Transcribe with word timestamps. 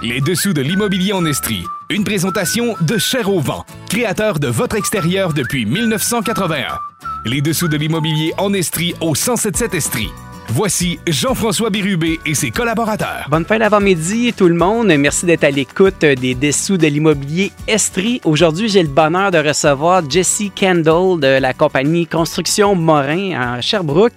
Les 0.00 0.20
dessous 0.20 0.52
de 0.52 0.60
l'immobilier 0.60 1.12
en 1.12 1.24
Estrie. 1.26 1.64
Une 1.90 2.04
présentation 2.04 2.76
de 2.80 2.98
Cher 2.98 3.28
au 3.28 3.42
créateur 3.90 4.38
de 4.38 4.46
votre 4.46 4.76
extérieur 4.76 5.32
depuis 5.32 5.66
1981. 5.66 6.78
Les 7.24 7.40
dessous 7.40 7.66
de 7.66 7.76
l'immobilier 7.76 8.32
en 8.38 8.54
Estrie 8.54 8.94
au 9.00 9.14
1077 9.14 9.74
Estrie. 9.74 10.10
Voici 10.50 11.00
Jean-François 11.06 11.68
Bérubé 11.68 12.20
et 12.24 12.34
ses 12.34 12.52
collaborateurs. 12.52 13.26
Bonne 13.28 13.44
fin 13.44 13.58
d'avant-midi 13.58 14.32
tout 14.32 14.46
le 14.46 14.54
monde. 14.54 14.86
Merci 14.86 15.26
d'être 15.26 15.44
à 15.44 15.50
l'écoute 15.50 16.00
des 16.00 16.34
dessous 16.36 16.76
de 16.76 16.86
l'immobilier 16.86 17.50
Estrie. 17.66 18.20
Aujourd'hui, 18.24 18.68
j'ai 18.68 18.82
le 18.82 18.88
bonheur 18.88 19.32
de 19.32 19.38
recevoir 19.38 20.08
Jessie 20.08 20.52
Kendall 20.52 21.18
de 21.18 21.38
la 21.40 21.52
compagnie 21.54 22.06
Construction 22.06 22.76
Morin 22.76 23.32
à 23.38 23.60
Sherbrooke 23.60 24.14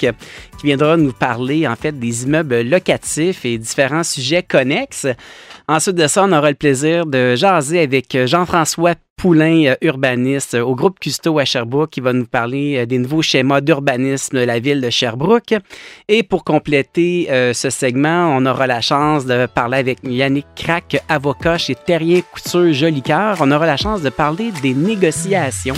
qui 0.61 0.67
viendra 0.67 0.95
nous 0.95 1.11
parler 1.11 1.67
en 1.67 1.75
fait 1.75 1.99
des 1.99 2.23
immeubles 2.23 2.61
locatifs 2.61 3.43
et 3.45 3.57
différents 3.57 4.03
sujets 4.03 4.43
connexes. 4.43 5.07
Ensuite 5.71 5.95
de 5.95 6.07
ça, 6.07 6.25
on 6.25 6.34
aura 6.34 6.49
le 6.49 6.55
plaisir 6.57 7.05
de 7.05 7.34
jaser 7.38 7.79
avec 7.79 8.26
Jean-François 8.26 8.95
Poulain, 9.15 9.68
euh, 9.68 9.76
urbaniste 9.82 10.55
au 10.55 10.76
groupe 10.76 10.99
Custo 10.99 11.40
à 11.40 11.45
Sherbrooke, 11.45 11.91
qui 11.91 12.01
va 12.01 12.12
nous 12.12 12.26
parler 12.26 12.76
euh, 12.76 12.85
des 12.85 12.98
nouveaux 12.98 13.21
schémas 13.21 13.62
d'urbanisme 13.62 14.37
de 14.37 14.43
la 14.43 14.60
ville 14.60 14.82
de 14.82 14.90
Sherbrooke. 14.90 15.54
Et 16.10 16.23
pour 16.23 16.43
compléter 16.43 17.29
euh, 17.32 17.54
ce 17.54 17.70
segment, 17.70 18.35
on 18.35 18.45
aura 18.45 18.68
la 18.68 18.82
chance 18.82 19.26
de 19.26 19.45
parler 19.45 19.77
avec 19.77 19.99
Yannick 20.04 20.48
Crac, 20.57 21.01
avocat 21.07 21.57
chez 21.57 21.76
Terrien 21.76 22.20
Couture 22.20 22.73
Jolicoeur. 22.73 23.38
On 23.40 23.49
aura 23.49 23.65
la 23.65 23.77
chance 23.77 24.01
de 24.01 24.10
parler 24.10 24.51
des 24.62 24.73
négociations. 24.73 25.76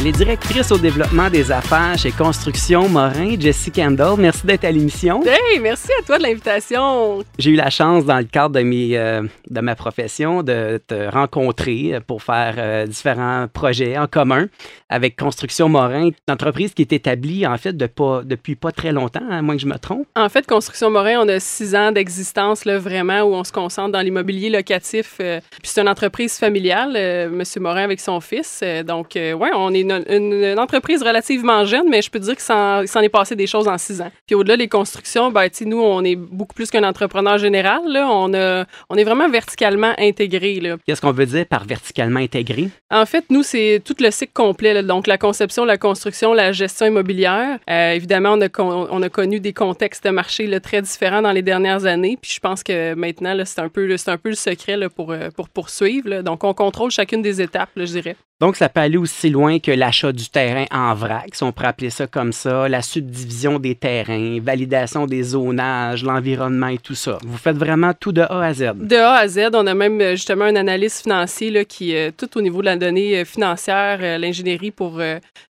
Elle 0.00 0.06
est 0.06 0.12
directrice 0.12 0.72
au 0.72 0.78
développement 0.78 1.28
des 1.28 1.52
affaires 1.52 1.98
chez 1.98 2.10
Construction 2.10 2.88
Morin, 2.88 3.38
Jessie 3.38 3.70
Kendall. 3.70 4.14
Merci 4.18 4.46
d'être 4.46 4.64
à 4.64 4.70
l'émission. 4.70 5.22
Hey, 5.26 5.60
merci 5.60 5.90
à 6.00 6.02
toi 6.02 6.16
de 6.16 6.22
l'invitation. 6.22 7.22
J'ai 7.38 7.50
eu 7.50 7.54
la 7.54 7.68
chance, 7.68 8.06
dans 8.06 8.16
le 8.16 8.24
cadre 8.24 8.54
de, 8.54 8.62
mes, 8.62 8.96
euh, 8.96 9.24
de 9.50 9.60
ma 9.60 9.74
profession, 9.74 10.42
de 10.42 10.80
te 10.86 11.10
rencontrer 11.10 11.98
pour 12.06 12.22
faire 12.22 12.54
euh, 12.56 12.86
différents 12.86 13.46
projets 13.52 13.98
en 13.98 14.06
commun 14.06 14.46
avec 14.88 15.16
Construction 15.16 15.68
Morin, 15.68 16.06
une 16.06 16.12
entreprise 16.30 16.72
qui 16.72 16.80
est 16.80 16.94
établie, 16.94 17.46
en 17.46 17.58
fait, 17.58 17.76
de 17.76 17.86
pas, 17.86 18.22
depuis 18.24 18.56
pas 18.56 18.72
très 18.72 18.92
longtemps, 18.92 19.28
à 19.30 19.42
moins 19.42 19.56
que 19.56 19.62
je 19.62 19.66
me 19.66 19.76
trompe. 19.78 20.06
En 20.16 20.30
fait, 20.30 20.46
Construction 20.46 20.88
Morin, 20.88 21.18
on 21.20 21.28
a 21.28 21.38
six 21.40 21.74
ans 21.74 21.92
d'existence, 21.92 22.64
là, 22.64 22.78
vraiment, 22.78 23.20
où 23.20 23.34
on 23.34 23.44
se 23.44 23.52
concentre 23.52 23.92
dans 23.92 24.00
l'immobilier 24.00 24.48
locatif. 24.48 25.16
euh, 25.20 25.40
puis 25.60 25.70
c'est 25.70 25.82
une 25.82 25.90
entreprise 25.90 26.38
familiale, 26.38 27.28
Monsieur 27.30 27.60
Morin 27.60 27.84
avec 27.84 28.00
son 28.00 28.18
fils. 28.20 28.64
Donc, 28.86 29.10
ouais, 29.16 29.50
on 29.54 29.74
est 29.74 29.89
une, 29.90 30.04
une- 30.08 30.44
une 30.44 30.58
entreprise 30.58 31.02
relativement 31.02 31.64
jeune, 31.64 31.88
mais 31.88 32.02
je 32.02 32.10
peux 32.10 32.18
dire 32.18 32.34
qu'il 32.34 32.42
s'en, 32.42 32.82
est 32.82 33.08
passé 33.08 33.34
des 33.36 33.46
choses 33.46 33.68
en 33.68 33.78
six 33.78 34.00
ans. 34.00 34.10
Puis 34.26 34.34
au-delà 34.34 34.56
des 34.56 34.68
constructions, 34.68 35.30
ben, 35.30 35.48
nous, 35.66 35.80
on 35.80 36.02
est 36.04 36.16
beaucoup 36.16 36.54
plus 36.54 36.70
qu'un 36.70 36.84
entrepreneur 36.84 37.38
général. 37.38 37.80
Là. 37.86 38.08
On, 38.10 38.32
a, 38.34 38.64
on 38.88 38.96
est 38.96 39.04
vraiment 39.04 39.28
verticalement 39.28 39.92
intégré. 39.98 40.60
Là. 40.60 40.76
Qu'est-ce 40.86 41.00
qu'on 41.00 41.12
veut 41.12 41.26
dire 41.26 41.46
par 41.46 41.64
verticalement 41.64 42.20
intégré? 42.20 42.68
En 42.90 43.06
fait, 43.06 43.24
nous, 43.30 43.42
c'est 43.42 43.82
tout 43.84 43.94
le 44.00 44.10
cycle 44.10 44.32
complet. 44.32 44.74
là. 44.74 44.82
Donc, 44.82 45.06
la 45.06 45.18
conception, 45.18 45.64
la 45.64 45.78
construction, 45.78 46.32
la 46.34 46.52
gestion 46.52 46.86
immobilière. 46.86 47.58
Euh, 47.68 47.92
évidemment, 47.92 48.32
on 48.32 48.40
a, 48.40 48.48
con- 48.48 48.88
on 48.90 49.02
a 49.02 49.08
connu 49.08 49.40
des 49.40 49.52
contextes 49.52 50.04
de 50.04 50.10
marché 50.10 50.46
là, 50.46 50.60
très 50.60 50.82
différents 50.82 51.22
dans 51.22 51.32
les 51.32 51.42
dernières 51.42 51.84
années. 51.86 52.18
Puis, 52.20 52.32
je 52.34 52.40
pense 52.40 52.62
que 52.62 52.94
maintenant, 52.94 53.34
là, 53.34 53.44
c'est 53.44 53.60
un 53.60 53.68
peu, 53.68 53.88
un 54.06 54.16
peu 54.18 54.28
le 54.30 54.34
secret 54.34 54.76
là, 54.76 54.88
pour, 54.88 55.12
euh, 55.12 55.28
pour 55.36 55.48
poursuivre. 55.48 56.08
là. 56.08 56.22
Donc, 56.22 56.44
on 56.44 56.54
contrôle 56.54 56.90
chacune 56.90 57.22
des 57.22 57.40
étapes, 57.40 57.70
là, 57.76 57.84
je 57.84 57.92
dirais. 57.92 58.16
Donc, 58.40 58.56
ça 58.56 58.70
peut 58.70 58.80
aller 58.80 58.96
aussi 58.96 59.28
loin 59.28 59.58
que 59.58 59.70
l'achat 59.70 60.12
du 60.12 60.30
terrain 60.30 60.64
en 60.70 60.94
vrac, 60.94 61.34
si 61.34 61.42
on 61.42 61.52
pourrait 61.52 61.68
appeler 61.68 61.90
ça 61.90 62.06
comme 62.06 62.32
ça, 62.32 62.68
la 62.68 62.80
subdivision 62.80 63.58
des 63.58 63.74
terrains, 63.74 64.38
validation 64.40 65.06
des 65.06 65.22
zonages, 65.22 66.02
l'environnement 66.04 66.68
et 66.68 66.78
tout 66.78 66.94
ça. 66.94 67.18
Vous 67.22 67.36
faites 67.36 67.56
vraiment 67.58 67.92
tout 67.92 68.12
de 68.12 68.22
A 68.22 68.40
à 68.46 68.54
Z. 68.54 68.72
De 68.76 68.96
A 68.96 69.16
à 69.16 69.28
Z, 69.28 69.50
on 69.52 69.66
a 69.66 69.74
même 69.74 70.00
euh, 70.00 70.12
justement 70.12 70.46
un 70.46 70.56
analyste 70.56 71.02
financier 71.02 71.50
là, 71.50 71.66
qui, 71.66 71.94
euh, 71.94 72.10
tout 72.16 72.38
au 72.38 72.40
niveau 72.40 72.60
de 72.60 72.66
la 72.66 72.76
donnée 72.76 73.18
euh, 73.18 73.24
financière, 73.26 73.98
euh, 74.00 74.16
l'ingénierie 74.16 74.70
pour 74.70 75.02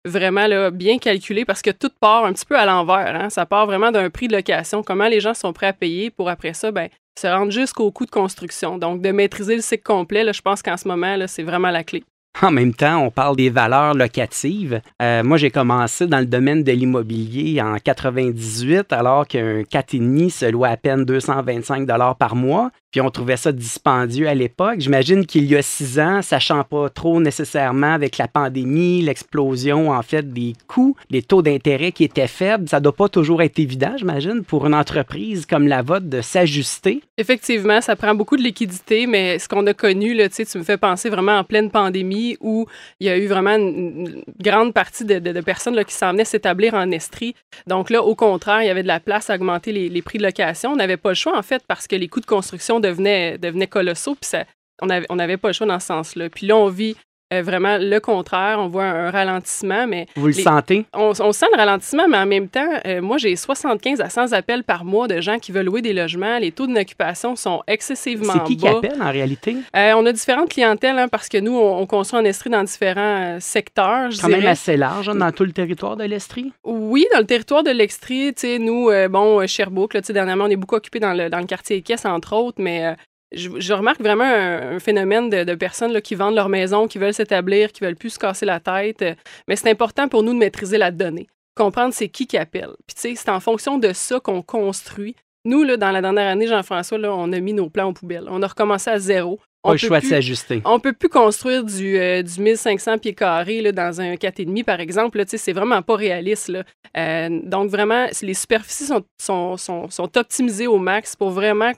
vraiment 0.06 0.72
bien 0.72 0.97
calculer 0.97 1.44
parce 1.44 1.62
que 1.62 1.72
tout 1.72 1.92
part 2.00 2.24
un 2.26 2.31
petit 2.31 2.46
peu 2.46 2.58
à 2.58 2.66
l'envers. 2.66 3.16
hein. 3.16 3.30
Ça 3.30 3.46
part 3.46 3.66
vraiment 3.66 3.92
d'un 3.92 4.09
prix 4.09 4.28
de 4.30 4.34
location, 4.34 4.81
comment 4.81 5.08
les 5.08 5.20
gens 5.20 5.34
sont 5.34 5.52
prêts 5.52 5.68
à 5.68 5.74
payer 5.74 6.09
pour 6.09 6.30
après 6.30 6.53
ça, 6.53 6.72
ben, 6.72 6.88
se 7.20 7.28
rendre 7.28 7.52
jusqu'au 7.52 7.92
coût 7.92 8.06
de 8.06 8.12
construction. 8.12 8.78
Donc, 8.78 9.02
de 9.02 9.12
maîtriser 9.12 9.56
le 9.56 9.62
cycle 9.62 9.84
complet, 9.84 10.31
je 10.31 10.42
pense 10.42 10.62
qu'en 10.62 10.78
ce 10.78 10.88
moment, 10.88 11.18
c'est 11.28 11.44
vraiment 11.44 11.72
la 11.72 11.84
clé. 11.84 12.03
En 12.42 12.52
même 12.52 12.74
temps, 12.74 13.03
on 13.03 13.09
parle 13.09 13.36
des 13.36 13.50
valeurs 13.50 13.94
locatives. 13.94 14.81
Euh, 15.02 15.24
moi, 15.24 15.38
j'ai 15.38 15.50
commencé 15.50 16.06
dans 16.06 16.20
le 16.20 16.25
domaine 16.25 16.64
de 16.64 16.72
l'immobilier 16.72 17.62
en 17.62 17.78
98, 17.78 18.94
alors 18.94 19.28
qu'un 19.28 19.62
4,5 19.62 20.30
se 20.30 20.46
loue 20.46 20.66
à 20.66 20.78
peine 20.78 21.03
225 21.03 21.88
par 22.18 22.36
mois. 22.36 22.70
Puis 22.92 23.02
on 23.02 23.09
trouvait 23.09 23.38
ça 23.38 23.52
dispendieux 23.52 24.28
à 24.28 24.34
l'époque. 24.34 24.80
J'imagine 24.80 25.25
qu'il 25.25 25.46
y 25.46 25.56
a 25.56 25.62
six 25.62 26.00
ans, 26.00 26.22
sachant 26.22 26.64
pas 26.64 26.90
trop 26.90 27.20
nécessairement 27.20 27.94
avec 27.94 28.18
la 28.18 28.28
pandémie, 28.28 29.02
l'explosion 29.02 29.92
en 29.92 30.02
fait 30.02 30.31
des 30.31 30.53
coûts, 30.68 30.96
les 31.09 31.22
taux 31.22 31.42
d'intérêt 31.42 31.92
qui 31.92 32.03
étaient 32.03 32.28
faibles, 32.28 32.68
ça 32.70 32.80
doit 32.80 32.96
pas 32.96 33.09
toujours 33.09 33.42
être 33.42 33.59
évident, 33.59 33.94
j'imagine, 33.97 34.44
pour 34.44 34.66
une 34.66 34.74
entreprise 34.74 35.46
comme 35.46 35.68
la 35.68 35.81
vôtre 35.81 36.08
de 36.08 36.22
s'ajuster. 36.22 37.02
Effectivement, 37.18 37.81
ça 37.81 37.96
prend 37.96 38.16
beaucoup 38.16 38.38
de 38.38 38.44
liquidité, 38.44 39.06
mais 39.06 39.38
ce 39.40 39.47
qu'on 39.50 39.66
a 39.68 39.74
connu, 39.74 40.14
là, 40.14 40.30
tu 40.30 40.46
me 40.58 40.64
fais 40.64 40.78
penser 40.78 41.09
vraiment 41.09 41.38
en 41.38 41.44
pleine 41.44 41.70
pandémie 41.70 42.38
où 42.40 42.66
il 43.00 43.08
y 43.08 43.09
a 43.09 43.18
eu 43.18 43.28
vraiment 43.28 43.56
une, 43.56 44.24
grande 44.40 44.74
partie 44.74 45.03
de 45.03 45.42
personnes 45.42 45.76
là, 45.76 45.84
qui 45.84 45.94
s'en 45.94 46.12
venaient 46.12 46.26
s'établir 46.26 46.74
en 46.74 46.92
Estrie. 46.92 47.36
Donc 47.66 47.90
là, 47.90 48.03
au 48.03 48.16
contraire, 48.16 48.62
il 48.62 48.68
y 48.68 48.70
avait 48.70 48.84
de 48.84 48.88
la 48.88 49.00
place 49.00 49.30
à 49.30 49.36
augmenter 49.36 49.72
les, 49.72 49.90
les 49.90 50.02
prix 50.02 50.18
de 50.18 50.24
location. 50.24 50.72
On 50.72 50.76
n'avait 50.76 50.97
pas 50.97 51.09
le 51.09 51.16
choix, 51.16 51.38
en 51.38 51.42
fait, 51.42 51.64
parce 51.68 51.88
que 51.88 51.96
les 51.96 52.08
coûts 52.08 52.22
de 52.22 52.26
construction 52.26 52.80
devenaient, 52.90 53.38
devenaient 53.38 53.68
colossaux, 53.68 54.16
puis 54.16 54.30
ça, 54.30 54.46
on 54.81 54.88
n'avait 54.88 55.06
on 55.09 55.20
avait 55.20 55.38
pas 55.38 55.50
le 55.50 55.53
choix 55.53 55.68
dans 55.68 55.80
ce 55.80 55.88
sens-là. 55.88 56.30
Puis 56.30 56.48
là, 56.48 56.56
on 56.58 56.70
vit 56.70 56.96
euh, 57.34 57.42
vraiment 57.42 57.78
le 57.78 58.00
contraire. 58.00 58.58
On 58.60 58.68
voit 58.68 58.86
un, 58.86 59.12
ralentissement, 59.12 59.86
mais 59.88 60.08
Vous 60.16 60.28
le 60.28 60.34
sentez? 60.34 60.86
on, 60.94 61.12
on 61.20 61.32
sent 61.32 61.46
le 61.52 61.58
ralentissement, 61.58 62.08
mais 62.08 62.18
en 62.18 62.26
même 62.26 62.48
temps, 62.48 62.70
euh, 62.86 63.02
moi, 63.02 63.18
j'ai 63.18 63.36
75 63.36 64.00
à 64.02 64.10
100 64.10 64.32
appels 64.34 64.64
par 64.64 64.86
mois 64.86 65.08
de 65.08 65.20
gens 65.20 65.38
qui 65.40 65.52
veulent 65.52 65.66
louer 65.66 65.82
des 65.82 65.94
logements. 65.94 66.38
Les 66.40 66.52
taux 66.52 66.68
d'occupation 66.68 67.36
sont 67.36 67.64
excessivement 67.68 68.34
C'est 68.34 68.44
qui 68.46 68.58
qui 68.58 68.66
bas. 68.66 68.78
appelle 68.78 69.02
en 69.02 69.12
réalité? 69.12 69.58
Euh, 69.76 69.94
on 69.98 70.06
a 70.06 70.12
différentes 70.14 70.50
clientèles 70.50 70.98
hein, 71.00 71.08
parce 71.10 71.28
que 71.28 71.38
nous, 71.38 71.56
on, 71.58 71.80
on 71.80 71.86
construit 71.86 72.20
en 72.20 72.24
Estrie 72.26 72.50
dans 72.50 72.64
différents 72.64 73.38
secteurs. 73.40 74.09
Quand 74.22 74.30
même 74.30 74.46
assez 74.46 74.78
large 74.78 75.09
hein, 75.09 75.16
dans 75.16 75.32
tout 75.32 75.44
le 75.44 75.52
territoire 75.52 75.98
de 75.98 76.06
l'Estrie? 76.06 76.54
Oui, 76.64 77.06
dans 77.14 77.20
le 77.20 77.26
territoire 77.26 77.64
de 77.64 77.72
l'Extrie, 77.72 78.34
tu 78.34 78.42
sais, 78.42 78.59
nous, 78.59 78.90
bon, 79.09 79.46
Sherbrooke, 79.48 79.94
là, 79.96 80.02
tu 80.02 80.08
sais, 80.08 80.14
dernièrement, 80.14 80.46
on 80.46 80.50
est 80.50 80.56
beaucoup 80.56 80.76
occupé 80.76 81.00
dans 81.00 81.14
le, 81.14 81.30
dans 81.30 81.40
le 81.40 81.46
quartier 81.46 81.78
Équesse, 81.78 82.06
entre 82.06 82.34
autres, 82.34 82.62
mais 82.62 82.96
je, 83.34 83.50
je 83.60 83.74
remarque 83.74 84.00
vraiment 84.02 84.24
un, 84.24 84.76
un 84.76 84.80
phénomène 84.80 85.30
de, 85.30 85.44
de 85.44 85.56
personnes 85.56 85.92
là, 85.94 86.02
qui 86.02 86.16
vendent 86.16 86.36
leur 86.36 86.50
maison, 86.50 86.88
qui 86.88 86.98
veulent 86.98 87.14
s'établir, 87.14 87.72
qui 87.72 87.84
veulent 87.84 87.96
plus 87.96 88.12
se 88.12 88.20
casser 88.20 88.46
la 88.46 88.60
tête. 88.60 89.04
mais 89.48 89.56
c'est 89.56 89.70
important 89.70 90.08
pour 90.08 90.24
nous 90.24 90.34
de 90.34 90.40
maîtriser 90.40 90.78
la 90.78 90.92
donnée, 90.92 91.28
comprendre 91.56 91.94
c'est 91.94 92.08
qui 92.10 92.28
qui 92.28 92.38
appelle. 92.38 92.72
Puis, 92.88 92.96
tu 92.96 93.02
sais, 93.02 93.16
c'est 93.16 93.30
en 93.30 93.40
fonction 93.40 93.78
de 93.78 93.92
ça 93.94 94.20
qu'on 94.20 94.42
construit. 94.42 95.16
Nous, 95.46 95.64
là, 95.64 95.78
dans 95.78 95.91
la 95.91 96.02
dernière 96.02 96.28
année, 96.28 96.47
Jean-François, 96.47 96.97
là, 96.97 97.14
on 97.14 97.32
a 97.32 97.40
mis 97.40 97.53
nos 97.53 97.70
plans 97.70 97.88
aux 97.90 97.94
poubelles. 97.94 98.26
On 98.29 98.41
a 98.44 98.47
recommencé 98.47 98.90
à 98.90 99.00
zéro. 99.00 99.38
Pas 99.64 99.70
On 99.70 99.72
le 99.73 99.80
peut 99.80 99.88
choix 99.88 99.97
de 100.00 100.02
plus- 100.02 100.09
s'ajuster. 100.09 100.62
on 100.66 100.80
peut 100.80 100.94
plus 100.94 101.08
construire 101.09 101.64
du, 101.64 101.97
euh, 101.97 102.22
du 102.22 102.41
1500 102.41 102.97
pieds 102.97 103.14
carrés 103.16 103.62
là, 103.62 103.72
dans 103.72 104.02
un 104.02 104.16
4,5 104.16 104.64
par 104.66 104.80
exemple. 104.82 105.18
là, 105.18 105.26
tu 105.26 105.32
sais, 105.32 105.38
C'est 105.38 105.53
vraiment 105.53 105.82
pas 105.82 105.96
réaliste. 105.96 106.50
Là. 106.50 106.64
Euh, 106.97 107.40
donc, 107.44 107.70
vraiment, 107.70 108.08
les 108.22 108.34
superficies 108.34 108.85
sont, 108.85 109.03
sont, 109.22 109.56
sont, 109.58 109.90
sont 109.90 110.18
optimisées 110.18 110.68
au 110.68 110.78
max 110.80 111.16
pour 111.16 111.30
vraiment. 111.32 111.72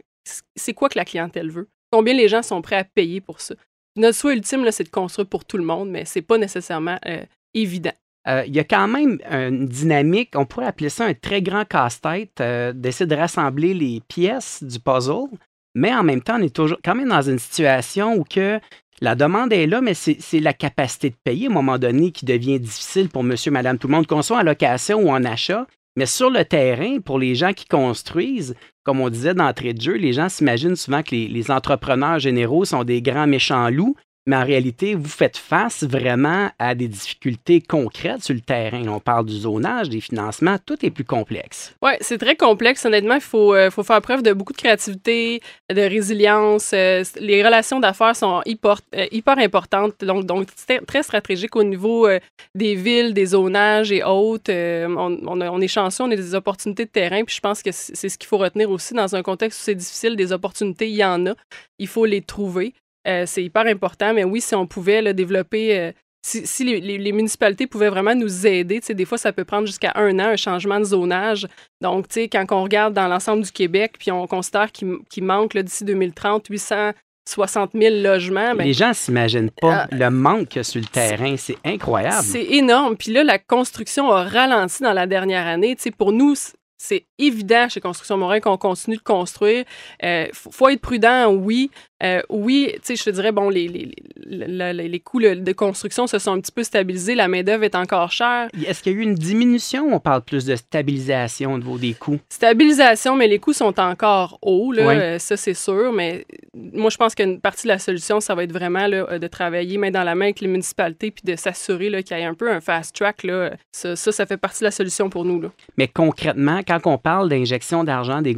C'est 0.56 0.74
quoi 0.74 0.90
que 0.90 0.98
la 0.98 1.06
clientèle 1.06 1.50
veut? 1.50 1.68
Combien 1.92 2.14
les 2.14 2.28
gens 2.28 2.44
sont 2.44 2.62
prêts 2.62 2.78
à 2.78 2.84
payer 2.84 3.22
pour 3.22 3.42
ça? 3.42 3.56
Notre 3.96 4.18
souhait 4.18 4.36
ultime, 4.36 4.70
c'est 4.72 4.84
de 4.84 4.90
construire 4.90 5.28
pour 5.28 5.46
tout 5.46 5.58
le 5.58 5.64
monde, 5.64 5.90
mais 5.90 6.06
c'est 6.06 6.22
pas 6.22 6.38
nécessairement 6.38 6.98
euh, 7.06 7.24
évident. 7.54 7.94
Euh, 8.28 8.44
Il 8.46 8.56
y 8.56 8.60
a 8.60 8.64
quand 8.64 8.88
même 8.88 9.20
une 9.30 9.66
dynamique, 9.66 10.32
on 10.36 10.46
pourrait 10.46 10.68
appeler 10.68 10.90
ça 10.90 11.06
un 11.06 11.14
très 11.14 11.42
grand 11.42 11.66
casse-tête, 11.66 12.40
euh, 12.42 12.72
d'essayer 12.74 13.08
de 13.08 13.16
rassembler 13.16 13.74
les 13.74 14.02
pièces 14.08 14.64
du 14.64 14.80
puzzle, 14.80 15.28
mais 15.76 15.94
en 15.94 16.04
même 16.04 16.22
temps, 16.22 16.38
on 16.40 16.44
est 16.44 16.56
toujours 16.56 16.78
quand 16.84 16.96
même 16.96 17.10
dans 17.10 17.22
une 17.22 17.40
situation 17.40 18.14
où 18.14 18.24
que 18.24 18.60
la 19.02 19.16
demande 19.16 19.54
est 19.54 19.66
là, 19.66 19.82
mais 19.82 19.94
c'est 19.94 20.40
la 20.40 20.54
capacité 20.54 21.10
de 21.10 21.16
payer 21.24 21.48
à 21.48 21.50
un 21.50 21.54
moment 21.54 21.78
donné 21.78 22.12
qui 22.12 22.26
devient 22.26 22.60
difficile 22.60 23.08
pour 23.10 23.24
monsieur, 23.24 23.50
madame, 23.50 23.78
tout 23.78 23.88
le 23.88 23.94
monde, 23.94 24.08
qu'on 24.08 24.22
soit 24.22 24.40
en 24.40 24.44
location 24.44 25.00
ou 25.00 25.10
en 25.10 25.24
achat. 25.24 25.66
Mais 26.00 26.06
sur 26.06 26.30
le 26.30 26.46
terrain, 26.46 27.02
pour 27.02 27.20
les 27.20 27.36
gens 27.36 27.52
qui 27.52 27.66
construisent, 27.66 28.56
comme 28.86 29.02
on 29.02 29.10
disait 29.10 29.34
d'entrée 29.34 29.74
de 29.74 29.82
jeu, 29.82 29.96
les 29.96 30.14
gens 30.14 30.30
s'imaginent 30.30 30.78
souvent 30.78 31.04
que 31.04 31.14
les, 31.14 31.28
les 31.28 31.52
entrepreneurs 31.52 32.20
généraux 32.20 32.64
sont 32.64 32.86
des 32.86 33.02
grands 33.02 33.28
méchants 33.28 33.70
loups 33.70 33.98
mais 34.30 34.36
en 34.36 34.46
réalité, 34.46 34.94
vous 34.94 35.10
faites 35.10 35.38
face 35.38 35.84
vraiment 35.84 36.52
à 36.60 36.76
des 36.76 36.88
difficultés 36.88 37.62
concrètes 37.62 38.24
sur 38.24 38.36
le 38.36 38.42
terrain. 38.42 38.88
On 38.88 39.00
parle 39.00 39.26
du 39.26 39.36
zonage, 39.36 39.90
des 39.90 40.02
financements, 40.02 40.58
tout 40.64 40.86
est 40.86 40.92
plus 40.92 41.04
complexe. 41.04 41.74
Oui, 41.82 41.94
c'est 42.00 42.20
très 42.20 42.36
complexe. 42.36 42.86
Honnêtement, 42.86 43.16
il 43.16 43.22
faut, 43.22 43.56
euh, 43.56 43.72
faut 43.72 43.82
faire 43.82 44.00
preuve 44.04 44.22
de 44.22 44.32
beaucoup 44.32 44.54
de 44.54 44.58
créativité, 44.60 45.42
de 45.74 45.82
résilience. 45.82 46.70
Euh, 46.76 47.04
les 47.20 47.44
relations 47.44 47.80
d'affaires 47.80 48.16
sont 48.16 48.44
hyper, 48.46 48.82
euh, 48.96 49.08
hyper 49.12 49.40
importantes, 49.40 49.96
donc, 50.06 50.28
donc 50.28 50.48
très 50.86 51.02
stratégique 51.02 51.56
au 51.56 51.64
niveau 51.64 52.08
des 52.54 52.76
villes, 52.76 53.16
des 53.16 53.26
zonages 53.26 53.92
et 53.92 54.04
autres. 54.04 54.52
On, 54.52 55.62
est 55.62 55.68
chanceux, 55.68 56.04
on 56.04 56.12
a 56.12 56.16
des 56.16 56.36
opportunités 56.36 56.86
de 56.86 56.92
terrain, 56.92 57.24
puis 57.24 57.36
je 57.36 57.42
pense 57.42 57.64
que 57.64 57.72
c'est 57.72 58.10
ce 58.10 58.18
qu'il 58.20 58.28
faut 58.28 58.38
retenir 58.38 58.70
aussi 58.70 58.94
dans 58.94 59.16
un 59.16 59.24
contexte 59.24 59.60
où 59.60 59.64
c'est 59.64 59.74
difficile, 59.74 60.16
des 60.16 60.32
opportunités, 60.32 60.88
il 60.88 60.98
y 60.98 61.04
en 61.04 61.26
a. 61.26 61.34
Il 61.80 61.88
faut 61.88 62.06
les 62.06 62.22
trouver. 62.22 62.76
Euh, 63.10 63.24
c'est 63.26 63.44
hyper 63.44 63.66
important, 63.66 64.14
mais 64.14 64.24
oui, 64.24 64.42
si 64.42 64.56
on 64.56 64.68
pouvait 64.68 65.02
le 65.02 65.14
développer, 65.14 65.78
euh, 65.78 65.92
si, 66.22 66.64
les, 66.64 67.12
municipalités 67.12 67.66
pouvaient 67.66 67.90
vraiment 67.90 68.16
nous 68.16 68.46
aider, 68.46 68.80
des 68.80 69.06
fois, 69.06 69.18
ça 69.18 69.32
peut 69.32 69.46
prendre 69.46 69.66
jusqu'à 69.66 69.94
un 69.96 70.20
an, 70.20 70.30
un 70.30 70.36
changement 70.36 70.80
de 70.80 70.86
zonage. 70.86 71.48
Donc, 71.82 72.06
quand 72.16 72.46
on 72.52 72.64
regarde 72.64 72.94
dans 72.94 73.08
l'ensemble 73.08 73.44
du 73.44 73.52
Québec, 73.52 73.96
puis 73.98 74.12
on 74.12 74.28
considère 74.28 74.72
qu'il 74.72 75.24
manque 75.24 75.58
d'ici 75.58 75.86
2030 75.86 76.48
860 76.50 77.72
000 77.74 77.96
logements. 78.02 78.54
Ben 78.56 78.66
les 78.66 78.74
gens 78.74 78.90
ne 78.90 78.94
s'imaginent 78.94 79.52
pas 79.62 79.84
euh, 79.84 79.86
le 79.92 80.10
manque 80.10 80.60
sur 80.62 80.82
le 80.82 80.88
terrain. 80.88 81.36
C'est 81.38 81.58
incroyable. 81.64 82.24
C'est 82.24 82.46
énorme. 82.46 82.98
Puis 82.98 83.12
là, 83.12 83.24
la 83.24 83.40
construction 83.40 84.12
a 84.12 84.24
ralenti 84.24 84.84
dans 84.84 84.94
la 84.94 85.08
dernière 85.08 85.48
année. 85.48 85.78
pour 85.98 86.12
nous, 86.12 86.36
c'est 86.80 87.06
évident 87.18 87.68
chez 87.70 87.82
Construction 87.82 88.18
Morin 88.18 88.40
qu'on 88.40 88.58
continue 88.58 88.96
de 88.96 89.02
construire. 89.02 89.66
Il 90.02 90.08
euh, 90.08 90.28
faut, 90.34 90.70
être 90.70 90.82
prudent, 90.82 91.28
oui. 91.28 91.72
Euh, 92.04 92.22
oui, 92.30 92.72
tu 92.76 92.80
sais, 92.84 92.96
je 92.96 93.04
te 93.04 93.10
dirais, 93.10 93.32
bon, 93.32 93.50
les, 93.50 93.68
les, 93.68 93.92
les, 94.26 94.74
les 94.74 95.00
coûts 95.00 95.20
de 95.20 95.52
construction 95.52 96.08
se 96.08 96.20
sont 96.20 96.32
un 96.32 96.40
petit 96.40 96.52
peu 96.52 96.64
stabilisés. 96.64 97.16
La 97.16 97.28
main-d'œuvre 97.28 97.64
est 97.64 97.76
encore 97.76 98.12
chère. 98.12 98.48
Est-ce 98.66 98.82
qu'il 98.82 98.94
y 98.94 98.96
a 98.96 99.00
eu 99.00 99.02
une 99.02 99.16
diminution? 99.16 99.94
On 99.94 100.00
parle 100.00 100.22
plus 100.22 100.46
de 100.46 100.56
stabilisation 100.56 101.54
au 101.54 101.58
niveau 101.58 101.78
des 101.78 101.94
coûts? 101.94 102.20
Stabilisation, 102.30 103.16
mais 103.16 103.28
les 103.28 103.40
coûts 103.40 103.54
sont 103.54 103.80
encore 103.80 104.40
hauts, 104.42 104.72
là, 104.72 104.90
euh, 104.90 105.20
ça, 105.20 105.36
c'est 105.36 105.54
sûr. 105.54 105.92
Mais 105.92 106.26
moi, 106.54 106.90
je 106.90 106.98
pense 106.98 107.16
qu'une 107.16 107.40
partie 107.40 107.64
de 107.64 107.70
la 107.70 107.80
solution, 107.80 108.20
ça 108.20 108.36
va 108.36 108.44
être 108.44 108.54
vraiment 108.54 108.88
là, 108.88 109.20
de 109.20 109.28
travailler 109.28 109.78
main 109.78 109.92
dans 109.92 110.04
la 110.04 110.16
main 110.16 110.26
avec 110.26 110.42
les 110.42 110.48
municipalités 110.48 111.12
puis 111.12 111.24
de 111.26 111.36
s'assurer 111.36 112.04
qu'il 112.04 112.18
y 112.18 112.22
ait 112.22 112.26
un 112.26 112.34
peu 112.34 112.52
un 112.52 112.62
fast 112.62 112.96
track. 112.96 113.24
Là. 113.24 113.52
Ça, 113.72 113.96
ça, 113.96 114.12
ça, 114.12 114.26
fait 114.26 114.38
partie 114.38 114.60
de 114.60 114.66
la 114.66 114.72
solution 114.72 115.10
pour 115.10 115.26
nous. 115.26 115.42
Là. 115.42 115.50
Mais 115.78 115.88
concrètement, 115.88 116.62
quand 116.66 116.80
on 116.86 116.98
parle 116.98 117.30
d'injection 117.30 117.84
d'argent 117.84 118.22
des, 118.22 118.34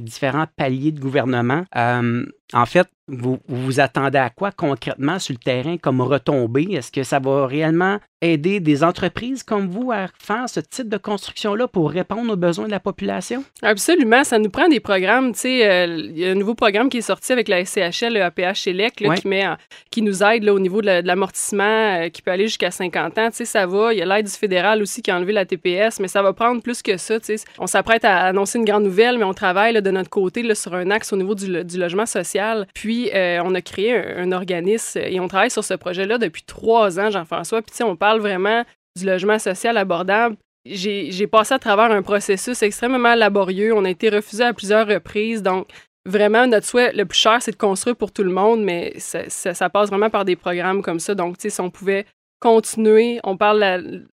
différents 0.00 0.46
paliers 0.56 0.92
de 0.92 1.00
gouvernement, 1.00 1.64
euh, 1.76 2.24
en 2.52 2.66
fait, 2.66 2.88
vous, 3.10 3.38
vous 3.48 3.80
attendez 3.80 4.18
à 4.18 4.30
quoi 4.30 4.52
concrètement 4.52 5.18
sur 5.18 5.34
le 5.34 5.38
terrain 5.38 5.76
comme 5.76 6.00
retombée? 6.00 6.68
Est-ce 6.72 6.92
que 6.92 7.02
ça 7.02 7.18
va 7.18 7.46
réellement 7.46 7.98
aider 8.22 8.60
des 8.60 8.84
entreprises 8.84 9.42
comme 9.42 9.68
vous 9.68 9.90
à 9.92 10.06
faire 10.18 10.48
ce 10.48 10.60
type 10.60 10.88
de 10.88 10.96
construction-là 10.96 11.66
pour 11.68 11.90
répondre 11.90 12.32
aux 12.32 12.36
besoins 12.36 12.66
de 12.66 12.70
la 12.70 12.80
population? 12.80 13.44
Absolument. 13.62 14.24
Ça 14.24 14.38
nous 14.38 14.50
prend 14.50 14.68
des 14.68 14.80
programmes. 14.80 15.32
Tu 15.32 15.40
sais, 15.40 15.68
euh, 15.68 15.86
il 15.86 16.18
y 16.18 16.26
a 16.26 16.30
un 16.30 16.34
nouveau 16.34 16.54
programme 16.54 16.88
qui 16.88 16.98
est 16.98 17.02
sorti 17.02 17.32
avec 17.32 17.48
la 17.48 17.64
SCHL, 17.64 18.14
le 18.14 18.22
APH 18.22 18.64
qui, 18.96 19.28
met 19.28 19.46
qui 19.90 20.02
nous 20.02 20.22
aide 20.22 20.44
là, 20.44 20.54
au 20.54 20.60
niveau 20.60 20.82
de 20.82 21.00
l'amortissement, 21.04 22.04
euh, 22.04 22.08
qui 22.08 22.22
peut 22.22 22.30
aller 22.30 22.46
jusqu'à 22.46 22.70
50 22.70 23.18
ans. 23.18 23.30
Tu 23.30 23.38
sais, 23.38 23.44
ça 23.44 23.66
va. 23.66 23.92
Il 23.92 23.98
y 23.98 24.02
a 24.02 24.06
l'aide 24.06 24.26
du 24.26 24.32
fédéral 24.32 24.82
aussi 24.82 25.02
qui 25.02 25.10
a 25.10 25.16
enlevé 25.16 25.32
la 25.32 25.46
TPS, 25.46 25.98
mais 26.00 26.08
ça 26.08 26.22
va 26.22 26.32
prendre 26.32 26.62
plus 26.62 26.82
que 26.82 26.96
ça. 26.96 27.18
Tu 27.18 27.38
sais. 27.38 27.44
On 27.58 27.66
s'apprête 27.66 28.04
à 28.04 28.26
annoncer 28.26 28.58
une 28.58 28.64
grande 28.64 28.84
nouvelle, 28.84 29.18
mais 29.18 29.24
on 29.24 29.34
travaille 29.34 29.80
de 29.80 29.90
notre 29.90 30.10
côté 30.10 30.42
là, 30.42 30.54
sur 30.54 30.74
un 30.74 30.90
axe 30.90 31.12
au 31.12 31.16
niveau 31.16 31.34
du, 31.34 31.64
du 31.64 31.78
logement 31.78 32.06
social. 32.06 32.39
Puis, 32.74 33.10
euh, 33.14 33.40
on 33.44 33.54
a 33.54 33.60
créé 33.60 33.96
un, 33.96 34.32
organisme 34.32 35.00
et 35.02 35.20
on 35.20 35.28
travaille 35.28 35.50
sur 35.50 35.64
ce 35.64 35.74
projet-là 35.74 36.18
depuis 36.18 36.42
trois 36.42 36.98
ans, 37.00 37.10
Jean-François. 37.10 37.62
Puis, 37.62 37.82
on 37.82 37.96
parle 37.96 38.20
vraiment 38.20 38.64
du 38.98 39.06
logement 39.06 39.38
social 39.38 39.76
abordable. 39.76 40.36
J'ai 40.66 41.26
passé 41.26 41.54
à 41.54 41.58
travers 41.58 41.90
un 41.90 42.02
processus 42.02 42.62
extrêmement 42.62 43.14
laborieux. 43.14 43.72
On 43.74 43.84
a 43.84 43.90
été 43.90 44.10
refusé 44.10 44.44
à 44.44 44.52
plusieurs 44.52 44.86
reprises. 44.86 45.42
Donc, 45.42 45.66
vraiment, 46.06 46.46
notre 46.46 46.66
souhait 46.66 46.92
le 46.92 47.06
plus 47.06 47.18
cher, 47.18 47.38
c'est 47.40 47.52
de 47.52 47.56
construire 47.56 47.96
pour 47.96 48.12
tout 48.12 48.22
le 48.22 48.30
monde, 48.30 48.62
mais 48.62 48.94
ça, 48.98 49.70
passe 49.70 49.88
vraiment 49.88 50.10
par 50.10 50.24
des 50.24 50.36
programmes 50.36 50.82
comme 50.82 51.00
ça. 51.00 51.14
Donc, 51.14 51.36
si 51.38 51.60
on 51.60 51.70
pouvait 51.70 52.04
continuer, 52.40 53.20
on 53.24 53.36
parle 53.36 53.60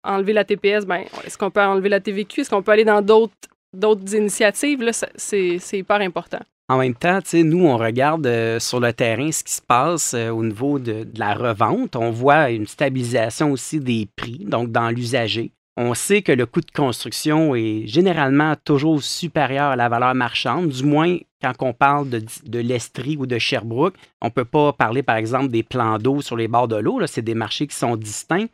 d'enlever 0.03 0.33
la 0.33 0.43
TPS, 0.43 0.85
ben, 0.85 1.03
est-ce 1.25 1.37
qu'on 1.37 1.51
peut 1.51 1.61
enlever 1.61 1.89
la 1.89 1.99
TVQ? 1.99 2.41
Est-ce 2.41 2.49
qu'on 2.49 2.63
peut 2.63 2.71
aller 2.71 2.85
dans 2.85 3.01
d'autres 3.01 4.15
initiatives? 4.15 4.83
C'est 5.15 5.59
hyper 5.73 6.01
important. 6.01 6.39
En 6.67 6.79
même 6.79 6.95
temps, 6.95 7.19
nous, 7.33 7.65
on 7.65 7.77
regarde 7.77 8.25
euh, 8.25 8.59
sur 8.59 8.79
le 8.79 8.91
terrain 8.91 9.31
ce 9.31 9.43
qui 9.43 9.53
se 9.53 9.61
passe 9.61 10.15
euh, 10.15 10.29
au 10.29 10.43
niveau 10.43 10.79
de, 10.79 11.07
la 11.15 11.35
revente. 11.35 11.95
On 11.95 12.09
voit 12.09 12.49
une 12.49 12.65
stabilisation 12.65 13.51
aussi 13.51 13.79
des 13.79 14.07
prix, 14.15 14.45
donc 14.45 14.71
dans 14.71 14.89
l'usager. 14.89 15.51
On 15.77 15.93
sait 15.93 16.23
que 16.23 16.31
le 16.31 16.47
coût 16.47 16.61
de 16.61 16.71
construction 16.71 17.53
est 17.53 17.85
généralement 17.85 18.55
toujours 18.63 19.03
supérieur 19.03 19.71
à 19.71 19.75
la 19.75 19.89
valeur 19.89 20.15
marchande, 20.15 20.69
du 20.69 20.83
moins 20.83 21.17
quand 21.41 21.53
on 21.59 21.73
parle 21.73 22.09
de, 22.09 22.59
l'Estrie 22.59 23.17
ou 23.17 23.27
de 23.27 23.37
Sherbrooke. 23.37 23.95
On 24.21 24.27
ne 24.27 24.31
peut 24.31 24.45
pas 24.45 24.73
parler, 24.73 25.03
par 25.03 25.17
exemple, 25.17 25.49
des 25.49 25.63
plans 25.63 25.99
d'eau 25.99 26.21
sur 26.21 26.35
les 26.35 26.47
bords 26.47 26.69
de 26.69 26.77
l'eau. 26.77 27.05
C'est 27.05 27.21
des 27.21 27.35
marchés 27.35 27.67
qui 27.67 27.75
sont 27.75 27.97
distincts. 27.97 28.47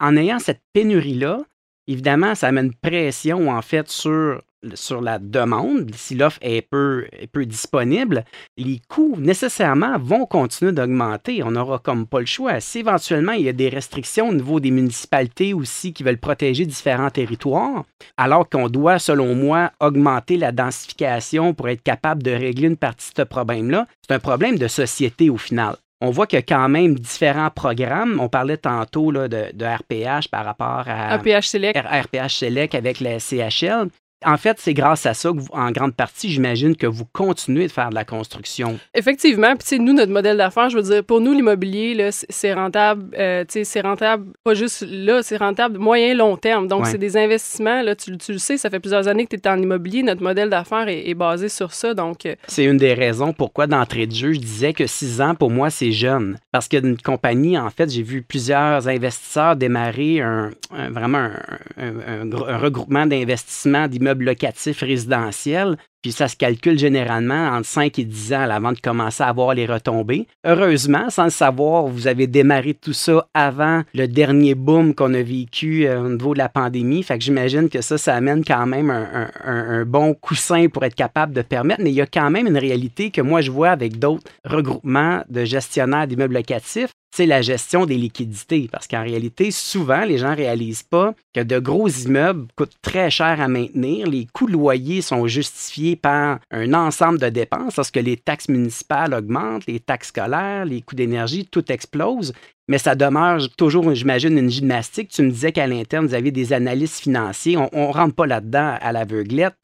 En 0.00 0.16
ayant 0.16 0.40
cette 0.40 0.62
pénurie-là, 0.72 1.42
évidemment, 1.86 2.34
ça 2.34 2.48
amène 2.48 2.74
pression, 2.74 3.50
en 3.50 3.62
fait, 3.62 3.88
sur 3.88 4.40
sur 4.74 5.00
la 5.00 5.18
demande, 5.18 5.90
si 5.94 6.14
l'offre 6.14 6.38
est 6.42 6.62
peu, 6.62 7.06
peu 7.32 7.46
disponible, 7.46 8.24
les 8.56 8.80
coûts 8.88 9.16
nécessairement 9.18 9.98
vont 9.98 10.26
continuer 10.26 10.72
d'augmenter. 10.72 11.42
On 11.42 11.52
n'aura 11.52 11.78
comme 11.78 12.06
pas 12.06 12.20
le 12.20 12.26
choix. 12.26 12.60
Si 12.60 12.80
éventuellement 12.80 13.32
il 13.32 13.44
y 13.44 13.48
a 13.48 13.52
des 13.52 13.68
restrictions 13.68 14.28
au 14.28 14.34
niveau 14.34 14.60
des 14.60 14.70
municipalités 14.70 15.54
aussi 15.54 15.92
qui 15.92 16.02
veulent 16.02 16.18
protéger 16.18 16.66
différents 16.66 17.10
territoires, 17.10 17.84
alors 18.16 18.48
qu'on 18.48 18.68
doit, 18.68 18.98
selon 18.98 19.34
moi, 19.34 19.72
augmenter 19.80 20.36
la 20.36 20.52
densification 20.52 21.54
pour 21.54 21.68
être 21.68 21.82
capable 21.82 22.22
de 22.22 22.30
régler 22.30 22.68
une 22.68 22.76
partie 22.76 23.10
de 23.10 23.16
ce 23.18 23.22
problème-là, 23.22 23.86
c'est 24.06 24.14
un 24.14 24.20
problème 24.20 24.58
de 24.58 24.68
société 24.68 25.30
au 25.30 25.36
final 25.36 25.76
on 26.04 26.10
voit 26.10 26.26
qu'il 26.26 26.38
y 26.38 26.40
a 26.40 26.42
quand 26.42 26.68
même 26.68 26.94
différents 26.94 27.50
programmes. 27.50 28.20
On 28.20 28.28
parlait 28.28 28.58
tantôt 28.58 29.10
là, 29.10 29.26
de, 29.28 29.46
de, 29.54 29.64
RPH 29.64 30.28
par 30.28 30.44
rapport 30.44 30.84
à 30.86 31.16
RPH 31.16 31.48
Select. 31.48 31.78
RPH 31.78 32.34
Select 32.34 32.74
avec 32.74 33.00
la 33.00 33.18
CHL 33.18 33.88
en 34.24 34.36
fait, 34.36 34.58
c'est 34.60 34.74
grâce 34.74 35.06
à 35.06 35.14
ça 35.14 35.30
que, 35.30 35.38
en 35.52 35.70
grande 35.70 35.94
partie, 35.94 36.30
j'imagine 36.30 36.76
que 36.76 36.86
vous 36.86 37.04
continuez 37.04 37.66
de 37.66 37.72
faire 37.72 37.90
de 37.90 37.94
la 37.94 38.04
construction. 38.04 38.78
Effectivement. 38.94 39.54
Puis, 39.56 39.78
nous, 39.78 39.92
notre 39.92 40.12
modèle 40.12 40.36
d'affaires, 40.36 40.70
je 40.70 40.76
veux 40.76 40.82
dire, 40.82 41.04
pour 41.04 41.20
nous, 41.20 41.32
l'immobilier, 41.32 42.10
c'est 42.10 42.54
rentable. 42.54 43.04
Euh, 43.18 43.44
c'est 43.48 43.80
rentable, 43.80 44.26
pas 44.42 44.54
juste 44.54 44.84
là, 44.88 45.22
c'est 45.22 45.36
rentable 45.36 45.78
moyen, 45.78 46.14
long 46.14 46.36
terme. 46.36 46.68
Donc, 46.68 46.86
c'est 46.86 46.98
des 46.98 47.16
investissements. 47.16 47.82
Là, 47.82 47.94
tu, 47.94 48.12
le 48.28 48.38
sais, 48.38 48.56
ça 48.56 48.70
fait 48.70 48.80
plusieurs 48.80 49.08
années 49.08 49.26
que 49.26 49.36
tu 49.36 49.42
es 49.42 49.48
en 49.48 49.60
immobilier. 49.60 50.02
Notre 50.02 50.22
modèle 50.22 50.50
d'affaires 50.50 50.88
est, 50.88 51.14
basé 51.14 51.48
sur 51.48 51.72
ça. 51.72 51.94
Donc, 51.94 52.26
euh, 52.26 52.34
c'est 52.48 52.64
une 52.64 52.76
des 52.76 52.94
raisons 52.94 53.32
pourquoi, 53.32 53.66
d'entrée 53.66 54.06
de 54.06 54.14
jeu, 54.14 54.32
je 54.32 54.40
disais 54.40 54.72
que 54.72 54.86
six 54.86 55.20
ans, 55.20 55.34
pour 55.34 55.50
moi, 55.50 55.70
c'est 55.70 55.92
jeune. 55.92 56.38
Parce 56.50 56.68
qu'une 56.68 56.96
compagnie, 56.96 57.56
en 57.56 57.70
fait, 57.70 57.90
j'ai 57.90 58.02
vu 58.02 58.22
plusieurs 58.22 58.88
investisseurs 58.88 59.56
démarrer 59.56 60.20
un, 60.20 60.50
vraiment 60.90 61.30
un, 61.76 62.30
un 62.32 62.58
regroupement 62.58 63.06
d'investissements 63.06 63.86
d'immeubles 63.88 64.13
locatif 64.22 64.80
résidentiel, 64.80 65.76
puis 66.04 66.12
ça 66.12 66.28
se 66.28 66.36
calcule 66.36 66.78
généralement 66.78 67.48
entre 67.48 67.66
5 67.66 67.98
et 67.98 68.04
10 68.04 68.34
ans 68.34 68.50
avant 68.50 68.72
de 68.72 68.78
commencer 68.78 69.22
à 69.22 69.28
avoir 69.28 69.54
les 69.54 69.64
retombées. 69.64 70.26
Heureusement, 70.44 71.08
sans 71.08 71.24
le 71.24 71.30
savoir, 71.30 71.86
vous 71.86 72.06
avez 72.06 72.26
démarré 72.26 72.74
tout 72.74 72.92
ça 72.92 73.26
avant 73.32 73.84
le 73.94 74.06
dernier 74.06 74.54
boom 74.54 74.94
qu'on 74.94 75.14
a 75.14 75.22
vécu 75.22 75.86
euh, 75.86 76.02
au 76.02 76.10
niveau 76.10 76.34
de 76.34 76.38
la 76.40 76.50
pandémie. 76.50 77.02
Fait 77.02 77.16
que 77.16 77.24
j'imagine 77.24 77.70
que 77.70 77.80
ça, 77.80 77.96
ça 77.96 78.14
amène 78.14 78.44
quand 78.44 78.66
même 78.66 78.90
un, 78.90 79.30
un, 79.46 79.86
bon 79.86 80.12
coussin 80.12 80.68
pour 80.68 80.84
être 80.84 80.94
capable 80.94 81.32
de 81.32 81.40
permettre. 81.40 81.80
Mais 81.82 81.90
il 81.90 81.96
y 81.96 82.02
a 82.02 82.06
quand 82.06 82.28
même 82.28 82.48
une 82.48 82.58
réalité 82.58 83.10
que 83.10 83.22
moi, 83.22 83.40
je 83.40 83.50
vois 83.50 83.70
avec 83.70 83.98
d'autres 83.98 84.30
regroupements 84.44 85.22
de 85.30 85.46
gestionnaires 85.46 86.06
d'immeubles 86.06 86.34
locatifs 86.34 86.90
c'est 87.14 87.26
la 87.26 87.42
gestion 87.42 87.86
des 87.86 87.96
liquidités. 87.96 88.68
Parce 88.72 88.88
qu'en 88.88 89.04
réalité, 89.04 89.52
souvent, 89.52 90.04
les 90.04 90.18
gens 90.18 90.32
ne 90.32 90.36
réalisent 90.36 90.82
pas 90.82 91.14
que 91.32 91.40
de 91.40 91.60
gros 91.60 91.88
immeubles 91.88 92.48
coûtent 92.56 92.76
très 92.82 93.08
cher 93.08 93.40
à 93.40 93.46
maintenir. 93.46 94.08
Les 94.08 94.26
coûts 94.32 94.48
de 94.48 94.52
loyer 94.52 95.00
sont 95.00 95.28
justifiés 95.28 95.93
par 95.96 96.40
un 96.50 96.74
ensemble 96.74 97.18
de 97.18 97.28
dépenses. 97.28 97.76
Lorsque 97.76 97.96
les 97.96 98.16
taxes 98.16 98.48
municipales 98.48 99.14
augmentent, 99.14 99.66
les 99.66 99.80
taxes 99.80 100.08
scolaires, 100.08 100.64
les 100.64 100.82
coûts 100.82 100.94
d'énergie, 100.94 101.46
tout 101.46 101.70
explose. 101.70 102.32
Mais 102.68 102.78
ça 102.78 102.94
demeure 102.94 103.40
toujours, 103.56 103.94
j'imagine, 103.94 104.38
une 104.38 104.50
gymnastique. 104.50 105.10
Tu 105.10 105.22
me 105.22 105.30
disais 105.30 105.52
qu'à 105.52 105.66
l'interne, 105.66 106.06
vous 106.06 106.14
avez 106.14 106.30
des 106.30 106.52
analystes 106.52 107.00
financiers. 107.00 107.56
On 107.56 107.68
ne 107.88 107.92
rentre 107.92 108.14
pas 108.14 108.26
là-dedans 108.26 108.76
à 108.80 108.92
l'aveuglette. 108.92 109.54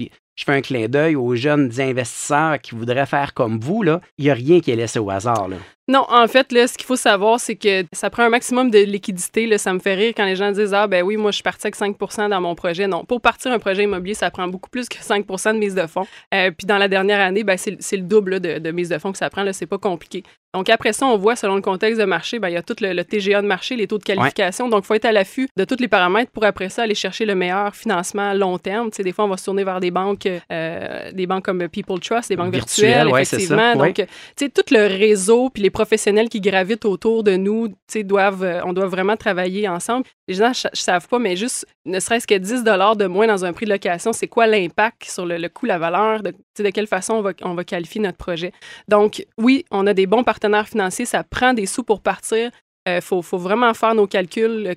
Je 0.41 0.45
fais 0.47 0.53
un 0.53 0.63
clin 0.63 0.89
d'œil 0.89 1.17
aux 1.17 1.35
jeunes 1.35 1.71
investisseurs 1.79 2.59
qui 2.61 2.75
voudraient 2.75 3.05
faire 3.05 3.35
comme 3.35 3.61
vous, 3.61 3.83
là, 3.83 4.01
il 4.17 4.25
n'y 4.25 4.31
a 4.31 4.35
rien 4.35 4.61
qui 4.61 4.71
est 4.71 4.77
laissé 4.77 4.99
au 4.99 5.11
hasard. 5.11 5.49
Là. 5.49 5.57
Non, 5.87 6.07
en 6.09 6.27
fait, 6.29 6.51
là, 6.53 6.67
ce 6.67 6.79
qu'il 6.79 6.87
faut 6.87 6.97
savoir, 6.97 7.39
c'est 7.39 7.57
que 7.57 7.85
ça 7.93 8.09
prend 8.09 8.23
un 8.23 8.31
maximum 8.31 8.71
de 8.71 8.79
liquidité. 8.79 9.47
Là. 9.47 9.59
Ça 9.59 9.75
me 9.75 9.81
fait 9.81 9.95
rire 9.95 10.13
quand 10.17 10.25
les 10.25 10.37
gens 10.37 10.51
disent 10.53 10.73
Ah, 10.73 10.87
ben 10.87 11.03
oui, 11.03 11.19
moi, 11.19 11.31
je 11.31 11.37
suis 11.37 11.43
parti 11.43 11.67
avec 11.67 11.75
5 11.75 11.97
dans 12.31 12.41
mon 12.41 12.55
projet. 12.55 12.87
Non, 12.87 13.05
pour 13.05 13.21
partir 13.21 13.53
un 13.53 13.59
projet 13.59 13.83
immobilier, 13.83 14.15
ça 14.15 14.31
prend 14.31 14.49
beaucoup 14.49 14.71
plus 14.71 14.89
que 14.89 14.97
5 14.99 15.27
de 15.27 15.59
mise 15.59 15.75
de 15.75 15.87
fonds. 15.87 16.07
Euh, 16.33 16.53
puis 16.57 16.67
dans 16.67 16.79
la 16.79 16.89
dernière 16.89 17.21
année, 17.21 17.45
ben, 17.45 17.59
c'est 17.59 17.97
le 17.97 18.03
double 18.03 18.41
de, 18.41 18.71
mise 18.71 18.89
de 18.89 18.99
fonds 18.99 19.13
que 19.13 19.19
ça 19.19 19.29
prend. 19.29 19.45
C'est 19.53 19.67
pas 19.67 19.79
compliqué. 19.79 20.23
Donc 20.53 20.69
après 20.69 20.93
ça, 20.93 21.07
on 21.07 21.17
voit 21.17 21.37
selon 21.37 21.55
le 21.55 21.63
contexte 21.63 22.01
de 22.01 22.05
marché, 22.05 22.41
ben, 22.41 22.49
il 22.49 22.55
y 22.55 22.57
a 22.57 22.63
tout 22.63 22.75
le, 22.81 23.03
TGA 23.03 23.41
de 23.41 23.47
marché, 23.47 23.77
les 23.77 23.87
taux 23.87 23.99
de 23.99 24.03
qualification. 24.03 24.69
Donc 24.69 24.83
il 24.85 24.87
faut 24.87 24.95
être 24.95 25.05
à 25.05 25.13
l'affût 25.13 25.49
de 25.57 25.65
tous 25.65 25.77
les 25.79 25.87
paramètres 25.87 26.33
pour 26.33 26.45
après 26.45 26.69
ça 26.69 26.83
aller 26.83 26.97
chercher 26.97 27.25
le 27.25 27.37
meilleur 27.37 27.75
financement 27.77 28.31
à 28.31 28.35
long 28.35 28.59
terme. 28.59 28.91
Tu 28.91 28.97
sais, 28.97 29.03
des 29.05 29.13
fois, 29.13 29.27
on 29.27 29.29
va 29.29 29.37
se 29.37 29.45
tourner 29.45 29.63
vers 29.63 29.79
des 29.79 29.93
banques, 29.93 30.27
euh, 30.51 31.13
des 31.13 31.27
banques 31.29 31.45
comme 31.45 31.69
People 31.69 32.01
Trust, 32.01 32.31
des 32.31 32.37
banques 32.37 32.53
virtuelles, 32.53 33.09
effectivement. 33.17 33.77
Donc, 33.77 33.95
tu 33.95 34.05
sais, 34.37 34.49
tout 34.49 34.75
le 34.75 34.87
réseau 34.87 35.51
puis 35.51 35.63
les 35.63 35.71
professionnels 35.71 36.29
qui 36.29 36.41
gravitent 36.41 36.85
autour 36.85 37.23
de 37.23 37.37
nous, 37.37 37.69
tu 37.69 37.75
sais, 37.87 38.03
doivent, 38.03 38.43
euh, 38.43 38.61
on 38.65 38.73
doit 38.73 38.87
vraiment 38.87 39.17
travailler 39.17 39.69
ensemble. 39.69 40.05
Les 40.31 40.37
gens 40.37 40.51
ne 40.51 40.71
savent 40.75 41.09
pas, 41.09 41.19
mais 41.19 41.35
juste 41.35 41.67
ne 41.87 41.99
serait-ce 41.99 42.25
que 42.25 42.37
10 42.37 42.63
de 42.63 43.07
moins 43.09 43.27
dans 43.27 43.45
un 43.45 43.53
prix 43.53 43.67
de 43.67 43.73
location, 43.73 44.13
c'est 44.13 44.29
quoi 44.29 44.47
l'impact 44.47 45.03
sur 45.11 45.27
le, 45.27 45.49
coût, 45.49 45.67
la 45.67 45.77
valeur, 45.77 46.23
de, 46.23 46.33
quelle 46.71 46.87
façon 46.87 47.21
on 47.43 47.55
va, 47.55 47.65
qualifier 47.65 48.01
notre 48.01 48.17
projet? 48.17 48.53
Donc 48.87 49.27
oui, 49.39 49.65
on 49.73 49.89
a 49.89 49.93
des 49.93 50.07
bons 50.07 50.23
partenaires 50.23 50.31
partenaire 50.31 50.69
financier, 50.69 51.05
ça 51.05 51.25
prend 51.25 51.53
des 51.53 51.67
sous 51.67 51.83
pour 51.83 52.01
partir. 52.01 52.53
Il 52.87 52.93
euh, 52.93 53.01
faut, 53.01 53.21
vraiment 53.39 53.75
faire 53.75 53.97
nos 53.97 54.07
calculs 54.07 54.77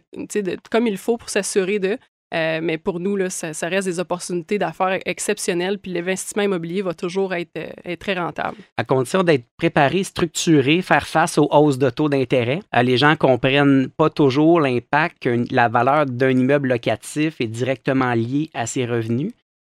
comme 0.71 0.87
il 0.87 0.97
faut 0.97 1.17
pour 1.17 1.29
s'assurer 1.29 1.77
de. 1.77 1.99
Euh, 2.33 2.59
mais 2.63 2.77
pour 2.77 2.99
nous, 2.99 3.17
ça, 3.29 3.67
reste 3.67 3.87
des 3.87 3.99
opportunités 3.99 4.57
d'affaires 4.57 4.99
exceptionnelles, 5.05 5.77
puis 5.77 5.91
l'investissement 5.91 6.43
immobilier 6.43 6.81
va 6.81 6.93
toujours 6.93 7.33
être, 7.33 7.55
euh, 7.57 7.69
être, 7.85 7.99
très 7.99 8.15
rentable. 8.15 8.57
À 8.77 8.83
condition 8.83 9.23
d'être 9.23 9.45
préparé, 9.57 10.03
structuré, 10.03 10.81
faire 10.81 11.07
face 11.07 11.37
aux 11.37 11.47
hausses 11.51 11.77
de 11.77 11.89
taux 11.89 12.09
d'intérêt. 12.09 12.59
les 12.81 12.97
gens 12.97 13.15
comprennent 13.15 13.89
pas 13.89 14.09
toujours 14.09 14.59
l'impact 14.59 15.17
que 15.21 15.45
la 15.53 15.69
valeur 15.69 16.05
d'un 16.05 16.31
immeuble 16.31 16.69
locatif 16.69 17.39
est 17.39 17.47
directement 17.47 18.13
liée 18.13 18.49
à 18.53 18.65
ses 18.65 18.85
revenus. 18.85 19.31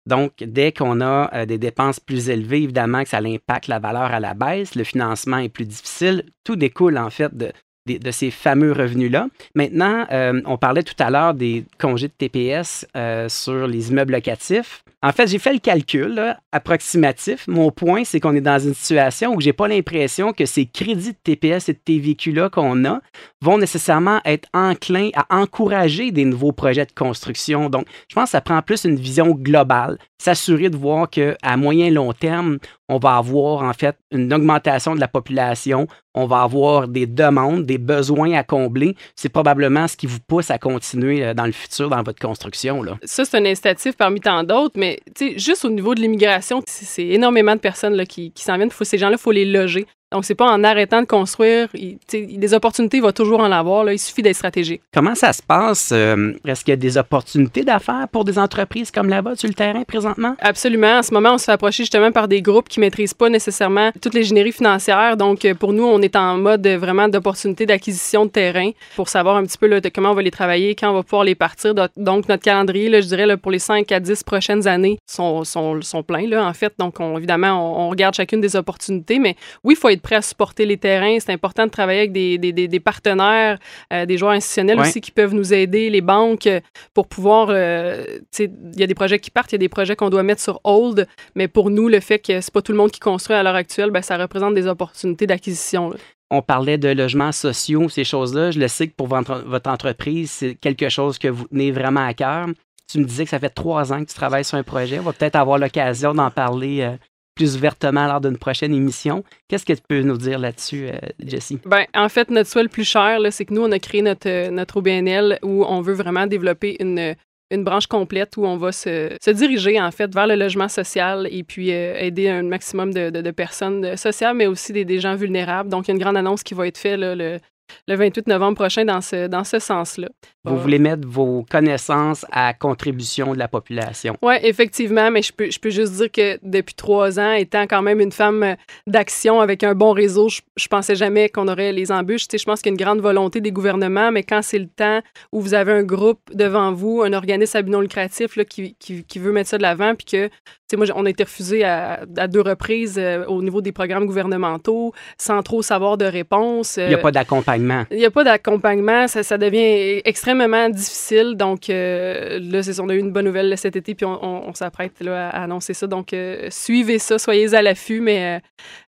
Donc, 0.07 0.31
dès 0.39 0.71
qu'on 0.71 1.01
a 1.01 1.29
euh, 1.33 1.45
des 1.45 1.57
dépenses 1.57 1.99
plus 1.99 2.29
élevées, 2.29 2.63
évidemment 2.63 3.03
que 3.03 3.09
ça 3.09 3.17
impacte 3.17 3.67
la 3.67 3.79
valeur 3.79 4.13
à 4.13 4.21
la 4.21 4.33
baisse, 4.33 4.73
le 4.75 4.85
financement 4.85 5.37
est 5.37 5.49
plus 5.49 5.65
difficile. 5.65 6.23
Tout 6.45 6.55
découle 6.55 6.97
en 6.97 7.09
fait 7.09 7.35
de, 7.35 7.51
de, 7.95 8.11
ces 8.11 8.31
fameux 8.31 8.71
revenus-là. 8.71 9.27
Maintenant, 9.55 10.05
euh, 10.11 10.41
on 10.45 10.57
parlait 10.57 10.83
tout 10.83 10.95
à 10.99 11.09
l'heure 11.09 11.33
des 11.33 11.65
congés 11.79 12.07
de 12.07 12.13
TPS 12.17 12.87
euh, 12.95 13.29
sur 13.29 13.67
les 13.67 13.89
immeubles 13.89 14.13
locatifs. 14.13 14.83
En 15.03 15.11
fait, 15.11 15.27
j'ai 15.27 15.37
fait 15.37 15.53
le 15.53 15.59
calcul 15.59 16.35
approximatif. 16.51 17.47
Mon 17.47 17.71
point, 17.71 18.03
c'est 18.03 18.19
qu'on 18.19 18.35
est 18.35 18.41
dans 18.41 18.57
une 18.57 18.73
situation 18.73 19.35
où 19.35 19.39
j'ai 19.39 19.53
pas 19.53 19.67
l'impression 19.67 20.33
que 20.33 20.45
ces 20.45 20.65
crédits 20.65 21.11
de 21.11 21.17
TPS 21.23 21.69
et 21.69 21.73
de 21.73 21.77
TVQ-là 21.77 22.49
qu'on 22.49 22.83
a 22.83 22.99
vont 23.41 23.59
nécessairement 23.59 24.21
être 24.25 24.49
enclins 24.53 25.09
à 25.15 25.37
encourager 25.37 26.11
des 26.11 26.25
nouveaux 26.25 26.51
projets 26.51 26.85
de 26.85 26.91
construction. 26.91 27.69
Donc, 27.69 27.85
je 28.09 28.15
pense 28.15 28.25
que 28.25 28.29
ça 28.31 28.41
prend 28.41 28.61
plus 28.63 28.85
une 28.85 28.95
vision 28.95 29.29
globale, 29.31 29.99
s'assurer 30.17 30.71
de 30.71 30.77
voir 30.77 31.09
qu'à 31.09 31.57
moyen 31.57 31.91
long 31.91 32.11
terme, 32.13 32.57
on 32.89 32.99
va 32.99 33.17
avoir 33.17 33.63
en 33.63 33.73
fait 33.73 33.97
une 34.11 34.33
augmentation 34.33 34.95
de 34.95 34.99
la 34.99 35.07
population, 35.07 35.87
on 36.13 36.25
va 36.25 36.41
avoir 36.41 36.87
des 36.87 37.05
demandes, 37.05 37.65
des 37.65 37.77
besoins 37.77 38.33
à 38.33 38.43
combler. 38.43 38.95
C'est 39.15 39.29
probablement 39.29 39.87
ce 39.87 39.97
qui 39.97 40.07
vous 40.07 40.19
pousse 40.25 40.49
à 40.51 40.57
continuer 40.57 41.23
euh, 41.23 41.33
dans 41.33 41.45
le 41.45 41.51
futur 41.51 41.89
dans 41.89 42.01
votre 42.01 42.19
construction. 42.19 42.81
Là. 42.81 42.97
Ça, 43.03 43.25
c'est 43.25 43.37
un 43.37 43.45
incitatif 43.45 43.95
parmi 43.95 44.19
tant 44.19 44.43
d'autres, 44.43 44.79
mais 44.79 44.99
juste 45.35 45.65
au 45.65 45.69
niveau 45.69 45.95
de 45.95 46.01
l'immigration, 46.01 46.61
c'est 46.65 47.05
énormément 47.05 47.55
de 47.55 47.59
personnes 47.59 47.93
là, 47.93 48.05
qui, 48.05 48.31
s'en 48.35 48.57
viennent. 48.57 48.71
Faut, 48.71 48.83
ces 48.83 48.97
gens-là, 48.97 49.15
il 49.17 49.21
faut 49.21 49.31
les 49.31 49.45
loger. 49.45 49.85
Donc, 50.11 50.23
c'est 50.23 50.35
pas 50.35 50.49
en 50.49 50.63
arrêtant 50.63 51.01
de 51.01 51.07
construire. 51.07 51.67
des 51.73 52.53
opportunités, 52.53 52.97
il 52.97 53.03
va 53.03 53.11
toujours 53.11 53.41
en 53.41 53.51
avoir. 53.51 53.83
Là, 53.83 53.93
il 53.93 53.99
suffit 53.99 54.21
d'être 54.21 54.37
stratégique. 54.37 54.81
Comment 54.93 55.15
ça 55.15 55.33
se 55.33 55.41
passe? 55.41 55.89
Euh, 55.91 56.33
est-ce 56.45 56.63
qu'il 56.63 56.71
y 56.71 56.73
a 56.73 56.77
des 56.77 56.97
opportunités 56.97 57.63
d'affaires 57.63 58.07
pour 58.09 58.23
des 58.23 58.39
entreprises 58.39 58.89
comme 58.89 59.09
là-bas 59.09 59.35
sur 59.35 59.49
le 59.49 59.53
terrain 59.53 59.83
présentement? 59.83 60.35
Absolument. 60.39 60.99
En 60.99 61.03
ce 61.03 61.13
moment, 61.13 61.33
on 61.33 61.37
se 61.37 61.45
fait 61.45 61.51
approcher 61.51 61.83
justement 61.83 62.11
par 62.13 62.29
des 62.29 62.41
groupes 62.41 62.69
qui 62.69 62.79
maîtrisent 62.79 63.13
pas 63.13 63.29
nécessairement 63.29 63.91
toute 64.01 64.13
l'ingénierie 64.13 64.53
financière. 64.53 65.17
Donc, 65.17 65.43
euh, 65.43 65.53
pour 65.53 65.73
nous, 65.73 65.83
on 65.83 66.01
est 66.01 66.15
en 66.15 66.37
mode 66.37 66.65
vraiment 66.65 67.09
d'opportunités 67.09 67.65
d'acquisition 67.65 68.25
de 68.25 68.31
terrain 68.31 68.71
pour 68.95 69.09
savoir 69.09 69.35
un 69.35 69.43
petit 69.43 69.57
peu 69.57 69.67
là, 69.67 69.81
de 69.81 69.89
comment 69.89 70.11
on 70.11 70.15
va 70.15 70.21
les 70.21 70.31
travailler, 70.31 70.73
quand 70.75 70.89
on 70.89 70.93
va 70.93 71.03
pouvoir 71.03 71.25
les 71.25 71.35
partir. 71.35 71.73
Donc, 71.75 72.29
notre 72.29 72.43
calendrier, 72.43 72.87
là, 72.87 73.01
je 73.01 73.07
dirais, 73.07 73.35
pour 73.35 73.51
les 73.51 73.59
5 73.59 73.91
à 73.91 73.99
10 73.99 74.23
prochaines 74.23 74.67
années, 74.67 74.99
sont, 75.05 75.43
sont, 75.43 75.81
sont 75.81 76.03
pleins, 76.03 76.27
là, 76.27 76.45
en 76.45 76.53
fait. 76.53 76.73
Donc, 76.79 76.99
on, 77.01 77.17
évidemment, 77.17 77.81
on, 77.85 77.89
regarde 77.89 78.15
chacune 78.15 78.41
des 78.41 78.55
opportunités. 78.55 79.19
Mais 79.19 79.35
oui, 79.63 79.73
il 79.73 79.77
faut 79.77 79.89
être 79.89 79.96
prêt 80.01 80.15
à 80.15 80.21
supporter 80.21 80.65
les 80.65 80.77
terrains. 80.77 81.17
C'est 81.19 81.31
important 81.31 81.65
de 81.65 81.71
travailler 81.71 81.99
avec 81.99 82.11
des, 82.11 82.37
des, 82.37 82.51
des, 82.51 82.79
partenaires, 82.79 83.57
euh, 83.93 84.05
des 84.05 84.17
joueurs 84.17 84.31
institutionnels 84.31 84.79
aussi 84.79 85.01
qui 85.01 85.11
peuvent 85.11 85.33
nous 85.33 85.53
aider, 85.53 85.89
les 85.89 86.01
banques, 86.01 86.47
euh, 86.47 86.59
pour 86.93 87.07
pouvoir. 87.07 87.47
Euh, 87.49 88.03
il 88.39 88.79
y 88.79 88.83
a 88.83 88.87
des 88.87 88.95
projets 88.95 89.19
qui 89.19 89.31
partent, 89.31 89.51
il 89.51 89.55
y 89.55 89.57
a 89.57 89.59
des 89.59 89.69
projets 89.69 89.95
qu'on 89.95 90.09
doit 90.09 90.23
mettre 90.23 90.41
sur 90.41 90.59
hold, 90.63 91.07
mais 91.35 91.47
pour 91.47 91.69
nous, 91.69 91.87
le 91.87 91.99
fait 91.99 92.19
que 92.19 92.41
c'est 92.41 92.53
pas 92.53 92.61
tout 92.61 92.71
le 92.71 92.77
monde 92.77 92.91
qui 92.91 92.99
construit 92.99 93.35
à 93.35 93.43
l'heure 93.43 93.55
actuelle, 93.55 93.91
ben, 93.91 94.01
ça 94.01 94.17
représente 94.17 94.53
des 94.53 94.67
opportunités 94.67 95.27
d'acquisition. 95.27 95.93
On 96.29 96.41
parlait 96.41 96.77
de 96.77 96.89
logements 96.89 97.31
sociaux, 97.31 97.87
ces 97.87 98.03
choses-là. 98.03 98.51
Je 98.51 98.59
le 98.59 98.67
sais 98.67 98.87
que 98.87 98.93
pour 98.95 99.07
votre, 99.07 99.43
votre 99.45 99.69
entreprise, 99.69 100.29
c'est 100.31 100.55
quelque 100.55 100.89
chose 100.89 101.17
que 101.17 101.29
vous 101.29 101.47
tenez 101.47 101.71
vraiment 101.71 102.05
à 102.05 102.13
cœur. 102.13 102.47
Tu 102.91 102.99
me 102.99 103.05
disais 103.05 103.23
que 103.23 103.29
ça 103.29 103.39
fait 103.39 103.49
trois 103.49 103.93
ans 103.93 104.03
que 104.03 104.09
tu 104.09 104.15
travailles 104.15 104.45
sur 104.45 104.57
un 104.57 104.63
projet. 104.63 104.99
On 104.99 105.03
va 105.03 105.13
peut-être 105.13 105.35
avoir 105.35 105.57
l'occasion 105.57 106.13
d'en 106.13 106.31
parler 106.31 106.97
plus 107.37 107.55
ouvertement 107.55 108.07
lors 108.07 108.19
d'une 108.19 108.37
prochaine 108.37 108.73
émission. 108.73 109.23
Qu'est-ce 109.47 109.65
que 109.65 109.73
tu 109.73 109.81
peux 109.87 110.01
nous 110.01 110.17
dire 110.17 110.39
là-dessus, 110.39 110.87
euh, 110.87 110.97
Jessie? 111.23 111.59
Ben, 111.65 111.85
en 111.93 112.09
fait, 112.09 112.29
notre 112.31 112.49
souhait 112.49 112.63
le 112.63 112.69
plus 112.69 112.83
cher, 112.83 113.19
c'est 113.29 113.45
que 113.45 113.53
nous, 113.53 113.61
on 113.61 113.71
a 113.71 113.79
créé 113.79 114.01
notre, 114.01 114.27
euh, 114.27 114.49
notre 114.49 114.77
OBNL 114.77 115.39
où 115.43 115.63
on 115.63 115.81
veut 115.81 115.93
vraiment 115.93 116.25
développer 116.25 116.75
une, 116.79 117.15
une 117.51 117.63
branche 117.63 117.87
complète 117.87 118.35
où 118.37 118.45
on 118.45 118.57
va 118.57 118.71
se, 118.71 119.15
se, 119.21 119.31
diriger, 119.31 119.79
en 119.79 119.91
fait, 119.91 120.13
vers 120.13 120.25
le 120.25 120.35
logement 120.35 120.67
social 120.67 121.27
et 121.31 121.43
puis 121.43 121.71
euh, 121.71 121.95
aider 121.99 122.27
un 122.27 122.43
maximum 122.43 122.93
de, 122.93 123.09
de, 123.09 123.31
personnes 123.31 123.95
sociales, 123.95 124.35
mais 124.35 124.47
aussi 124.47 124.73
des, 124.73 124.83
des, 124.83 124.99
gens 124.99 125.15
vulnérables. 125.15 125.69
Donc, 125.69 125.87
il 125.87 125.89
y 125.89 125.91
a 125.91 125.95
une 125.95 126.01
grande 126.01 126.17
annonce 126.17 126.41
qui 126.41 126.55
va 126.55 126.67
être 126.67 126.77
faite 126.77 126.99
le, 126.99 127.39
le 127.87 127.95
28 127.95 128.27
novembre 128.27 128.55
prochain 128.55 128.85
dans 128.85 129.01
ce, 129.01 129.27
dans 129.27 129.43
ce 129.43 129.59
sens-là. 129.59 130.07
Vous 130.43 130.57
voulez 130.57 130.79
mettre 130.79 131.05
vos 131.05 131.45
connaissances 131.49 132.25
à 132.31 132.53
contribution 132.53 133.33
de 133.33 133.39
la 133.39 133.49
population. 133.49 134.15
Oui, 134.21 134.35
effectivement, 134.43 135.11
mais 135.11 135.21
je 135.21 135.33
peux, 135.33 135.51
je 135.51 135.59
peux 135.59 135.69
juste 135.69 135.93
dire 135.93 136.09
que 136.09 136.39
depuis 136.41 136.73
trois 136.73 137.19
ans, 137.19 137.33
étant 137.33 137.63
quand 137.63 137.81
même 137.81 137.99
une 137.99 138.13
femme 138.13 138.55
d'action 138.85 139.41
avec 139.41 139.63
un 139.63 139.75
bon 139.75 139.91
réseau, 139.91 140.29
je, 140.29 140.39
ne 140.39 140.67
pensais 140.69 140.95
jamais 140.95 141.27
qu'on 141.27 141.49
aurait 141.49 141.73
les 141.73 141.91
embûches. 141.91 142.29
Tu 142.29 142.37
sais, 142.37 142.37
je 142.37 142.45
pense 142.45 142.61
qu'il 142.61 142.71
y 142.71 142.71
a 142.71 142.75
une 142.75 142.83
grande 142.83 143.01
volonté 143.01 143.41
des 143.41 143.51
gouvernements, 143.51 144.11
mais 144.11 144.23
quand 144.23 144.41
c'est 144.41 144.59
le 144.59 144.67
temps 144.67 145.01
où 145.33 145.41
vous 145.41 145.53
avez 145.53 145.73
un 145.73 145.83
groupe 145.83 146.21
devant 146.33 146.71
vous, 146.71 147.01
un 147.03 147.11
organisme 147.11 147.57
à 147.57 147.61
but 147.61 147.71
non 147.71 147.81
lucratif 147.81 148.37
là, 148.37 148.45
qui, 148.45 148.75
qui, 148.79 149.03
qui, 149.03 149.19
veut 149.19 149.33
mettre 149.33 149.49
ça 149.49 149.57
de 149.57 149.63
l'avant, 149.63 149.95
puis 149.95 150.05
que, 150.05 150.27
tu 150.27 150.33
sais, 150.69 150.77
moi, 150.77 150.85
on 150.95 151.05
a 151.05 151.09
été 151.09 151.23
refusé 151.23 151.65
à, 151.65 152.05
à 152.15 152.27
deux 152.27 152.41
reprises 152.41 152.97
euh, 152.97 153.25
au 153.25 153.41
niveau 153.41 153.61
des 153.61 153.73
programmes 153.73 154.05
gouvernementaux, 154.05 154.93
sans 155.17 155.43
trop 155.43 155.61
savoir 155.61 155.97
de 155.97 156.05
réponse. 156.05 156.77
Il 156.77 156.87
n'y 156.87 156.93
a 156.93 156.99
pas 156.99 157.11
d'accompagnement 157.11 157.56
il 157.91 157.97
n'y 157.97 158.05
a 158.05 158.11
pas 158.11 158.23
d'accompagnement. 158.23 159.07
Ça, 159.07 159.23
ça, 159.23 159.37
devient 159.37 160.01
extrêmement 160.05 160.69
difficile. 160.69 161.35
Donc, 161.35 161.69
euh, 161.69 162.39
là, 162.41 162.63
c'est 162.63 162.79
on 162.79 162.89
a 162.89 162.93
eu 162.93 162.99
une 162.99 163.11
bonne 163.11 163.25
nouvelle 163.25 163.57
cet 163.57 163.75
été, 163.75 163.95
puis 163.95 164.05
on, 164.05 164.53
s'apprête 164.53 164.93
à, 165.07 165.29
annoncer 165.29 165.73
ça. 165.73 165.87
Donc, 165.87 166.13
euh, 166.13 166.47
suivez 166.49 166.99
ça, 166.99 167.17
soyez 167.17 167.53
à 167.53 167.61
l'affût, 167.61 168.01
mais 168.01 168.41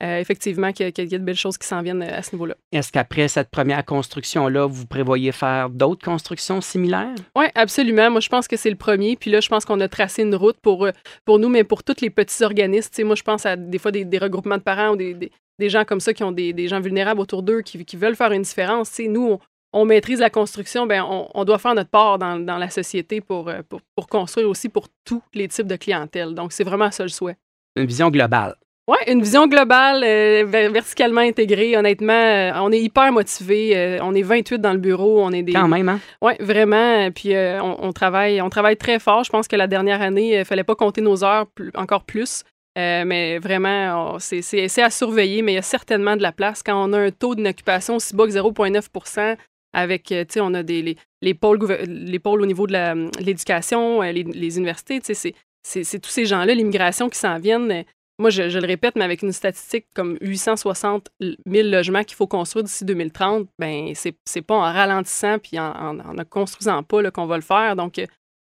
euh, 0.02 0.18
effectivement, 0.18 0.72
qu'il 0.72 0.86
y, 0.86 1.14
a 1.14 1.18
de 1.18 1.24
belles 1.24 1.36
choses 1.36 1.58
qui 1.58 1.66
s'en 1.66 1.82
viennent 1.82 2.02
à 2.02 2.22
ce 2.22 2.34
niveau-là. 2.34 2.54
Est-ce 2.72 2.92
qu'après 2.92 3.28
cette 3.28 3.50
première 3.50 3.84
construction-là, 3.84 4.66
vous 4.66 4.86
prévoyez 4.86 5.32
faire 5.32 5.70
d'autres 5.70 6.04
constructions 6.04 6.60
similaires? 6.60 7.14
Oui, 7.36 7.46
absolument. 7.54 8.10
Moi, 8.10 8.20
je 8.20 8.28
pense 8.28 8.48
que 8.48 8.56
c'est 8.56 8.70
le 8.70 8.76
premier. 8.76 9.16
Puis 9.16 9.30
là, 9.30 9.40
je 9.40 9.48
pense 9.48 9.64
qu'on 9.64 9.80
a 9.80 9.88
tracé 9.88 10.22
une 10.22 10.34
route 10.34 10.56
pour, 10.60 10.88
pour 11.24 11.38
nous, 11.38 11.48
mais 11.48 11.64
pour 11.64 11.82
tous 11.82 12.00
les 12.00 12.10
petits 12.10 12.42
organismes. 12.42 13.04
moi, 13.04 13.14
je 13.14 13.22
pense 13.22 13.46
à 13.46 13.56
des 13.56 13.78
fois 13.78 13.92
des, 13.92 14.18
regroupements 14.18 14.56
de 14.56 14.62
parents 14.62 14.90
ou 14.90 14.96
des, 14.96 15.14
des 15.14 15.30
gens 15.60 15.84
comme 15.84 16.00
ça 16.00 16.12
qui 16.12 16.24
ont 16.24 16.32
des, 16.32 16.68
gens 16.68 16.80
vulnérables 16.80 17.20
autour 17.20 17.42
d'eux, 17.42 17.62
qui, 17.62 17.96
veulent 17.96 18.16
faire 18.16 18.32
une 18.32 18.42
différence. 18.42 18.90
T'sais, 18.90 19.08
nous, 19.08 19.38
on, 19.72 19.84
maîtrise 19.84 20.20
la 20.20 20.30
construction, 20.30 20.86
ben 20.86 21.02
on, 21.02 21.44
doit 21.44 21.58
faire 21.58 21.74
notre 21.74 21.90
part 21.90 22.18
dans, 22.18 22.58
la 22.58 22.70
société 22.70 23.22
euh, 23.30 23.62
pour, 23.68 23.80
pour, 23.94 24.06
construire 24.06 24.48
aussi 24.48 24.68
pour 24.68 24.88
tous 25.04 25.22
les 25.34 25.48
types 25.48 25.66
de 25.66 25.76
clientèle. 25.76 26.34
Donc, 26.34 26.52
c'est 26.52 26.64
vraiment 26.64 26.90
ça 26.90 27.02
le 27.02 27.08
souhait. 27.08 27.36
Une 27.76 27.86
vision 27.86 28.10
globale. 28.10 28.54
Oui, 28.88 28.98
une 29.08 29.20
vision 29.20 29.48
globale, 29.48 30.04
euh, 30.04 30.44
verticalement 30.46 31.20
intégrée. 31.20 31.76
Honnêtement, 31.76 32.12
euh, 32.12 32.52
on 32.60 32.70
est 32.70 32.80
hyper 32.80 33.10
motivés. 33.10 33.98
on 34.00 34.14
est 34.14 34.22
28 34.22 34.60
dans 34.60 34.72
le 34.72 34.78
bureau. 34.78 35.24
On 35.24 35.32
est 35.32 35.42
des... 35.42 35.52
Quand 35.52 35.66
même, 35.66 35.88
hein? 35.88 35.98
Oui, 36.22 36.34
vraiment. 36.38 37.10
Puis 37.10 37.34
on, 37.34 37.92
travaille, 37.92 38.40
on 38.40 38.48
travaille 38.48 38.76
très 38.76 39.00
fort. 39.00 39.24
Je 39.24 39.30
pense 39.30 39.48
que 39.48 39.56
la 39.56 39.66
dernière 39.66 40.02
année, 40.02 40.34
il 40.34 40.38
ne 40.38 40.44
fallait 40.44 40.64
pas 40.64 40.76
compter 40.76 41.00
nos 41.00 41.24
heures 41.24 41.46
encore 41.74 42.04
plus. 42.04 42.44
Euh, 42.76 43.04
mais 43.06 43.38
vraiment, 43.38 44.18
c'est 44.18 44.82
à 44.82 44.90
surveiller, 44.90 45.40
mais 45.42 45.52
il 45.52 45.54
y 45.56 45.58
a 45.58 45.62
certainement 45.62 46.16
de 46.16 46.22
la 46.22 46.32
place. 46.32 46.62
Quand 46.62 46.88
on 46.88 46.92
a 46.92 46.98
un 46.98 47.10
taux 47.10 47.34
d'inoccupation 47.34 47.96
aussi 47.96 48.14
bas 48.14 48.26
que 48.26 48.32
0,9 48.32 49.36
avec, 49.72 50.12
euh, 50.12 50.24
tu 50.24 50.34
sais, 50.34 50.40
on 50.40 50.54
a 50.54 50.62
des, 50.62 50.82
les, 50.82 50.96
les, 51.22 51.34
pôles, 51.34 51.58
les 51.86 52.18
pôles 52.18 52.42
au 52.42 52.46
niveau 52.46 52.66
de 52.66 53.10
l'éducation, 53.20 54.02
euh, 54.02 54.12
les, 54.12 54.56
universités, 54.56 55.00
tu 55.00 55.14
sais, 55.14 55.34
c'est 55.62 55.98
tous 56.00 56.10
ces 56.10 56.26
gens-là, 56.26 56.54
l'immigration 56.54 57.08
qui 57.08 57.18
s'en 57.18 57.38
viennent. 57.38 57.84
Moi, 58.18 58.30
je, 58.30 58.42
le 58.42 58.66
répète, 58.66 58.96
mais 58.96 59.04
avec 59.04 59.22
une 59.22 59.32
statistique 59.32 59.86
comme 59.94 60.16
860 60.22 61.10
000 61.20 61.68
logements 61.68 62.04
qu'il 62.04 62.16
faut 62.16 62.26
construire 62.26 62.64
d'ici 62.64 62.84
2030, 62.86 63.48
ben 63.58 63.92
c'est 63.94 64.42
pas 64.42 64.54
en 64.54 64.60
ralentissant 64.60 65.38
puis 65.38 65.58
en, 65.58 65.94
ne 65.94 66.24
construisant 66.24 66.82
pas 66.82 67.10
qu'on 67.10 67.26
va 67.26 67.36
le 67.36 67.42
faire. 67.42 67.76
Donc, 67.76 68.00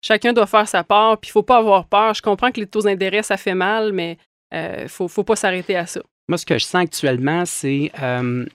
chacun 0.01 0.34
doit 0.34 0.48
faire 0.48 0.68
sa 0.68 0.84
part, 0.84 1.18
puis 1.18 1.29
il 1.29 1.32
faut 1.32 1.44
pas 1.44 1.58
avoir 1.58 1.86
peur. 1.86 2.13
Je 2.13 2.22
comprends 2.22 2.51
que 2.51 2.60
les 2.60 2.68
taux 2.68 2.82
d'intérêt, 2.82 3.24
ça 3.24 3.38
fait 3.38 3.56
mal, 3.56 3.94
mais 3.94 4.18
il 4.51 4.58
euh, 4.58 4.88
faut, 4.88 5.08
faut 5.08 5.24
pas 5.24 5.36
s'arrêter 5.36 5.75
à 5.75 5.86
ça. 5.86 6.01
Moi, 6.27 6.38
ce 6.38 6.46
que 6.46 6.58
je 6.58 6.65
sens 6.65 6.84
actuellement, 6.84 7.46
c'est 7.46 7.91
euh, 8.01 8.46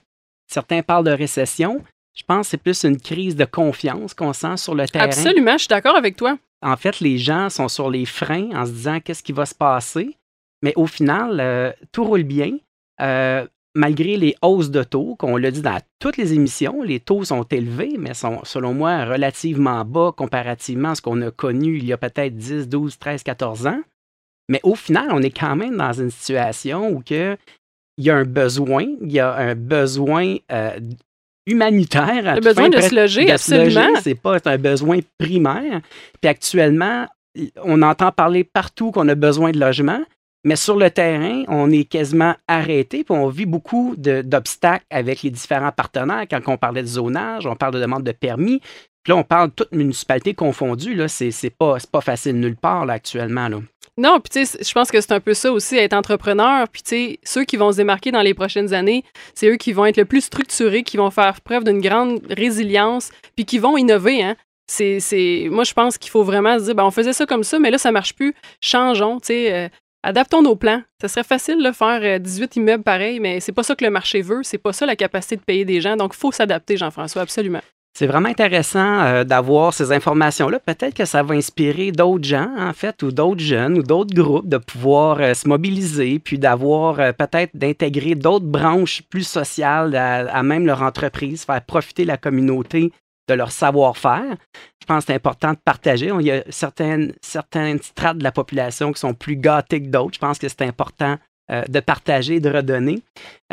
certains 0.47 0.81
parlent 0.81 1.05
de 1.05 1.11
récession. 1.11 1.83
Je 2.15 2.23
pense 2.23 2.47
que 2.47 2.51
c'est 2.51 2.57
plus 2.57 2.83
une 2.83 2.99
crise 2.99 3.35
de 3.35 3.45
confiance 3.45 4.13
qu'on 4.13 4.31
sent 4.31 4.57
sur 4.57 4.73
le 4.73 4.87
terrain. 4.87 5.05
Absolument, 5.05 5.53
je 5.53 5.63
suis 5.63 5.67
d'accord 5.67 5.95
avec 5.95 6.15
toi. 6.15 6.37
En 6.61 6.77
fait, 6.77 7.01
les 7.01 7.17
gens 7.17 7.49
sont 7.49 7.67
sur 7.67 7.89
les 7.89 8.05
freins 8.05 8.49
en 8.53 8.65
se 8.65 8.71
disant 8.71 8.99
qu'est-ce 9.01 9.21
qui 9.21 9.33
va 9.33 9.45
se 9.45 9.53
passer? 9.53 10.15
Mais 10.61 10.73
au 10.77 10.87
final, 10.87 11.39
euh, 11.39 11.71
tout 11.91 12.05
roule 12.05 12.23
bien. 12.23 12.57
Malgré 13.75 14.15
les 14.15 14.35
hausses 14.41 14.71
de 14.71 14.83
taux, 14.83 15.15
qu'on 15.15 15.37
l'a 15.37 15.51
dit 15.51 15.61
dans 15.61 15.79
toutes 15.99 16.17
les 16.17 16.33
émissions, 16.33 16.81
les 16.81 16.99
taux 16.99 17.25
sont 17.25 17.43
élevés, 17.43 17.95
mais 17.99 18.13
sont, 18.13 18.39
selon 18.43 18.73
moi, 18.73 19.05
relativement 19.05 19.83
bas 19.83 20.13
comparativement 20.15 20.91
à 20.91 20.95
ce 20.95 21.01
qu'on 21.01 21.21
a 21.21 21.31
connu 21.31 21.77
il 21.77 21.85
y 21.85 21.93
a 21.93 21.97
peut-être 21.97 22.35
10, 22.35 22.69
12, 22.69 22.97
13, 22.97 23.23
14 23.23 23.67
ans. 23.67 23.81
Mais 24.49 24.61
au 24.63 24.75
final, 24.75 25.07
on 25.11 25.21
est 25.21 25.37
quand 25.37 25.55
même 25.55 25.77
dans 25.77 25.93
une 25.93 26.09
situation 26.11 26.89
où 26.89 27.01
que, 27.01 27.37
il 27.97 28.05
y 28.05 28.09
a 28.09 28.15
un 28.15 28.25
besoin, 28.25 28.85
il 29.01 29.11
y 29.11 29.19
a 29.19 29.33
un 29.33 29.55
besoin 29.55 30.35
euh, 30.51 30.79
humanitaire. 31.45 32.35
Le 32.35 32.41
besoin 32.41 32.69
de 32.69 32.79
se 32.79 32.95
loger, 32.95 33.31
absolument. 33.31 33.87
C'est 34.01 34.15
pas 34.15 34.37
un 34.45 34.57
besoin 34.57 34.99
primaire. 35.17 35.81
Puis 36.21 36.29
actuellement, 36.29 37.07
on 37.63 37.81
entend 37.81 38.11
parler 38.11 38.43
partout 38.43 38.91
qu'on 38.91 39.07
a 39.07 39.15
besoin 39.15 39.51
de 39.51 39.59
logement, 39.59 40.01
mais 40.45 40.55
sur 40.55 40.77
le 40.77 40.91
terrain, 40.91 41.43
on 41.47 41.71
est 41.71 41.85
quasiment 41.85 42.35
arrêté, 42.47 43.03
puis 43.03 43.17
on 43.17 43.27
vit 43.27 43.47
beaucoup 43.47 43.95
d'obstacles 43.97 44.85
avec 44.91 45.23
les 45.23 45.31
différents 45.31 45.71
partenaires. 45.71 46.25
Quand 46.29 46.39
on 46.45 46.55
parlait 46.55 46.83
de 46.83 46.87
zonage, 46.87 47.47
on 47.47 47.55
parle 47.55 47.73
de 47.73 47.81
demande 47.81 48.03
de 48.03 48.11
permis. 48.11 48.59
Puis 49.03 49.11
là, 49.11 49.17
on 49.17 49.23
parle 49.23 49.49
de 49.49 49.53
toute 49.55 49.71
municipalité 49.71 50.35
confondue. 50.35 50.93
Là, 50.93 51.07
c'est, 51.07 51.31
pas, 51.49 51.77
pas 51.91 52.01
facile 52.01 52.39
nulle 52.39 52.55
part 52.55 52.87
actuellement. 52.87 53.49
Non, 53.97 54.19
puis 54.19 54.29
tu 54.29 54.45
sais, 54.45 54.63
je 54.63 54.71
pense 54.71 54.91
que 54.91 55.01
c'est 55.01 55.13
un 55.13 55.19
peu 55.19 55.33
ça 55.33 55.51
aussi, 55.51 55.77
être 55.77 55.93
entrepreneur. 55.93 56.67
Puis 56.69 56.83
tu 56.83 56.89
sais, 56.89 57.19
ceux 57.23 57.43
qui 57.43 57.57
vont 57.57 57.71
se 57.71 57.77
démarquer 57.77 58.11
dans 58.11 58.21
les 58.21 58.35
prochaines 58.35 58.71
années, 58.73 59.03
c'est 59.33 59.49
eux 59.49 59.57
qui 59.57 59.73
vont 59.73 59.85
être 59.85 59.97
le 59.97 60.05
plus 60.05 60.21
structurés, 60.21 60.83
qui 60.83 60.97
vont 60.97 61.09
faire 61.09 61.41
preuve 61.41 61.63
d'une 61.63 61.81
grande 61.81 62.21
résilience, 62.29 63.09
puis 63.35 63.45
qui 63.45 63.57
vont 63.57 63.77
innover. 63.77 64.21
Hein. 64.21 64.35
C'est. 64.67 65.47
Moi, 65.49 65.63
je 65.63 65.73
pense 65.73 65.97
qu'il 65.97 66.11
faut 66.11 66.23
vraiment 66.23 66.59
se 66.59 66.65
dire, 66.65 66.75
ben, 66.75 66.83
on 66.83 66.91
faisait 66.91 67.13
ça 67.13 67.25
comme 67.25 67.43
ça, 67.43 67.57
mais 67.57 67.71
là, 67.71 67.79
ça 67.79 67.91
marche 67.91 68.13
plus. 68.13 68.35
Changeons, 68.61 69.19
tu 69.19 69.27
sais. 69.27 69.53
Euh, 69.53 69.69
adaptons 70.05 70.41
nos 70.41 70.55
plans. 70.55 70.81
Ça 71.01 71.07
serait 71.07 71.23
facile 71.23 71.61
de 71.61 71.71
faire 71.71 72.19
18 72.19 72.43
euh, 72.43 72.59
immeubles 72.61 72.83
pareils, 72.83 73.19
mais 73.19 73.39
c'est 73.39 73.51
pas 73.51 73.63
ça 73.63 73.75
que 73.75 73.83
le 73.83 73.91
marché 73.91 74.21
veut. 74.21 74.41
C'est 74.43 74.57
pas 74.57 74.71
ça 74.71 74.85
la 74.85 74.95
capacité 74.95 75.35
de 75.35 75.41
payer 75.41 75.65
des 75.65 75.81
gens. 75.81 75.97
Donc, 75.97 76.13
il 76.15 76.19
faut 76.19 76.31
s'adapter, 76.31 76.77
Jean-François, 76.77 77.23
absolument. 77.23 77.61
C'est 77.97 78.07
vraiment 78.07 78.27
intéressant 78.27 79.01
euh, 79.01 79.23
d'avoir 79.23 79.73
ces 79.73 79.91
informations-là. 79.93 80.59
Peut-être 80.59 80.93
que 80.93 81.05
ça 81.05 81.23
va 81.23 81.33
inspirer 81.33 81.91
d'autres 81.91 82.25
gens, 82.25 82.51
en 82.57 82.73
fait, 82.73 83.01
ou 83.03 83.11
d'autres 83.11 83.41
jeunes, 83.41 83.77
ou 83.77 83.83
d'autres 83.83 84.13
groupes 84.13 84.49
de 84.49 84.57
pouvoir 84.57 85.19
euh, 85.21 85.33
se 85.33 85.47
mobiliser, 85.47 86.19
puis 86.19 86.37
d'avoir 86.37 86.97
peut-être 87.15 87.51
d'intégrer 87.55 88.15
d'autres 88.15 88.45
branches 88.45 89.01
plus 89.09 89.27
sociales 89.27 89.95
à, 89.95 90.43
même 90.43 90.65
leur 90.65 90.81
entreprise, 90.81 91.45
faire 91.45 91.61
profiter 91.61 92.05
la 92.05 92.17
communauté 92.17 92.91
de 93.27 93.33
leur 93.33 93.51
savoir-faire. 93.51 94.35
Je 94.81 94.85
pense 94.85 95.05
que 95.05 95.07
c'est 95.07 95.15
important 95.15 95.51
de 95.51 95.57
partager. 95.63 96.11
Il 96.19 96.25
y 96.25 96.31
a 96.31 96.43
certaines, 96.49 97.13
certaines 97.21 97.81
strates 97.81 98.17
de 98.17 98.23
la 98.23 98.31
population 98.31 98.93
qui 98.93 98.99
sont 98.99 99.13
plus 99.13 99.35
gâtées 99.35 99.81
que 99.81 99.87
d'autres. 99.87 100.15
Je 100.15 100.19
pense 100.19 100.37
que 100.37 100.47
c'est 100.47 100.61
important 100.61 101.17
euh, 101.51 101.63
de 101.67 101.79
partager, 101.79 102.39
de 102.39 102.49
redonner. 102.49 103.01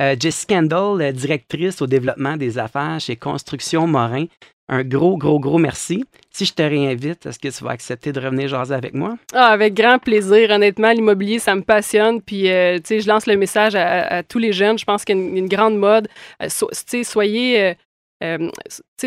Euh, 0.00 0.16
Jess 0.18 0.44
Kendall, 0.44 1.12
directrice 1.12 1.82
au 1.82 1.86
développement 1.86 2.36
des 2.36 2.58
affaires 2.58 2.98
chez 3.00 3.16
Construction 3.16 3.86
Morin, 3.86 4.26
un 4.68 4.82
gros, 4.82 5.18
gros, 5.18 5.38
gros 5.38 5.58
merci. 5.58 6.04
Si 6.30 6.46
je 6.46 6.54
te 6.54 6.62
réinvite, 6.62 7.26
est-ce 7.26 7.38
que 7.38 7.48
tu 7.48 7.64
vas 7.64 7.72
accepter 7.72 8.12
de 8.12 8.20
revenir 8.20 8.48
jaser 8.48 8.74
avec 8.74 8.94
moi? 8.94 9.18
Ah, 9.34 9.48
avec 9.48 9.74
grand 9.74 9.98
plaisir. 9.98 10.50
Honnêtement, 10.50 10.90
l'immobilier, 10.92 11.38
ça 11.38 11.54
me 11.54 11.60
passionne. 11.60 12.22
Puis, 12.22 12.50
euh, 12.50 12.76
tu 12.76 12.82
sais, 12.86 13.00
je 13.00 13.08
lance 13.08 13.26
le 13.26 13.36
message 13.36 13.74
à, 13.74 14.22
tous 14.22 14.38
les 14.38 14.52
jeunes. 14.52 14.78
Je 14.78 14.84
pense 14.86 15.04
qu'il 15.04 15.16
y 15.16 15.20
a 15.20 15.22
une, 15.22 15.48
grande 15.48 15.76
mode. 15.76 16.08
tu 16.40 16.48
sais, 16.86 17.04
soyez 17.04 17.74
euh, 18.22 18.50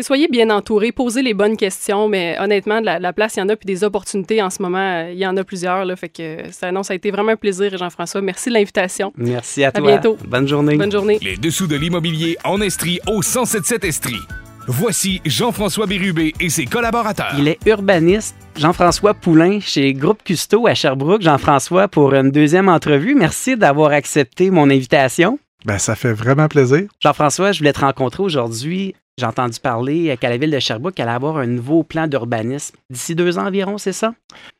soyez 0.02 0.28
bien 0.28 0.50
entourés, 0.50 0.92
posez 0.92 1.22
les 1.22 1.34
bonnes 1.34 1.56
questions, 1.56 2.08
mais 2.08 2.36
honnêtement, 2.38 2.80
de 2.80 2.86
la, 2.86 3.12
place, 3.12 3.36
il 3.36 3.40
y 3.40 3.42
en 3.42 3.48
a, 3.48 3.56
puis 3.56 3.66
des 3.66 3.82
opportunités 3.82 4.42
en 4.42 4.50
ce 4.50 4.60
moment, 4.62 4.78
euh, 4.78 5.10
il 5.12 5.18
y 5.18 5.26
en 5.26 5.36
a 5.36 5.44
plusieurs. 5.44 5.84
Là, 5.84 5.96
fait 5.96 6.08
que 6.08 6.50
ça, 6.50 6.70
non, 6.70 6.82
ça 6.82 6.92
a 6.92 6.96
été 6.96 7.10
vraiment 7.10 7.32
un 7.32 7.36
plaisir, 7.36 7.76
Jean-François. 7.76 8.20
Merci 8.20 8.50
de 8.50 8.54
l'invitation. 8.54 9.12
Merci 9.16 9.64
à, 9.64 9.72
toi. 9.72 9.88
À 9.88 9.92
bientôt. 9.92 10.16
Bonne 10.26 10.46
journée. 10.46 10.76
Bonne 10.76 10.92
journée. 10.92 11.18
Les 11.22 11.36
dessous 11.36 11.66
de 11.66 11.76
l'immobilier 11.76 12.36
en 12.44 12.60
Estrie 12.60 13.00
au 13.06 13.20
1077 13.20 13.84
Estrie. 13.84 14.20
Voici 14.68 15.20
Jean-François 15.24 15.86
Bérubé 15.86 16.34
et 16.40 16.48
ses 16.48 16.64
collaborateurs. 16.64 17.34
Il 17.38 17.46
est 17.46 17.64
urbaniste. 17.66 18.34
Jean-François 18.56 19.14
Poulain 19.14 19.60
chez 19.60 19.92
Groupe 19.92 20.24
Custo 20.24 20.66
à 20.66 20.74
Sherbrooke. 20.74 21.22
Jean-François, 21.22 21.86
pour 21.86 22.14
une 22.14 22.30
deuxième 22.32 22.68
entrevue, 22.68 23.14
merci 23.14 23.56
d'avoir 23.56 23.92
accepté 23.92 24.50
mon 24.50 24.68
invitation. 24.68 25.38
Ben, 25.66 25.78
ça 25.78 25.96
fait 25.96 26.12
vraiment 26.12 26.48
plaisir. 26.48 26.84
Jean-François, 27.00 27.52
je 27.52 27.58
voulais 27.58 27.72
te 27.72 27.80
rencontrer 27.80 28.22
aujourd'hui 28.22 28.94
j'ai 29.18 29.24
entendu 29.24 29.58
parler 29.60 30.14
qu'à 30.20 30.28
la 30.28 30.36
ville 30.36 30.50
de 30.50 30.58
Sherbrooke, 30.58 30.92
elle 30.98 31.08
allait 31.08 31.16
avoir 31.16 31.38
un 31.38 31.46
nouveau 31.46 31.82
plan 31.82 32.06
d'urbanisme 32.06 32.76
d'ici 32.90 33.14
deux 33.14 33.38
ans 33.38 33.46
environ, 33.46 33.78
c'est 33.78 33.94
ça? 33.94 34.12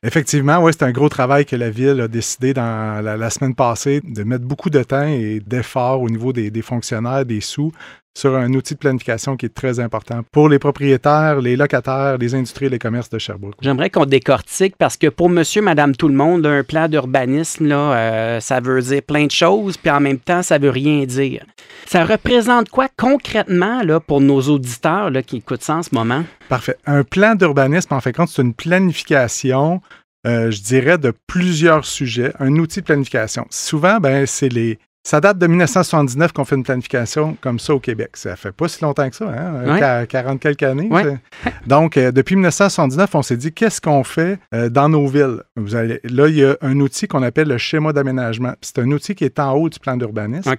Effectivement, 0.03 0.59
oui, 0.61 0.73
c'est 0.73 0.85
un 0.85 0.93
gros 0.93 1.11
travail 1.11 1.45
que 1.45 1.57
la 1.57 1.69
ville 1.69 2.01
a 2.01 2.09
décidé 2.09 2.55
dans 2.55 3.05
la, 3.05 3.29
semaine 3.31 3.55
passée 3.55 4.01
de 4.03 4.23
mettre 4.23 4.47
beaucoup 4.47 4.71
de 4.71 4.83
temps 4.83 5.07
et 5.07 5.41
d'efforts 5.41 6.01
au 6.01 6.09
niveau 6.09 6.33
des, 6.33 6.51
des 6.51 6.63
fonctionnaires, 6.63 7.27
des 7.27 7.43
sous, 7.43 7.71
sur 8.17 8.35
un 8.35 8.51
outil 8.55 8.73
de 8.73 8.79
planification 8.79 9.37
qui 9.37 9.45
est 9.45 9.55
très 9.55 9.79
important 9.79 10.23
pour 10.33 10.49
les 10.49 10.59
propriétaires, 10.59 11.43
les 11.43 11.55
locataires, 11.55 12.17
les 12.17 12.35
industries 12.35 12.67
et 12.67 12.69
les 12.71 12.79
commerces 12.79 13.11
de 13.11 13.19
Sherbrooke. 13.19 13.57
J'aimerais 13.61 13.91
qu'on 13.91 14.07
décortique 14.07 14.75
parce 14.79 14.97
que 14.97 15.09
pour 15.09 15.29
monsieur, 15.29 15.61
madame, 15.61 15.95
tout 15.95 16.09
le 16.09 16.15
monde, 16.15 16.47
un 16.47 16.65
plan 16.65 16.89
d'urbanisme, 16.89 17.67
là, 17.67 17.77
euh, 17.77 18.41
ça 18.41 18.61
veut 18.61 18.81
dire 18.81 19.03
plein 19.03 19.27
de 19.27 19.31
choses, 19.31 19.77
puis 19.77 19.91
en 19.91 20.01
même 20.01 20.19
temps, 20.19 20.43
ça 20.43 20.57
veut 20.57 20.71
rien 20.71 21.05
dire. 21.05 21.45
Ça 21.85 22.07
représente 22.07 22.71
quoi 22.71 22.89
concrètement 22.97 23.83
là, 23.83 24.01
pour 24.01 24.23
nos 24.23 24.41
auditeurs 24.41 25.11
là, 25.11 25.23
qui 25.23 25.37
écoutent 25.37 25.63
ça 25.63 25.77
en 25.77 25.83
ce 25.83 25.95
moment? 25.95 26.25
Parfait. 26.49 26.79
Un 26.87 27.03
plan 27.05 27.35
d'urbanisme, 27.35 27.93
en 27.93 28.01
fait, 28.01 28.15
compte, 28.15 28.31
c'est 28.31 28.43
une 28.43 28.55
planification 28.55 29.83
euh, 30.27 30.51
je 30.51 30.61
dirais, 30.61 30.99
de 30.99 31.13
plusieurs 31.29 31.85
sujets, 31.85 32.33
un 32.41 32.57
outil 32.57 32.81
de 32.81 32.87
planification. 32.87 33.47
Souvent, 33.51 34.01
ben, 34.01 34.27
c'est 34.27 34.49
les, 34.49 34.81
ça 35.07 35.21
date 35.21 35.39
de 35.39 35.47
1979 35.47 36.33
qu'on 36.33 36.45
fait 36.45 36.57
une 36.57 36.65
planification 36.65 37.37
comme 37.41 37.61
ça 37.61 37.73
au 37.73 37.79
Québec. 37.79 38.17
Ça 38.17 38.35
fait 38.35 38.51
pas 38.51 38.67
si 38.67 38.83
longtemps 38.83 39.09
que 39.09 39.15
ça, 39.15 39.27
hein? 39.27 40.05
40 40.05 40.41
quelques 40.41 40.65
années. 40.65 40.91
Donc, 41.65 41.97
euh, 41.97 42.11
depuis 42.11 42.35
1979, 42.35 43.15
on 43.15 43.23
s'est 43.23 43.37
dit 43.37 43.53
qu'est-ce 43.53 43.81
qu'on 43.81 44.03
fait 44.03 44.41
euh, 44.53 44.69
dans 44.69 44.89
nos 44.89 45.07
villes? 45.07 45.45
Vous 45.55 45.77
allez, 45.77 46.01
là, 46.03 46.27
il 46.27 46.35
y 46.35 46.45
a 46.45 46.57
un 46.61 46.81
outil 46.81 47.07
qu'on 47.07 47.23
appelle 47.23 47.47
le 47.47 47.57
schéma 47.57 47.93
d'aménagement. 47.93 48.55
C'est 48.61 48.81
un 48.81 48.91
outil 48.91 49.15
qui 49.15 49.23
est 49.23 49.39
en 49.39 49.53
haut 49.53 49.69
du 49.69 49.79
plan 49.79 49.97
d'urbanisme. 49.97 50.51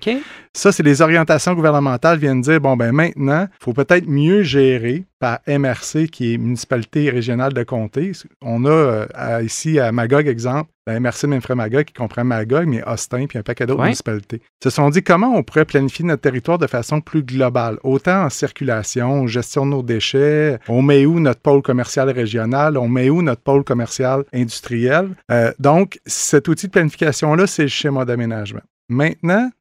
Ça, 0.54 0.72
c'est 0.72 0.84
les 0.84 1.02
orientations 1.02 1.54
gouvernementales 1.54 2.18
viennent 2.18 2.40
dire 2.40 2.62
bon, 2.62 2.78
ben 2.78 2.94
maintenant, 2.94 3.50
il 3.52 3.64
faut 3.64 3.74
peut-être 3.74 4.08
mieux 4.08 4.44
gérer 4.44 5.04
par 5.20 5.40
MRC, 5.46 6.08
qui 6.10 6.34
est 6.34 6.38
municipalité 6.38 7.10
régionale 7.10 7.52
de 7.52 7.64
comté. 7.64 8.14
On 8.42 8.64
a 8.64 8.70
euh, 8.70 9.42
ici 9.44 9.78
à 9.78 9.92
Magog, 9.92 10.26
exemple, 10.26 10.70
la 10.88 11.00
MRC 11.00 11.28
de 11.28 11.54
Magog 11.54 11.84
qui 11.84 11.94
comprend 11.94 12.24
Magog, 12.24 12.66
mais 12.66 12.82
Austin, 12.88 13.26
puis 13.28 13.38
un 13.38 13.44
paquet 13.44 13.66
d'autres 13.66 13.84
municipalités. 13.84 14.42
Se 14.64 14.70
sont 14.70 14.90
dit 14.90 15.04
comment 15.04 15.36
on 15.36 15.44
pourrait 15.44 15.66
planifier 15.66 16.06
notre 16.06 16.22
territoire 16.22 16.58
de 16.58 16.66
façon 16.66 17.02
plus 17.02 17.24
globale, 17.24 17.78
autant 17.84 18.24
en 18.24 18.30
circulation, 18.30 19.28
gestion 19.28 19.66
de 19.66 19.72
nos 19.72 19.84
déchets, 19.84 20.60
on 20.70 20.82
met 20.82 21.06
où 21.06 21.20
notre 21.20 21.42
pôle 21.42 21.62
commercial 21.62 22.10
régional, 22.10 22.78
on 22.78 22.88
met 22.88 23.10
où 23.10 23.22
notre 23.22 23.42
pôle 23.42 23.66
commercial 23.66 24.24
industriel. 24.34 25.10
Euh, 25.30 25.52
donc, 25.60 26.00
cet 26.06 26.48
outil 26.48 26.68
de 26.68 26.72
planification-là, 26.72 27.48
c'est 27.48 27.64
le 27.64 27.68
schéma 27.68 28.06
d'aménagement. 28.06 28.62
Maintenant, 28.88 29.52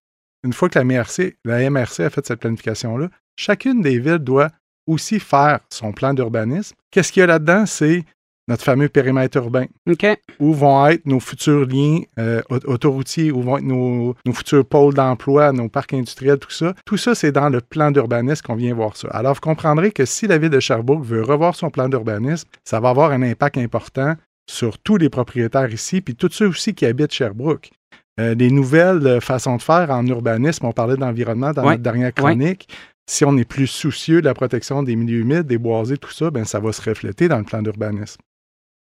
une 0.45 0.53
fois 0.53 0.69
que 0.69 0.79
la 0.79 0.85
MRC, 0.85 1.37
la 1.45 1.69
MRC 1.69 2.05
a 2.05 2.11
fait 2.11 2.25
cette 2.25 2.39
planification-là, 2.39 3.09
chacune 3.37 3.83
des 3.83 3.99
villes 3.99 4.19
doit 4.19 4.51
aussi 4.87 5.19
faire 5.19 5.59
son 5.69 5.93
plan 5.93 6.15
d'urbanisme. 6.15 6.77
Qu'est-ce 6.93 7.11
qu'il 7.11 7.21
y 7.21 7.25
a 7.25 7.27
là-dedans? 7.27 7.67
C'est 7.67 8.05
notre 8.49 8.63
fameux 8.63 8.89
périmètre 8.89 9.37
urbain. 9.39 9.67
Où 10.39 10.53
vont 10.53 10.87
être 10.87 11.05
nos 11.07 11.21
futurs 11.21 11.67
liens 11.67 12.01
euh, 12.19 12.43
autoroutiers, 12.49 13.33
où 13.33 13.43
vont 13.43 13.59
être 13.59 13.65
nos, 13.65 14.15
futurs 14.33 14.65
pôles 14.65 14.95
d'emploi, 14.95 15.53
nos 15.53 15.69
parcs 15.69 15.95
industriels, 15.95 16.39
tout 16.39 16.51
ça. 16.51 16.75
Tout 16.85 16.97
ça, 16.97 17.15
c'est 17.15 17.33
dans 17.33 17.49
le 17.49 17.61
plan 17.61 17.91
d'urbanisme 17.91 18.43
qu'on 18.47 18.55
vient 18.55 18.75
voir 18.75 18.97
ça. 18.97 19.09
Alors, 19.09 19.35
vous 19.35 19.41
comprendrez 19.41 19.91
que 19.91 20.05
si 20.05 20.27
la 20.27 20.39
ville 20.39 20.51
de 20.51 20.61
Sherbrooke 20.61 21.05
veut 21.05 21.23
revoir 21.23 21.57
son 21.57 21.71
plan 21.71 21.89
d'urbanisme, 21.89 22.49
ça 22.65 22.81
va 22.81 22.91
avoir 22.91 23.11
un 23.11 23.23
impact 23.23 23.59
important 23.59 24.15
sur 24.49 24.79
tous 24.79 24.97
les 24.97 25.09
propriétaires 25.09 25.73
ici, 25.73 26.01
puis 26.01 26.15
tous 26.15 26.31
ceux 26.31 26.47
aussi 26.47 26.75
qui 26.75 26.87
habitent 26.87 27.13
Sherbrooke. 27.13 27.71
Euh, 28.19 28.35
les 28.35 28.51
nouvelles 28.51 29.21
façons 29.21 29.57
de 29.57 29.63
faire 29.63 29.91
en 29.91 30.07
urbanisme, 30.07 30.65
on 30.67 30.73
parlait 30.73 30.97
d'environnement 30.97 31.53
dans 31.53 31.65
notre 31.65 31.83
dernière 31.83 32.15
chronique. 32.15 32.69
Si 33.09 33.25
on 33.25 33.37
est 33.37 33.45
plus 33.45 33.67
soucieux 33.67 34.21
de 34.21 34.27
la 34.27 34.35
protection 34.35 34.83
des 34.83 34.97
milieux 34.97 35.21
humides, 35.21 35.47
des 35.47 35.59
boisés, 35.59 35.97
tout 35.97 36.11
ça, 36.11 36.31
ben, 36.31 36.45
ça 36.45 36.59
va 36.59 36.73
se 36.73 36.83
refléter 36.83 37.29
dans 37.29 37.39
le 37.39 37.45
plan 37.45 37.63
d'urbanisme. 37.63 38.21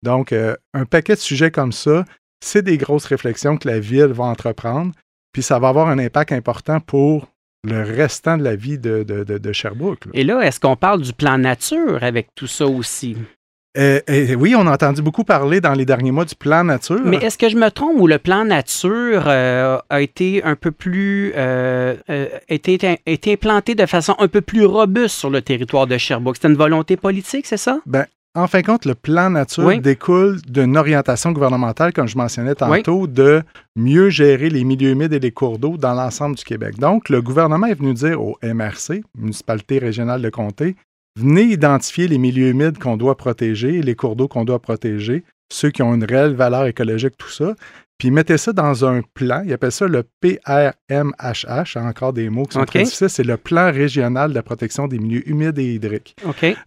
Donc, 0.07 0.33
euh, 0.33 0.57
un 0.73 0.85
paquet 0.85 1.14
de 1.14 1.21
sujets 1.21 1.51
comme 1.51 1.73
ça 1.73 2.05
c'est 2.40 2.62
des 2.62 2.79
grosses 2.79 3.07
réflexions 3.07 3.57
que 3.57 3.69
la 3.69 3.81
ville 3.81 4.12
va 4.12 4.25
entreprendre, 4.25 4.92
puis 5.33 5.42
ça 5.42 5.59
va 5.59 5.69
avoir 5.69 5.88
un 5.88 5.99
impact 5.99 6.33
important 6.33 6.81
pour 6.81 7.29
le 7.64 7.83
restant 7.83 8.38
de 8.38 8.45
la 8.45 8.55
vie 8.55 8.79
de, 8.79 9.03
de, 9.03 9.25
de, 9.25 9.38
de 9.38 9.53
Sherbrooke. 9.53 10.07
là. 10.07 10.12
Et 10.14 10.23
là, 10.23 10.40
est-ce 10.42 10.61
qu'on 10.61 10.77
parle 10.77 11.03
du 11.03 11.12
plan 11.12 11.38
nature 11.38 12.03
avec 12.03 12.29
tout 12.35 12.47
ça 12.47 12.66
aussi? 12.66 13.16
Euh, 13.77 14.01
euh, 14.09 14.35
oui, 14.35 14.55
on 14.57 14.66
a 14.66 14.73
entendu 14.73 15.03
beaucoup 15.03 15.25
parler 15.25 15.61
dans 15.61 15.75
les 15.75 15.85
derniers 15.85 16.12
mois 16.12 16.25
du 16.25 16.35
plan 16.35 16.64
nature. 16.64 17.01
Mais 17.05 17.19
est-ce 17.19 17.37
que 17.37 17.51
je 17.51 17.57
me 17.57 17.71
trompe 17.71 18.01
ou 18.01 18.07
le 18.07 18.19
plan 18.19 18.45
nature 18.45 19.25
euh, 19.27 19.79
a 19.90 20.01
été 20.01 20.42
un 20.45 20.57
peu 20.57 20.71
plus 20.71 21.33
euh, 21.37 21.97
été, 22.49 22.99
été 23.05 23.33
implanté 23.33 23.75
de 23.75 23.85
façon 23.85 24.14
un 24.19 24.29
peu 24.29 24.40
plus 24.40 24.64
robuste 24.64 25.16
sur 25.16 25.29
le 25.29 25.42
territoire 25.42 25.87
de 25.87 25.99
Sherbrooke? 25.99 26.37
C'était 26.37 26.49
une 26.49 26.57
volonté 26.57 26.97
politique, 26.97 27.47
c'est 27.47 27.59
ça? 27.59 27.81
Ben, 27.85 28.07
en 28.37 28.46
fin 28.46 28.61
de 28.61 28.66
compte, 28.66 28.85
le 28.85 28.94
plan 28.94 29.31
nature 29.31 29.64
Oui. 29.64 29.81
découle 29.81 30.40
d'une 30.42 30.77
orientation 30.77 31.33
gouvernementale, 31.33 31.92
comme 31.92 32.07
je 32.07 32.16
mentionnais 32.16 32.55
tantôt, 32.55 33.07
de 33.07 33.42
mieux 33.75 34.11
gérer 34.11 34.51
les 34.51 34.62
milieux 34.64 34.90
humides 34.90 35.12
et 35.12 35.18
les 35.18 35.31
cours 35.33 35.59
d'eau 35.59 35.77
dans 35.77 35.94
l'ensemble 35.94 36.37
du 36.37 36.44
Québec. 36.44 36.79
Donc, 36.79 37.09
le 37.09 37.22
gouvernement 37.22 37.66
est 37.66 37.75
venu 37.75 37.94
dire 37.94 38.22
au 38.22 38.38
MRC, 38.42 39.03
Municipalité 39.18 39.79
régionale 39.79 40.22
de 40.22 40.31
comté, 40.31 40.77
venez 41.18 41.42
identifier 41.44 42.09
les 42.09 42.18
milieux 42.18 42.49
humides 42.49 42.79
qu'on 42.79 42.96
doit 42.96 43.16
protéger 43.16 43.77
et 43.77 43.83
les 43.83 43.94
cours 43.94 44.16
d'eau 44.16 44.29
qu'on 44.29 44.44
doit 44.44 44.61
protéger, 44.61 45.25
ceux 45.53 45.70
qui 45.70 45.83
ont 45.83 45.94
une 45.94 46.05
réelle 46.05 46.35
valeur 46.35 46.66
écologique, 46.66 47.16
tout 47.16 47.31
ça. 47.31 47.55
Puis 47.98 48.11
mettez 48.11 48.37
ça 48.37 48.52
dans 48.52 48.85
un 48.85 49.00
plan, 49.14 49.42
ils 49.46 49.52
appellent 49.52 49.72
ça 49.72 49.87
le 49.87 50.04
PRMHH, 50.20 51.76
encore 51.76 52.12
des 52.12 52.28
mots 52.28 52.44
qui 52.44 52.54
sont 52.54 52.61
OK. 52.61 52.66
très 52.66 52.82
difficiles, 52.82 53.09
c'est 53.09 53.24
le 53.24 53.37
plan 53.37 53.72
régional 53.72 54.30
de 54.30 54.35
la 54.35 54.42
protection 54.42 54.87
des 54.87 54.98
milieux 54.98 55.26
humides 55.28 55.59
et 55.59 55.74
hydriques. 55.74 56.14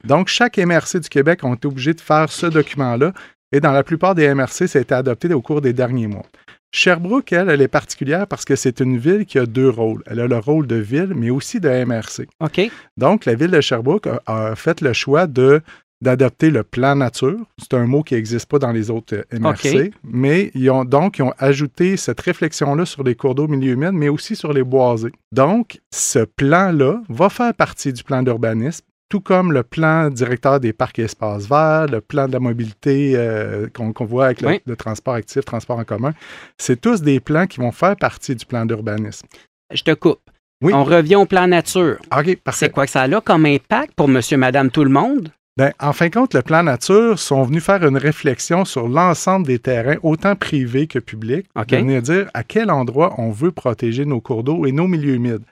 Donc, 0.03 0.27
chaque 0.27 0.57
MRC 0.57 0.99
du 1.01 1.09
Québec 1.09 1.43
ont 1.43 1.53
été 1.53 1.67
obligés 1.67 1.93
de 1.93 2.01
faire 2.01 2.31
ce 2.31 2.47
document-là. 2.47 3.13
Et 3.51 3.59
dans 3.59 3.71
la 3.71 3.83
plupart 3.83 4.15
des 4.15 4.33
MRC, 4.33 4.67
ça 4.67 4.79
a 4.79 4.81
été 4.81 4.93
adopté 4.93 5.31
au 5.33 5.41
cours 5.41 5.61
des 5.61 5.73
derniers 5.73 6.07
mois. 6.07 6.25
Sherbrooke, 6.71 7.31
elle, 7.33 7.49
elle 7.49 7.61
est 7.61 7.67
particulière 7.67 8.27
parce 8.27 8.45
que 8.45 8.55
c'est 8.55 8.79
une 8.79 8.97
ville 8.97 9.25
qui 9.25 9.39
a 9.39 9.47
deux 9.47 9.69
rôles. 9.69 10.03
Elle 10.05 10.19
a 10.19 10.27
le 10.27 10.37
rôle 10.37 10.67
de 10.67 10.75
ville, 10.75 11.13
mais 11.15 11.31
aussi 11.31 11.59
de 11.59 11.69
MRC. 11.69 12.27
OK. 12.39 12.71
Donc, 12.95 13.25
la 13.25 13.33
ville 13.33 13.49
de 13.49 13.61
Sherbrooke 13.61 14.07
a, 14.07 14.21
a 14.27 14.55
fait 14.55 14.81
le 14.81 14.93
choix 14.93 15.25
de 15.25 15.61
d'adopter 16.01 16.49
le 16.49 16.63
plan 16.63 16.95
nature. 16.95 17.37
C'est 17.57 17.73
un 17.73 17.85
mot 17.85 18.03
qui 18.03 18.13
n'existe 18.13 18.45
pas 18.47 18.59
dans 18.59 18.71
les 18.71 18.89
autres 18.89 19.15
euh, 19.15 19.39
MRC. 19.39 19.87
OK. 19.87 19.91
Mais 20.03 20.51
ils 20.55 20.69
ont 20.69 20.85
donc 20.85 21.17
ils 21.17 21.23
ont 21.23 21.33
ajouté 21.37 21.97
cette 21.97 22.21
réflexion-là 22.21 22.85
sur 22.85 23.03
les 23.03 23.15
cours 23.15 23.35
d'eau 23.35 23.47
milieu 23.47 23.73
humide, 23.73 23.91
mais 23.93 24.09
aussi 24.09 24.35
sur 24.35 24.53
les 24.53 24.63
boisés. 24.63 25.11
Donc, 25.31 25.79
ce 25.93 26.19
plan-là 26.19 27.01
va 27.09 27.29
faire 27.29 27.53
partie 27.53 27.91
du 27.91 28.03
plan 28.03 28.23
d'urbanisme, 28.23 28.85
tout 29.09 29.19
comme 29.19 29.51
le 29.51 29.63
plan 29.63 30.09
directeur 30.09 30.59
des 30.59 30.71
parcs 30.71 30.99
et 30.99 31.03
espaces 31.03 31.47
verts, 31.47 31.87
le 31.87 31.99
plan 31.99 32.27
de 32.27 32.33
la 32.33 32.39
mobilité 32.39 33.13
euh, 33.15 33.67
qu'on 33.73 34.05
voit 34.05 34.25
avec 34.27 34.41
le, 34.41 34.47
Oui. 34.47 34.61
le 34.65 34.75
transport 34.75 35.15
actif, 35.15 35.43
transport 35.43 35.79
en 35.79 35.83
commun. 35.83 36.13
C'est 36.57 36.79
tous 36.79 37.01
des 37.01 37.19
plans 37.19 37.47
qui 37.47 37.59
vont 37.59 37.71
faire 37.71 37.95
partie 37.95 38.35
du 38.35 38.45
plan 38.45 38.65
d'urbanisme. 38.65 39.27
Je 39.73 39.83
te 39.83 39.93
coupe. 39.93 40.19
Oui. 40.61 40.73
On 40.73 40.83
revient 40.83 41.15
au 41.15 41.25
plan 41.25 41.47
nature. 41.47 41.97
OK, 42.17 42.35
parfait. 42.37 42.65
C'est 42.65 42.69
quoi 42.71 42.85
que 42.85 42.91
ça 42.91 43.03
a 43.03 43.21
comme 43.21 43.45
impact 43.45 43.93
pour 43.95 44.07
monsieur, 44.07 44.37
madame, 44.37 44.69
tout 44.69 44.83
le 44.83 44.89
monde? 44.89 45.31
Ben, 45.59 45.73
en 45.81 45.91
fin 45.91 46.07
de 46.07 46.13
compte, 46.13 46.35
le 46.35 46.41
plan 46.41 46.63
nature 46.63 47.19
sont 47.19 47.43
venus 47.43 47.61
faire 47.61 47.85
une 47.85 47.97
réflexion 47.97 48.63
sur 48.63 48.87
l'ensemble 48.87 49.45
des 49.45 49.59
terrains, 49.59 49.97
autant 50.03 50.37
privés 50.37 50.87
que 50.87 50.99
publics, 50.99 51.47
de 51.53 51.75
venir 51.75 52.01
dire 52.01 52.29
à 52.33 52.45
quel 52.45 52.71
endroit 52.71 53.15
on 53.17 53.31
veut 53.31 53.51
protéger 53.51 54.05
nos 54.05 54.21
cours 54.21 54.45
d'eau 54.45 54.65
et 54.65 54.71
nos 54.71 54.87
milieux 54.87 55.15
humides. 55.15 55.43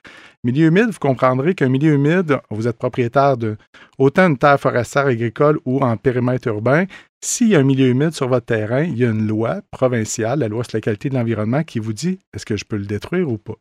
Milieu 0.46 0.68
humide, 0.68 0.92
vous 0.92 1.00
comprendrez 1.00 1.56
qu'un 1.56 1.68
milieu 1.68 1.96
humide, 1.96 2.40
vous 2.50 2.70
êtes 2.70 2.78
propriétaire 2.78 3.36
de 3.36 3.58
autant 3.98 4.30
une 4.30 4.38
terre 4.38 4.58
forestière 4.62 5.08
agricole 5.08 5.60
ou 5.66 5.82
en 5.82 5.98
périmètre 5.98 6.48
urbain. 6.48 6.86
S'il 7.22 7.50
y 7.50 7.58
a 7.58 7.60
un 7.60 7.64
milieu 7.64 7.88
humide 7.88 8.12
sur 8.12 8.30
votre 8.30 8.46
terrain, 8.46 8.84
il 8.84 8.98
y 8.98 9.04
a 9.04 9.10
une 9.10 9.28
loi 9.28 9.60
provinciale, 9.72 10.40
la 10.40 10.48
loi 10.48 10.64
sur 10.64 10.78
la 10.78 10.82
qualité 10.82 11.10
de 11.10 11.16
l'environnement, 11.16 11.66
qui 11.66 11.80
vous 11.80 11.92
dit 11.92 12.18
est-ce 12.34 12.46
que 12.46 12.56
je 12.56 12.64
peux 12.64 12.78
le 12.78 12.86
détruire 12.86 13.30
ou 13.30 13.38
pas. 13.38 13.56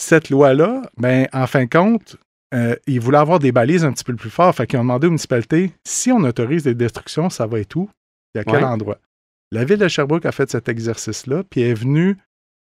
Cette 0.00 0.30
loi-là, 0.30 0.80
ben, 0.96 1.28
en 1.34 1.46
fin 1.46 1.64
de 1.64 1.68
compte, 1.68 2.16
euh, 2.54 2.74
ils 2.86 3.00
voulaient 3.00 3.18
avoir 3.18 3.38
des 3.38 3.52
balises 3.52 3.84
un 3.84 3.92
petit 3.92 4.04
peu 4.04 4.14
plus 4.14 4.30
fortes. 4.30 4.56
Fait 4.56 4.66
qu'ils 4.66 4.78
ont 4.78 4.82
demandé 4.82 5.06
aux 5.06 5.10
municipalités 5.10 5.72
si 5.86 6.10
on 6.12 6.18
autorise 6.24 6.64
des 6.64 6.74
destructions, 6.74 7.30
ça 7.30 7.46
va 7.46 7.60
être 7.60 7.76
où 7.76 7.88
et 8.34 8.40
à 8.40 8.44
quel 8.44 8.56
Ouais. 8.56 8.64
endroit? 8.64 8.98
La 9.52 9.64
ville 9.64 9.78
de 9.78 9.88
Sherbrooke 9.88 10.26
a 10.26 10.32
fait 10.32 10.50
cet 10.50 10.68
exercice-là, 10.68 11.42
puis 11.48 11.62
est 11.62 11.74
venue, 11.74 12.16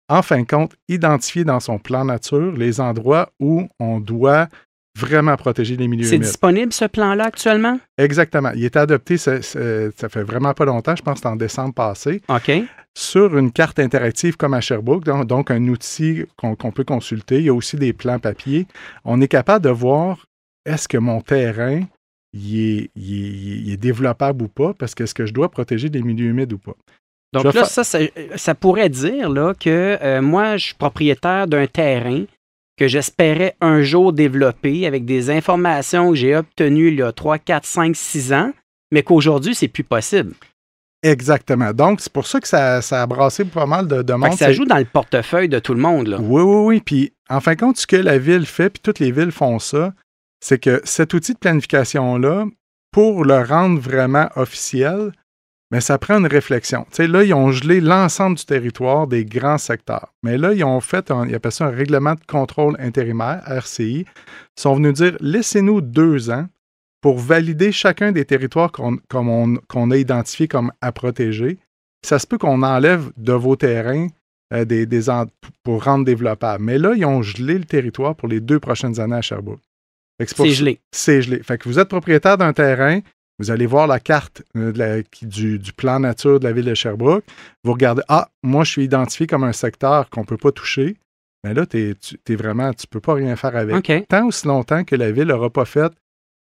en 0.07 0.21
fin 0.21 0.39
de 0.41 0.45
compte, 0.47 0.75
identifier 0.87 1.43
dans 1.43 1.59
son 1.59 1.79
plan 1.79 2.05
nature 2.05 2.51
les 2.51 2.79
endroits 2.79 3.31
où 3.39 3.67
on 3.79 3.99
doit 3.99 4.47
vraiment 4.95 5.35
protéger 5.35 5.75
les 5.75 5.87
milieux 5.87 6.05
C'est 6.05 6.15
humides. 6.15 6.27
disponible, 6.27 6.73
ce 6.73 6.85
plan-là, 6.85 7.25
actuellement? 7.25 7.79
Exactement. 7.97 8.51
Il 8.55 8.63
est 8.63 8.75
adopté, 8.77 9.17
ça, 9.17 9.39
fait 9.41 10.23
vraiment 10.23 10.53
pas 10.53 10.65
longtemps, 10.65 10.95
je 10.95 11.01
pense 11.01 11.13
que 11.15 11.17
c'était 11.19 11.27
en 11.29 11.35
décembre 11.35 11.73
passé 11.73 12.21
OK. 12.29 12.51
sur 12.97 13.37
une 13.37 13.51
carte 13.51 13.79
interactive 13.79 14.37
comme 14.37 14.53
à 14.53 14.61
Sherbrooke, 14.61 15.03
donc, 15.03 15.25
donc 15.27 15.51
un 15.51 15.67
outil 15.67 16.23
qu'on 16.37 16.55
peut 16.55 16.83
consulter. 16.85 17.39
Il 17.39 17.45
y 17.45 17.49
a 17.49 17.53
aussi 17.53 17.75
des 17.75 17.93
plans 17.93 18.19
papier. 18.19 18.67
On 19.03 19.19
est 19.21 19.27
capable 19.27 19.65
de 19.65 19.69
voir 19.69 20.25
est-ce 20.65 20.87
que 20.87 20.97
mon 20.97 21.21
terrain 21.21 21.81
il 22.37 22.59
est, 22.59 22.89
il 22.95 23.13
est- 23.25 23.59
il 23.65 23.71
est 23.73 23.77
développable 23.77 24.43
ou 24.43 24.47
pas, 24.49 24.73
parce 24.73 24.93
que 24.93 25.03
est-ce 25.03 25.13
que 25.13 25.25
je 25.25 25.33
dois 25.33 25.49
protéger 25.49 25.89
des 25.89 26.01
milieux 26.01 26.27
humides 26.29 26.51
ou 26.53 26.57
pas? 26.57 26.75
Donc 27.31 27.53
là, 27.53 27.63
ça, 27.65 27.83
ça 27.83 28.55
pourrait 28.55 28.89
dire 28.89 29.29
là, 29.29 29.53
que 29.53 29.97
euh, 30.01 30.21
moi, 30.21 30.55
je 30.57 30.65
suis 30.67 30.73
propriétaire 30.73 31.47
d'un 31.47 31.67
terrain 31.67 32.23
que 32.77 32.87
j'espérais 32.87 33.55
un 33.61 33.81
jour 33.81 34.13
développer 34.13 34.85
avec 34.85 35.05
des 35.05 35.29
informations 35.29 36.09
que 36.09 36.15
j'ai 36.15 36.35
obtenues 36.35 36.89
il 36.89 36.95
y 36.95 37.01
a 37.01 37.11
3, 37.11 37.37
4, 37.39 37.65
5, 37.65 37.95
6 37.95 38.33
ans, 38.33 38.51
mais 38.91 39.03
qu'aujourd'hui, 39.03 39.55
c'est 39.55 39.67
plus 39.67 39.83
possible. 39.83 40.33
Exactement. 41.03 41.71
Donc, 41.71 42.01
c'est 42.01 42.11
pour 42.11 42.25
ça 42.25 42.41
que 42.41 42.47
ça, 42.47 42.81
ça 42.81 43.03
a 43.03 43.05
brassé 43.05 43.45
pas 43.45 43.67
mal 43.67 43.87
de 43.87 44.01
demandes. 44.01 44.31
que 44.31 44.37
ça 44.37 44.51
joue 44.51 44.65
dans 44.65 44.77
le 44.77 44.85
portefeuille 44.85 45.49
de 45.49 45.59
tout 45.59 45.73
le 45.73 45.79
monde. 45.79 46.07
Là. 46.07 46.17
Oui, 46.19 46.41
oui, 46.41 46.65
oui. 46.65 46.81
Puis, 46.83 47.13
en 47.29 47.39
fin 47.41 47.53
de 47.53 47.59
compte, 47.59 47.77
ce 47.77 47.85
que 47.85 47.95
la 47.95 48.17
ville 48.17 48.45
fait, 48.45 48.71
puis 48.71 48.81
toutes 48.81 48.99
les 48.99 49.11
villes 49.11 49.31
font 49.31 49.59
ça, 49.59 49.93
c'est 50.39 50.57
que 50.59 50.81
cet 50.83 51.13
outil 51.13 51.33
de 51.33 51.37
planification-là, 51.37 52.45
pour 52.91 53.23
le 53.23 53.41
rendre 53.41 53.79
vraiment 53.79 54.29
officiel, 54.35 55.11
mais 55.71 55.81
ça 55.81 55.97
prend 55.97 56.19
une 56.19 56.27
réflexion. 56.27 56.85
Là, 56.99 57.23
ils 57.23 57.33
ont 57.33 57.51
gelé 57.51 57.81
l'ensemble 57.81 58.37
du 58.37 58.45
territoire 58.45 59.07
des 59.07 59.25
grands 59.25 59.57
secteurs. 59.57 60.13
Mais 60.23 60.37
là, 60.37 60.53
ils 60.53 60.63
ont 60.63 60.79
fait, 60.79 61.09
un, 61.11 61.27
ils 61.27 61.35
appellent 61.35 61.51
ça 61.51 61.65
un 61.65 61.71
règlement 61.71 62.13
de 62.13 62.19
contrôle 62.27 62.75
intérimaire, 62.79 63.41
RCI. 63.47 64.05
Ils 64.05 64.61
sont 64.61 64.75
venus 64.75 64.93
dire, 64.93 65.17
laissez-nous 65.19 65.81
deux 65.81 66.29
ans 66.29 66.47
pour 67.01 67.17
valider 67.19 67.71
chacun 67.71 68.11
des 68.11 68.25
territoires 68.25 68.71
qu'on 68.71 68.97
qu'on 69.09 69.27
on- 69.27 69.59
qu'on 69.67 69.91
a 69.91 69.97
identifiés 69.97 70.47
comme 70.47 70.71
à 70.81 70.91
protéger. 70.91 71.57
Ça 72.05 72.19
se 72.19 72.27
peut 72.27 72.37
qu'on 72.37 72.61
enlève 72.63 73.11
de 73.17 73.33
vos 73.33 73.55
terrains 73.55 74.07
euh, 74.53 74.63
des, 74.65 74.85
des 74.85 75.09
pour 75.63 75.83
rendre 75.83 76.05
développable. 76.05 76.63
Mais 76.63 76.77
là, 76.77 76.93
ils 76.95 77.05
ont 77.05 77.23
gelé 77.23 77.57
le 77.57 77.65
territoire 77.65 78.15
pour 78.15 78.27
les 78.27 78.39
deux 78.39 78.59
prochaines 78.59 78.99
années 78.99 79.15
à 79.15 79.21
Sherbrooke. 79.21 79.59
C'est 80.23 80.49
gelé. 80.51 80.79
C'est 80.91 81.21
gelé. 81.23 81.41
Fait 81.43 81.57
que 81.57 81.67
vous 81.67 81.79
êtes 81.79 81.89
propriétaire 81.89 82.37
d'un 82.37 82.53
terrain, 82.53 82.99
vous 83.39 83.51
allez 83.51 83.65
voir 83.65 83.87
la 83.87 83.99
carte 83.99 84.43
euh, 84.55 84.71
de 84.71 84.79
la- 84.79 85.03
qui- 85.03 85.25
du, 85.25 85.59
du 85.59 85.73
plan 85.73 85.99
nature 85.99 86.39
de 86.39 86.45
la 86.45 86.53
ville 86.53 86.65
de 86.65 86.73
Sherbrooke. 86.73 87.25
Vous 87.63 87.73
regardez, 87.73 88.01
ah, 88.07 88.29
moi, 88.43 88.63
je 88.63 88.71
suis 88.71 88.83
identifié 88.83 89.27
comme 89.27 89.43
un 89.43 89.53
secteur 89.53 90.09
qu'on 90.09 90.21
ne 90.21 90.25
peut 90.25 90.37
pas 90.37 90.51
toucher. 90.51 90.95
Mais 91.43 91.53
là, 91.53 91.65
t'es- 91.65 91.93
tu 92.01 92.17
es 92.27 92.35
vraiment, 92.35 92.73
tu 92.73 92.85
ne 92.87 92.89
peux 92.89 93.01
pas 93.01 93.13
rien 93.13 93.35
faire 93.35 93.55
avec. 93.55 93.75
OK. 93.75 94.05
Tant 94.07 94.25
aussi 94.27 94.47
longtemps 94.47 94.83
que 94.83 94.95
la 94.95 95.11
ville 95.11 95.25
n'aura 95.27 95.49
pas 95.49 95.65
fait 95.65 95.91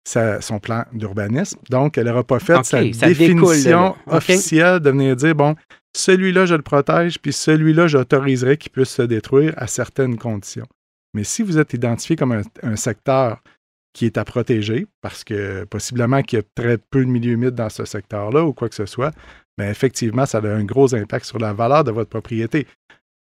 sa- 0.08 0.40
son 0.40 0.60
plan 0.60 0.86
d'urbanisme, 0.94 1.60
donc 1.70 1.98
elle 1.98 2.06
n'aura 2.06 2.24
pas 2.24 2.40
fait 2.40 2.54
sa 2.64 2.78
de 2.82 2.94
définition 3.10 3.96
là. 4.08 4.18
Officielle 4.18 4.80
de 4.80 4.90
venir 4.90 5.16
dire, 5.18 5.36
bon, 5.36 5.56
celui-là, 5.96 6.46
je 6.46 6.56
le 6.56 6.62
protège, 6.62 7.20
puis 7.20 7.34
celui-là, 7.34 7.88
j'autoriserai 7.88 8.56
qu'il 8.58 8.72
puisse 8.72 8.92
se 8.92 9.02
détruire 9.02 9.54
à 9.58 9.68
certaines 9.68 10.18
conditions. 10.18 10.68
Mais 11.14 11.24
si 11.26 11.42
vous 11.42 11.58
êtes 11.58 11.74
identifié 11.74 12.16
comme 12.16 12.32
un, 12.32 12.42
un 12.64 12.76
secteur 12.78 13.42
qui 13.98 14.06
est 14.06 14.18
à 14.20 14.24
protéger, 14.24 14.86
parce 15.02 15.24
que 15.24 15.64
possiblement 15.66 16.22
qu'il 16.22 16.38
y 16.38 16.42
a 16.42 16.46
très 16.54 16.78
peu 16.78 17.04
de 17.04 17.10
milieux 17.10 17.34
humides 17.34 17.56
dans 17.56 17.70
ce 17.70 17.84
secteur-là 17.84 18.44
ou 18.46 18.54
quoi 18.54 18.70
que 18.70 18.76
ce 18.76 18.86
soit, 18.86 19.12
bien 19.58 19.70
effectivement, 19.72 20.28
ça 20.28 20.38
a 20.38 20.48
un 20.48 20.64
gros 20.64 20.94
impact 20.94 21.26
sur 21.26 21.40
la 21.40 21.52
valeur 21.52 21.84
de 21.84 21.90
votre 21.90 22.10
propriété. 22.12 22.68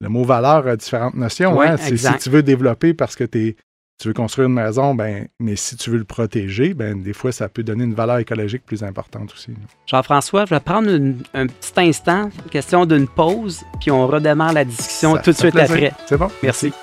Le 0.02 0.10
mot 0.10 0.26
valeur 0.26 0.68
a 0.68 0.76
différentes 0.76 1.16
notions. 1.16 1.62
Hein. 1.62 1.78
C'est 1.78 1.96
si 1.96 2.18
tu 2.18 2.30
veux 2.30 2.44
développer 2.44 2.94
parce 2.94 3.16
que 3.16 3.24
tu 3.24 3.56
veux 4.04 4.14
construire 4.14 4.50
une 4.50 4.54
maison, 4.56 4.94
ben, 4.94 5.28
mais 5.40 5.56
si 5.56 5.78
tu 5.78 5.90
veux 5.92 5.98
le 5.98 6.04
protéger, 6.04 6.74
ben, 6.74 7.02
des 7.02 7.14
fois, 7.14 7.32
ça 7.32 7.48
peut 7.48 7.64
donner 7.64 7.86
une 7.86 7.94
valeur 7.96 8.18
écologique 8.18 8.66
plus 8.66 8.84
importante 8.84 9.32
aussi. 9.34 9.54
Jean-François, 9.88 10.44
je 10.46 10.54
vais 10.54 10.60
prendre 10.60 10.90
une- 10.90 11.24
un 11.34 11.48
petit 11.48 11.72
instant, 11.78 12.30
question 12.52 12.86
d'une 12.86 13.08
pause, 13.08 13.64
puis 13.80 13.92
on 13.92 14.06
redémarre 14.08 14.52
la 14.52 14.66
discussion 14.66 15.16
Ça 15.16 15.22
tout 15.22 15.32
de 15.32 15.38
suite 15.38 15.54
plaisir. 15.54 15.74
après. 15.74 15.94
C'est 16.08 16.18
bon? 16.18 16.30
Merci. 16.44 16.74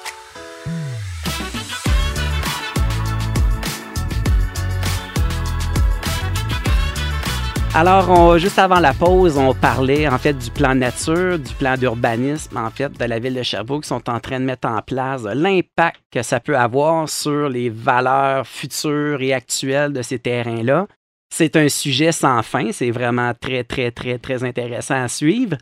Alors, 7.75 8.37
juste 8.37 8.59
avant 8.59 8.81
la 8.81 8.93
pause, 8.93 9.39
on 9.39 9.55
parlait 9.55 10.07
en 10.07 10.19
fait 10.19 10.35
du 10.35 10.51
plan 10.51 10.75
nature, 10.75 11.39
du 11.39 11.55
plan 11.55 11.79
d'urbanisme 11.79 12.59
en 12.59 12.71
fait 12.71 12.93
de 12.93 13.05
la 13.07 13.19
ville 13.19 13.35
de 13.35 13.43
Sherbrooke 13.43 13.85
qui 13.85 13.89
sont 13.89 14.11
en 14.11 14.21
train 14.21 14.41
de 14.41 14.45
mettre 14.45 14.69
en 14.69 14.83
place, 14.83 15.23
l'impact 15.23 16.03
que 16.11 16.23
ça 16.23 16.39
peut 16.39 16.57
avoir 16.57 17.09
sur 17.09 17.49
les 17.49 17.71
valeurs 17.71 18.47
futures 18.47 19.23
et 19.23 19.33
actuelles 19.33 19.95
de 19.95 20.03
ces 20.03 20.19
terrains-là. 20.19 20.87
C'est 21.35 21.57
un 21.57 21.71
sujet 21.71 22.13
sans 22.13 22.43
fin. 22.43 22.73
C'est 22.73 22.91
vraiment 22.91 23.33
très, 23.33 23.65
très, 23.65 23.91
très, 23.91 24.19
très 24.19 24.45
intéressant 24.45 25.03
à 25.03 25.09
suivre. 25.09 25.57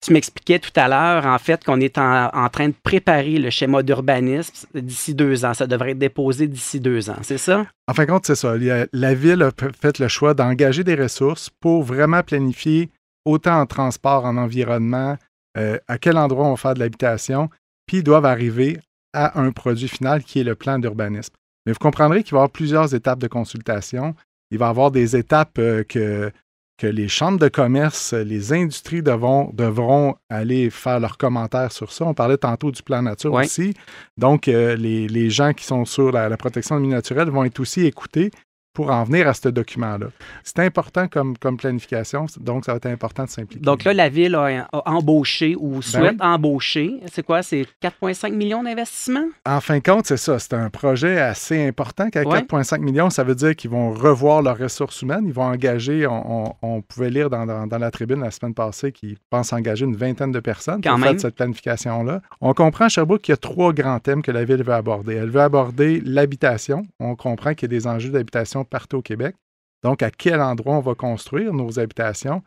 Tu 0.00 0.12
m'expliquais 0.12 0.60
tout 0.60 0.70
à 0.76 0.86
l'heure, 0.86 1.26
en 1.26 1.38
fait, 1.38 1.64
qu'on 1.64 1.80
est 1.80 1.98
en, 1.98 2.48
train 2.50 2.68
de 2.68 2.74
préparer 2.82 3.38
le 3.38 3.50
schéma 3.50 3.82
d'urbanisme 3.82 4.68
d'ici 4.74 5.14
deux 5.14 5.44
ans. 5.44 5.54
Ça 5.54 5.66
devrait 5.66 5.90
être 5.90 5.98
déposé 5.98 6.46
d'ici 6.46 6.78
deux 6.78 7.10
ans, 7.10 7.18
c'est 7.22 7.38
ça? 7.38 7.66
En 7.88 7.94
fin 7.94 8.04
de 8.04 8.10
compte, 8.10 8.26
c'est 8.26 8.36
ça. 8.36 8.54
La 8.92 9.14
ville 9.14 9.42
a 9.42 9.50
fait 9.80 9.98
le 9.98 10.08
choix 10.08 10.34
d'engager 10.34 10.84
des 10.84 10.94
ressources 10.94 11.50
pour 11.60 11.82
vraiment 11.82 12.22
planifier 12.22 12.90
autant 13.24 13.60
en 13.60 13.66
transport, 13.66 14.24
en 14.24 14.36
environnement, 14.36 15.16
euh, 15.56 15.78
à 15.88 15.98
quel 15.98 16.16
endroit 16.16 16.46
on 16.46 16.50
va 16.50 16.56
faire 16.56 16.74
de 16.74 16.80
l'habitation, 16.80 17.50
puis 17.86 17.98
ils 17.98 18.04
doivent 18.04 18.24
arriver 18.24 18.78
à 19.12 19.40
un 19.40 19.50
produit 19.50 19.88
final 19.88 20.22
qui 20.22 20.40
est 20.40 20.44
le 20.44 20.54
plan 20.54 20.78
d'urbanisme. 20.78 21.34
Mais 21.66 21.72
vous 21.72 21.78
comprendrez 21.78 22.22
qu'il 22.22 22.32
va 22.32 22.38
y 22.38 22.40
avoir 22.40 22.50
plusieurs 22.50 22.94
étapes 22.94 23.18
de 23.18 23.26
consultation. 23.26 24.14
Il 24.50 24.58
va 24.58 24.66
y 24.66 24.70
avoir 24.70 24.90
des 24.90 25.16
étapes 25.16 25.58
euh, 25.58 25.84
que 25.84 26.30
que 26.78 26.86
les 26.86 27.08
chambres 27.08 27.38
de 27.38 27.48
commerce, 27.48 28.14
les 28.14 28.52
industries 28.52 29.02
devront, 29.02 29.50
devront 29.52 30.14
aller 30.30 30.70
faire 30.70 31.00
leurs 31.00 31.18
commentaires 31.18 31.72
sur 31.72 31.90
ça. 31.92 32.04
On 32.06 32.14
parlait 32.14 32.38
tantôt 32.38 32.70
du 32.70 32.82
plan 32.82 33.02
nature 33.02 33.34
aussi. 33.34 33.74
Donc, 34.16 34.46
euh, 34.46 34.76
les, 34.76 35.30
gens 35.30 35.52
qui 35.52 35.64
sont 35.64 35.84
sur 35.84 36.12
la, 36.12 36.28
la 36.28 36.36
protection 36.36 36.76
de 36.76 36.80
milieu 36.80 36.94
naturel 36.94 37.28
vont 37.30 37.44
être 37.44 37.60
aussi 37.60 37.84
écoutés 37.84 38.30
pour 38.78 38.92
en 38.92 39.02
venir 39.02 39.26
à 39.26 39.34
ce 39.34 39.48
document-là. 39.48 40.06
C'est 40.44 40.60
important 40.60 41.08
comme, 41.08 41.36
comme 41.36 41.56
planification, 41.56 42.26
donc 42.38 42.64
ça 42.64 42.70
va 42.70 42.76
être 42.76 42.86
important 42.86 43.24
de 43.24 43.28
s'impliquer. 43.28 43.64
Donc 43.64 43.82
là, 43.82 43.92
la 43.92 44.08
Ville 44.08 44.36
a, 44.36 44.68
embauché 44.70 45.56
ou 45.58 45.72
ben 45.72 45.82
souhaite 45.82 46.20
embaucher. 46.20 47.00
C'est 47.12 47.24
quoi? 47.24 47.42
C'est 47.42 47.66
4,5 47.82 48.32
millions 48.34 48.62
d'investissements? 48.62 49.26
En 49.44 49.60
fin 49.60 49.78
de 49.78 49.82
compte, 49.82 50.06
c'est 50.06 50.16
ça. 50.16 50.38
C'est 50.38 50.54
un 50.54 50.70
projet 50.70 51.18
assez 51.18 51.66
important. 51.66 52.08
Qu'à 52.08 52.22
4,5 52.22 52.78
millions, 52.78 53.10
ça 53.10 53.24
veut 53.24 53.34
dire 53.34 53.56
qu'ils 53.56 53.70
vont 53.70 53.90
revoir 53.90 54.42
leurs 54.42 54.58
ressources 54.58 55.02
humaines. 55.02 55.24
Ils 55.26 55.32
vont 55.32 55.42
engager, 55.42 56.06
on, 56.06 56.80
pouvait 56.82 57.10
lire 57.10 57.30
dans, 57.30 57.66
dans, 57.66 57.78
la 57.78 57.90
tribune 57.90 58.20
la 58.20 58.30
semaine 58.30 58.54
passée 58.54 58.92
qu'ils 58.92 59.16
pensent 59.28 59.52
engager 59.52 59.86
une 59.86 59.96
vingtaine 59.96 60.30
de 60.30 60.38
personnes 60.38 60.82
pour 60.82 61.00
faire 61.00 61.20
cette 61.20 61.34
planification-là. 61.34 62.22
On 62.40 62.54
comprend 62.54 62.84
à 62.84 62.88
Sherbrooke 62.88 63.22
qu'il 63.22 63.32
y 63.32 63.34
a 63.34 63.38
trois 63.38 63.72
grands 63.72 63.98
thèmes 63.98 64.22
que 64.22 64.30
la 64.30 64.44
Ville 64.44 64.62
veut 64.62 64.72
aborder. 64.72 65.16
Elle 65.16 65.30
veut 65.30 65.40
aborder 65.40 66.00
l'habitation. 66.04 66.86
On 67.00 67.16
comprend 67.16 67.54
qu'il 67.54 67.72
y 67.72 67.74
a 67.74 67.76
des 67.76 67.88
enjeux 67.88 68.10
d'habitation 68.10 68.62
partout 68.68 68.98
au 68.98 69.02
Québec. 69.02 69.34
Donc, 69.82 70.02
à 70.02 70.10
quel 70.10 70.40
endroit 70.40 70.76
on 70.76 70.80
va 70.80 70.94
construire 70.94 71.52
nos 71.52 71.78
habitations? 71.78 72.42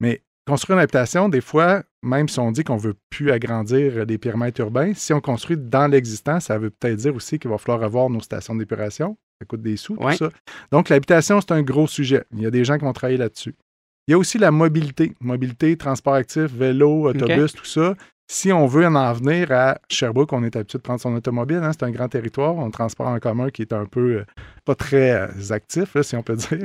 Mais 0.00 0.22
construire 0.46 0.78
une 0.78 0.82
habitation, 0.82 1.28
des 1.28 1.40
fois, 1.40 1.82
même 2.02 2.28
si 2.28 2.38
on 2.40 2.50
dit 2.52 2.64
qu'on 2.64 2.76
ne 2.76 2.80
veut 2.80 2.96
plus 3.10 3.30
agrandir 3.30 4.06
des 4.06 4.18
périmètres 4.18 4.60
urbains, 4.60 4.94
si 4.94 5.12
on 5.12 5.20
construit 5.20 5.56
dans 5.56 5.86
l'existant, 5.86 6.40
ça 6.40 6.58
veut 6.58 6.70
peut-être 6.70 6.96
dire 6.96 7.14
aussi 7.14 7.38
qu'il 7.38 7.50
va 7.50 7.58
falloir 7.58 7.82
avoir 7.82 8.08
nos 8.08 8.20
stations 8.20 8.54
d'épuration. 8.54 9.18
Ça 9.40 9.46
coûte 9.46 9.62
des 9.62 9.76
sous, 9.76 9.96
tout 9.96 10.12
ça. 10.12 10.30
Donc, 10.70 10.88
l'habitation, 10.88 11.40
c'est 11.40 11.52
un 11.52 11.62
gros 11.62 11.86
sujet. 11.86 12.24
Il 12.32 12.42
y 12.42 12.46
a 12.46 12.50
des 12.50 12.64
gens 12.64 12.78
qui 12.78 12.84
vont 12.84 12.92
travailler 12.92 13.18
là-dessus. 13.18 13.54
Il 14.06 14.12
y 14.12 14.14
a 14.14 14.18
aussi 14.18 14.38
la 14.38 14.50
mobilité. 14.50 15.14
Mobilité, 15.20 15.76
transport 15.76 16.14
actif, 16.14 16.52
vélo, 16.52 17.08
autobus, 17.08 17.52
tout 17.52 17.64
ça. 17.64 17.94
Si 18.32 18.52
on 18.52 18.68
veut 18.68 18.86
en 18.86 19.12
venir 19.12 19.50
à 19.50 19.80
Sherbrooke, 19.88 20.32
on 20.32 20.44
est 20.44 20.54
habitué 20.54 20.78
de 20.78 20.82
prendre 20.84 21.00
son 21.00 21.12
automobile. 21.16 21.58
Hein, 21.64 21.72
c'est 21.72 21.82
un 21.82 21.90
grand 21.90 22.08
territoire, 22.08 22.60
un 22.60 22.70
transport 22.70 23.08
en 23.08 23.18
commun 23.18 23.50
qui 23.50 23.62
est 23.62 23.72
un 23.72 23.86
peu 23.86 24.18
euh, 24.18 24.24
pas 24.64 24.76
très 24.76 25.10
euh, 25.10 25.26
actif, 25.50 26.00
si 26.02 26.14
on 26.14 26.22
peut 26.22 26.36
dire. 26.36 26.64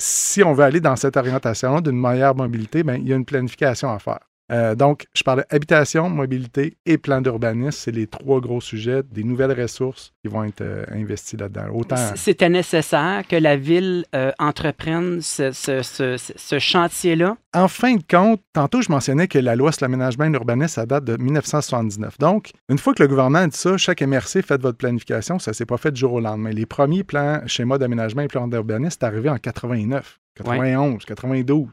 Si 0.00 0.44
on 0.44 0.52
veut 0.52 0.62
aller 0.62 0.80
dans 0.80 0.94
cette 0.94 1.16
orientation 1.16 1.80
d'une 1.80 2.00
meilleure 2.00 2.36
mobilité, 2.36 2.84
ben, 2.84 3.02
il 3.02 3.08
y 3.08 3.12
a 3.12 3.16
une 3.16 3.24
planification 3.24 3.90
à 3.90 3.98
faire. 3.98 4.20
Euh, 4.52 4.74
donc, 4.74 5.06
je 5.14 5.22
parlais 5.22 5.44
habitation, 5.50 6.10
mobilité 6.10 6.76
et 6.84 6.98
plan 6.98 7.20
d'urbanisme. 7.20 7.70
C'est 7.70 7.90
les 7.90 8.06
trois 8.06 8.40
gros 8.40 8.60
sujets 8.60 9.02
des 9.02 9.24
nouvelles 9.24 9.58
ressources 9.58 10.12
qui 10.22 10.30
vont 10.30 10.44
être 10.44 10.60
euh, 10.60 10.84
investies 10.90 11.36
là-dedans. 11.36 11.68
Autant... 11.72 11.96
C'était 12.16 12.50
nécessaire 12.50 13.22
que 13.26 13.36
la 13.36 13.56
ville 13.56 14.04
euh, 14.14 14.30
entreprenne 14.38 15.20
ce, 15.22 16.58
chantier-là? 16.58 17.36
En 17.54 17.68
fin 17.68 17.96
de 17.96 18.02
compte, 18.08 18.40
tantôt, 18.52 18.82
je 18.82 18.90
mentionnais 18.90 19.28
que 19.28 19.38
la 19.38 19.56
loi 19.56 19.72
sur 19.72 19.84
l'aménagement 19.84 20.24
et 20.24 20.30
l'urbanisme, 20.30 20.74
ça 20.74 20.86
date 20.86 21.04
de 21.04 21.16
1979. 21.16 22.18
Donc, 22.18 22.50
une 22.68 22.78
fois 22.78 22.94
que 22.94 23.02
le 23.02 23.08
gouvernement 23.08 23.40
a 23.40 23.46
dit 23.46 23.56
ça, 23.56 23.76
chaque 23.76 24.02
MRC, 24.02 24.42
fait 24.42 24.60
votre 24.60 24.78
planification, 24.78 25.38
ça 25.38 25.52
ne 25.52 25.54
s'est 25.54 25.66
pas 25.66 25.76
fait 25.78 25.92
du 25.92 26.00
jour 26.00 26.14
au 26.14 26.20
lendemain. 26.20 26.50
Les 26.50 26.66
premiers 26.66 27.04
plans, 27.04 27.40
schémas 27.46 27.78
d'aménagement 27.78 28.22
et 28.22 28.28
plans 28.28 28.48
d'urbanisme, 28.48 28.98
c'est 29.00 29.06
arrivé 29.06 29.28
en 29.28 29.38
89, 29.38 30.18
91, 30.36 31.04
92. 31.04 31.68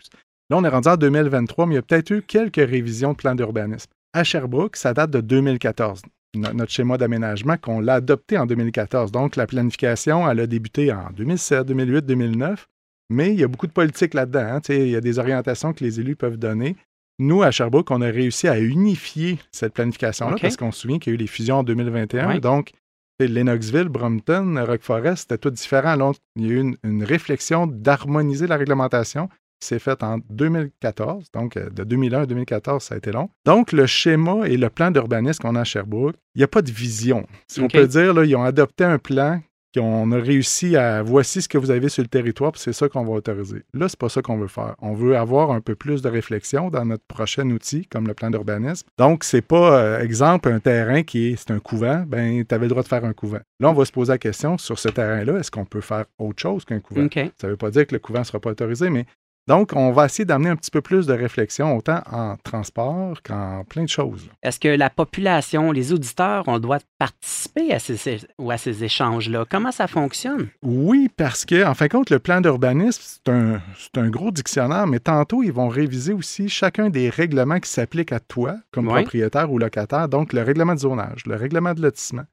Là, 0.50 0.58
on 0.58 0.64
est 0.64 0.70
rendu 0.70 0.88
en 0.88 0.98
2023, 0.98 1.66
mais 1.66 1.74
il 1.74 1.76
y 1.76 1.80
a 1.80 1.82
peut-être 1.84 2.12
eu 2.12 2.22
quelques 2.22 2.56
révisions 2.56 3.12
de 3.12 3.18
plan 3.18 3.36
d'urbanisme. 3.36 3.90
À 4.14 4.24
Sherbrooke, 4.24 4.76
ça 4.76 4.94
date 4.94 5.12
de 5.12 5.22
2014 5.22 6.02
notre 6.36 6.72
schéma 6.72 6.98
d'aménagement 6.98 7.58
qu'on 7.58 7.80
l'a 7.80 7.96
adopté 7.96 8.38
en 8.38 8.46
2014. 8.46 9.12
Donc, 9.12 9.36
la 9.36 9.48
planification, 9.48 10.30
elle 10.30 10.40
a 10.40 10.48
débuté 10.48 10.92
en 10.92 11.10
2007, 11.16 11.66
2008, 11.68 12.06
2009, 12.06 12.68
mais 13.10 13.34
il 13.34 13.40
y 13.40 13.44
a 13.44 13.48
beaucoup 13.48 13.68
de 13.68 13.72
politique 13.72 14.14
là-dedans. 14.14 14.58
Hein. 14.58 14.62
Il 14.70 14.90
y 14.90 14.96
a 14.96 15.02
des 15.02 15.20
orientations 15.20 15.74
que 15.74 15.84
les 15.84 16.00
élus 16.00 16.16
peuvent 16.16 16.38
donner. 16.38 16.76
Nous, 17.18 17.42
à 17.44 17.52
Sherbrooke, 17.52 17.92
on 17.92 18.02
a 18.02 18.08
réussi 18.08 18.48
à 18.48 18.60
unifier 18.60 19.40
cette 19.52 19.74
planification-là 19.74 20.38
parce 20.40 20.56
qu'on 20.56 20.72
se 20.72 20.82
souvient 20.82 21.00
qu'il 21.00 21.12
y 21.12 21.14
a 21.14 21.16
eu 21.16 21.18
les 21.18 21.28
fusions 21.28 21.58
en 21.58 21.64
2021. 21.64 22.40
Donc, 22.40 22.72
Lennoxville, 23.20 23.90
Brompton, 23.90 24.64
Rock 24.66 24.82
Forest, 24.82 25.24
c'était 25.24 25.38
tout 25.38 25.50
différent. 25.50 26.14
il 26.38 26.46
y 26.46 26.50
a 26.50 26.54
eu 26.54 26.60
une, 26.62 26.78
une 26.84 27.04
réflexion 27.04 27.68
d'harmoniser 27.68 28.48
la 28.48 28.56
réglementation 28.56 29.28
c'est 29.60 29.80
fait 29.80 30.02
en 30.04 30.20
2014. 30.30 31.32
Donc, 31.34 31.58
euh, 31.58 31.70
de 31.70 31.84
2001 31.84 32.22
à 32.22 32.26
2014, 32.26 32.84
ça 32.84 32.96
a 32.96 32.98
été 32.98 33.12
long. 33.12 33.30
Donc, 33.46 33.72
le 33.72 33.86
schéma 33.86 34.48
et 34.48 34.58
le 34.58 34.70
plan 34.70 34.92
d'urbanisme 34.92 35.42
qu'on 35.42 35.56
a 35.56 35.62
à 35.62 35.64
Sherbrooke, 35.64 36.16
il 36.36 36.40
n'y 36.40 36.44
a 36.44 36.48
pas 36.48 36.62
de 36.62 36.72
vision. 36.72 37.26
Si 37.48 37.60
on 37.62 37.68
peut 37.68 37.88
dire, 37.88 38.14
là, 38.14 38.26
ils 38.26 38.36
ont 38.36 38.44
adopté 38.44 38.84
un 38.84 38.98
plan 38.98 39.42
qu'on 39.76 40.12
a 40.12 40.18
réussi 40.18 40.76
à 40.76 41.04
voici 41.04 41.42
ce 41.42 41.50
que 41.50 41.58
vous 41.58 41.70
avez 41.72 41.90
sur 41.90 42.02
le 42.02 42.08
territoire, 42.08 42.52
puis 42.52 42.62
c'est 42.62 42.74
ça 42.74 42.90
qu'on 42.90 43.04
va 43.04 43.14
autoriser. 43.14 43.64
Là, 43.74 43.88
c'est 43.88 44.00
pas 44.00 44.10
ça 44.10 44.22
qu'on 44.22 44.38
veut 44.38 44.48
faire. 44.48 44.76
On 44.82 44.94
veut 44.94 45.16
avoir 45.16 45.52
un 45.52 45.62
peu 45.62 45.76
plus 45.76 46.02
de 46.02 46.10
réflexion 46.10 46.70
dans 46.70 46.86
notre 46.86 47.04
prochain 47.06 47.48
outil, 47.50 47.86
comme 47.86 48.08
le 48.08 48.14
plan 48.14 48.30
d'urbanisme. 48.30 48.88
Donc, 48.98 49.24
c'est 49.24 49.42
pas, 49.42 49.80
euh, 49.80 50.00
exemple, 50.00 50.50
un 50.50 50.60
terrain 50.60 51.04
qui 51.04 51.28
est, 51.28 51.36
c'est 51.36 51.52
un 51.52 51.60
couvent, 51.60 52.04
ben, 52.08 52.44
tu 52.48 52.56
avais 52.56 52.66
le 52.66 52.70
droit 52.70 52.84
de 52.84 52.88
faire 52.88 53.06
un 53.06 53.14
couvent. 53.14 53.40
Là, 53.60 53.70
on 53.70 53.74
va 53.74 53.86
se 53.86 53.92
poser 53.92 54.14
la 54.14 54.18
question 54.18 54.58
sur 54.58 54.80
ce 54.80 54.90
terrain-là, 54.90 55.38
est-ce 55.38 55.52
qu'on 55.52 55.66
peut 55.66 55.82
faire 55.82 56.06
autre 56.18 56.42
chose 56.42 56.66
qu'un 56.66 56.80
couvent? 56.80 57.02
Ça 57.38 57.48
ne 57.48 57.52
veut 57.52 57.58
pas 57.58 57.70
dire 57.70 57.86
que 57.86 57.94
le 57.94 58.00
couvent 58.00 58.20
ne 58.20 58.24
sera 58.24 58.40
pas 58.40 58.52
autorisé, 58.52 58.90
mais 58.90 59.06
donc, 59.50 59.72
on 59.76 59.92
va 59.92 60.06
essayer 60.06 60.26
d'amener 60.26 60.52
un 60.52 60.56
petit 60.56 60.70
peu 60.70 60.80
plus 60.80 61.08
de 61.08 61.14
réflexion, 61.14 61.76
autant 61.76 62.02
en 62.12 62.38
transport 62.44 63.20
qu'en 63.24 63.64
plein 63.68 63.82
de 63.82 63.90
choses. 63.90 64.30
Est-ce 64.44 64.60
que 64.60 64.68
la 64.68 64.92
population, 64.92 65.72
les 65.72 65.92
auditeurs, 65.92 66.44
on 66.46 66.60
doit 66.60 66.78
participer 67.00 67.74
à 67.74 67.80
ces, 67.80 68.20
ou 68.38 68.52
à 68.52 68.58
ces 68.58 68.84
échanges-là? 68.84 69.46
Comment 69.50 69.72
ça 69.72 69.88
fonctionne? 69.88 70.50
Oui, 70.62 71.10
parce 71.18 71.46
que, 71.46 71.66
en 71.66 71.74
fin 71.74 71.88
de 71.88 71.92
compte, 71.92 72.12
le 72.12 72.20
plan 72.20 72.42
d'urbanisme, 72.42 73.02
c'est 73.04 73.32
un, 73.32 73.60
un, 73.96 74.10
gros 74.12 74.30
dictionnaire, 74.30 74.86
mais 74.86 75.00
tantôt, 75.00 75.42
ils 75.42 75.52
vont 75.52 75.68
réviser 75.68 76.14
aussi 76.14 76.48
chacun 76.48 76.92
des 76.92 77.10
règlements 77.10 77.60
qui 77.60 77.72
s'appliquent 77.72 78.12
à 78.12 78.20
toi 78.20 78.56
comme 78.72 78.86
propriétaire 78.86 79.52
ou 79.52 79.58
locataire. 79.58 80.10
Donc, 80.10 80.32
le 80.32 80.44
règlement 80.44 80.76
de 80.76 80.82
zonage, 80.82 81.26
le 81.26 81.36
règlement 81.36 81.74
de 81.74 81.82
lotissement. 81.82 82.26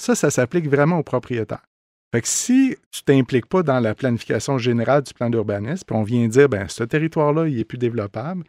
Ça, 0.00 0.14
ça 0.14 0.30
s'applique 0.30 0.68
vraiment 0.68 0.98
aux 0.98 1.02
propriétaires. 1.02 1.66
Fait 2.12 2.22
que 2.22 2.28
si 2.28 2.76
tu 2.90 3.02
t'impliques 3.04 3.46
pas 3.46 3.62
dans 3.62 3.78
la 3.78 3.94
planification 3.94 4.58
générale 4.58 5.02
du 5.02 5.14
plan 5.14 5.30
d'urbanisme, 5.30 5.84
puis 5.86 5.96
on 5.96 6.02
vient 6.02 6.26
dire, 6.26 6.48
ben 6.48 6.66
ce 6.68 6.82
territoire-là, 6.82 7.46
il 7.46 7.58
est 7.58 7.64
plus 7.64 7.78
développable, 7.78 8.44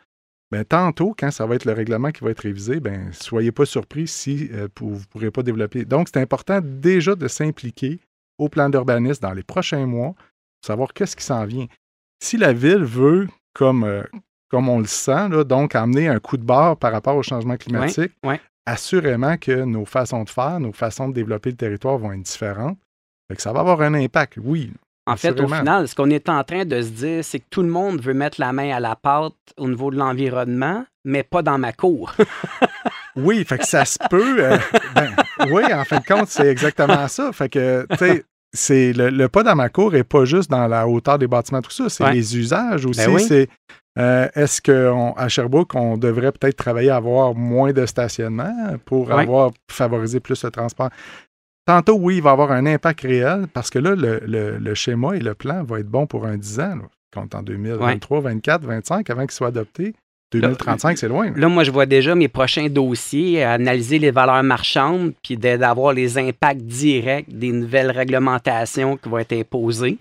ben 0.51 0.65
tantôt, 0.65 1.15
quand 1.17 1.31
ça 1.31 1.45
va 1.45 1.55
être 1.55 1.65
le 1.65 1.73
règlement 1.73 2.11
qui 2.11 2.23
va 2.23 2.31
être 2.31 2.41
révisé, 2.41 2.79
ben 2.79 3.11
soyez 3.13 3.51
pas 3.51 3.65
surpris 3.65 4.07
si 4.07 4.49
euh, 4.51 4.67
vous 4.79 4.95
ne 4.95 5.03
pourrez 5.11 5.31
pas 5.31 5.43
développer. 5.43 5.85
Donc, 5.85 6.09
c'est 6.11 6.19
important 6.19 6.59
déjà 6.61 7.15
de 7.15 7.27
s'impliquer 7.27 7.99
au 8.37 8.49
plan 8.49 8.69
d'urbanisme 8.69 9.21
dans 9.21 9.33
les 9.33 9.43
prochains 9.43 9.85
mois 9.85 10.13
pour 10.13 10.67
savoir 10.67 10.93
qu'est-ce 10.93 11.15
qui 11.15 11.23
s'en 11.23 11.45
vient. 11.45 11.67
Si 12.19 12.37
la 12.37 12.53
ville 12.53 12.83
veut, 12.83 13.27
comme, 13.53 13.83
euh, 13.83 14.03
comme 14.49 14.69
on 14.69 14.79
le 14.79 14.87
sent, 14.87 15.29
donc 15.45 15.75
amener 15.75 16.07
un 16.07 16.19
coup 16.19 16.37
de 16.37 16.43
barre 16.43 16.77
par 16.77 16.91
rapport 16.91 17.15
au 17.15 17.23
changement 17.23 17.57
climatique, 17.57 18.11
assurément 18.65 19.37
que 19.37 19.63
nos 19.63 19.85
façons 19.85 20.23
de 20.23 20.29
faire, 20.29 20.59
nos 20.59 20.73
façons 20.73 21.09
de 21.09 21.13
développer 21.13 21.51
le 21.51 21.57
territoire 21.57 21.97
vont 21.97 22.11
être 22.11 22.23
différentes 22.23 22.77
ça 23.39 23.53
va 23.53 23.61
avoir 23.61 23.81
un 23.81 23.93
impact, 23.93 24.37
oui. 24.43 24.71
En 25.07 25.17
fait, 25.17 25.39
au 25.39 25.47
final, 25.47 25.87
ce 25.87 25.95
qu'on 25.95 26.09
est 26.09 26.29
en 26.29 26.43
train 26.43 26.63
de 26.63 26.81
se 26.81 26.89
dire, 26.89 27.23
c'est 27.23 27.39
que 27.39 27.45
tout 27.49 27.63
le 27.63 27.69
monde 27.69 28.01
veut 28.01 28.13
mettre 28.13 28.39
la 28.39 28.53
main 28.53 28.75
à 28.75 28.79
la 28.79 28.95
pâte 28.95 29.33
au 29.57 29.67
niveau 29.67 29.89
de 29.89 29.97
l'environnement, 29.97 30.85
mais 31.03 31.23
pas 31.23 31.41
dans 31.41 31.57
ma 31.57 31.73
cour. 31.73 32.13
oui, 33.15 33.43
fait 33.43 33.57
que 33.57 33.65
ça 33.65 33.83
se 33.83 33.97
peut. 34.09 34.43
Euh, 34.43 34.57
ben, 34.95 35.09
oui, 35.49 35.63
en 35.73 35.83
fin 35.85 35.99
de 35.99 36.05
compte, 36.05 36.27
c'est 36.29 36.47
exactement 36.47 37.07
ça. 37.07 37.31
Fait 37.33 37.49
que, 37.49 37.85
tu 37.89 37.97
sais, 37.97 38.23
c'est 38.53 38.93
le, 38.93 39.27
pas 39.27 39.43
dans 39.43 39.55
ma 39.55 39.69
cour 39.69 39.95
et 39.95 40.03
pas 40.03 40.25
juste 40.25 40.51
dans 40.51 40.67
la 40.67 40.87
hauteur 40.87 41.17
des 41.17 41.27
bâtiments, 41.27 41.61
tout 41.61 41.71
ça. 41.71 41.89
C'est 41.89 42.11
les 42.11 42.37
usages 42.37 42.85
aussi. 42.85 43.05
Ben 43.05 43.19
c'est 43.19 43.49
euh, 43.99 44.27
est-ce 44.35 44.61
qu'à 44.61 45.27
Sherbrooke, 45.27 45.75
on 45.75 45.97
devrait 45.97 46.31
peut-être 46.31 46.55
travailler 46.55 46.91
à 46.91 46.95
avoir 46.97 47.35
moins 47.35 47.73
de 47.73 47.85
stationnement 47.85 48.77
pour 48.85 49.11
avoir 49.11 49.51
favorisé 49.69 50.19
plus 50.19 50.43
le 50.43 50.51
transport? 50.51 50.89
Tantôt, 51.65 51.95
oui, 51.95 52.17
il 52.17 52.23
va 52.23 52.31
avoir 52.31 52.51
un 52.51 52.65
impact 52.65 53.01
réel 53.01 53.47
parce 53.53 53.69
que 53.69 53.79
là, 53.79 53.93
le, 53.95 54.73
schéma 54.73 55.15
et 55.15 55.19
le 55.19 55.35
plan 55.35 55.63
vont 55.63 55.77
être 55.77 55.87
bons 55.87 56.07
pour 56.07 56.25
un 56.25 56.37
10 56.37 56.59
ans, 56.59 56.79
compte 57.13 57.35
en 57.35 57.43
2023, 57.43 58.19
2024, 58.21 58.61
2025, 58.61 59.09
avant 59.09 59.21
qu'il 59.21 59.31
soit 59.31 59.47
adopté. 59.47 59.93
2035, 60.31 60.97
c'est 60.97 61.09
loin. 61.09 61.31
Là, 61.35 61.49
moi, 61.49 61.65
je 61.65 61.71
vois 61.71 61.85
déjà 61.85 62.15
mes 62.15 62.29
prochains 62.29 62.69
dossiers, 62.69 63.43
analyser 63.43 63.99
les 63.99 64.11
valeurs 64.11 64.43
marchandes, 64.43 65.13
puis 65.21 65.35
d'avoir 65.35 65.93
les 65.93 66.17
impacts 66.17 66.61
directs 66.61 67.29
des 67.29 67.51
nouvelles 67.51 67.91
réglementations 67.91 68.95
qui 68.95 69.09
vont 69.09 69.17
être 69.17 69.33
imposées. 69.33 69.97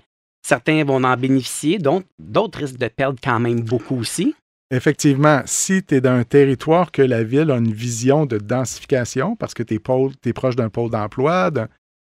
certains 0.46 0.84
vont 0.84 1.02
en 1.02 1.16
bénéficier, 1.16 1.78
d'autres 2.18 2.58
risquent 2.60 2.78
de 2.78 2.88
perdre 2.88 3.18
quand 3.22 3.40
même 3.40 3.60
beaucoup 3.60 3.98
aussi. 3.98 4.34
Effectivement, 4.72 5.42
si 5.46 5.82
tu 5.82 5.96
es 5.96 6.00
dans 6.00 6.12
un 6.12 6.22
territoire 6.22 6.92
que 6.92 7.02
la 7.02 7.24
ville 7.24 7.50
a 7.50 7.56
une 7.56 7.72
vision 7.72 8.24
de 8.24 8.38
densification, 8.38 9.34
parce 9.34 9.52
que 9.52 9.64
tu 9.64 9.74
es, 9.74 10.32
proche 10.32 10.54
d'un 10.56 10.68
pôle 10.68 10.90
d'emploi, 10.90 11.50
ben 11.50 11.68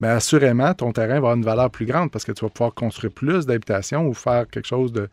assurément, 0.08 0.72
ton 0.72 0.92
terrain 0.92 1.08
va 1.08 1.16
avoir 1.16 1.34
une 1.34 1.44
valeur 1.44 1.70
plus 1.70 1.84
grande 1.84 2.10
parce 2.10 2.24
que 2.24 2.32
tu 2.32 2.44
vas 2.44 2.50
pouvoir 2.50 2.74
construire 2.74 3.12
plus 3.12 3.44
d'habitations 3.44 4.06
ou 4.06 4.14
faire 4.14 4.46
quelque 4.48 4.66
chose 4.66 4.92
de, 4.92 5.08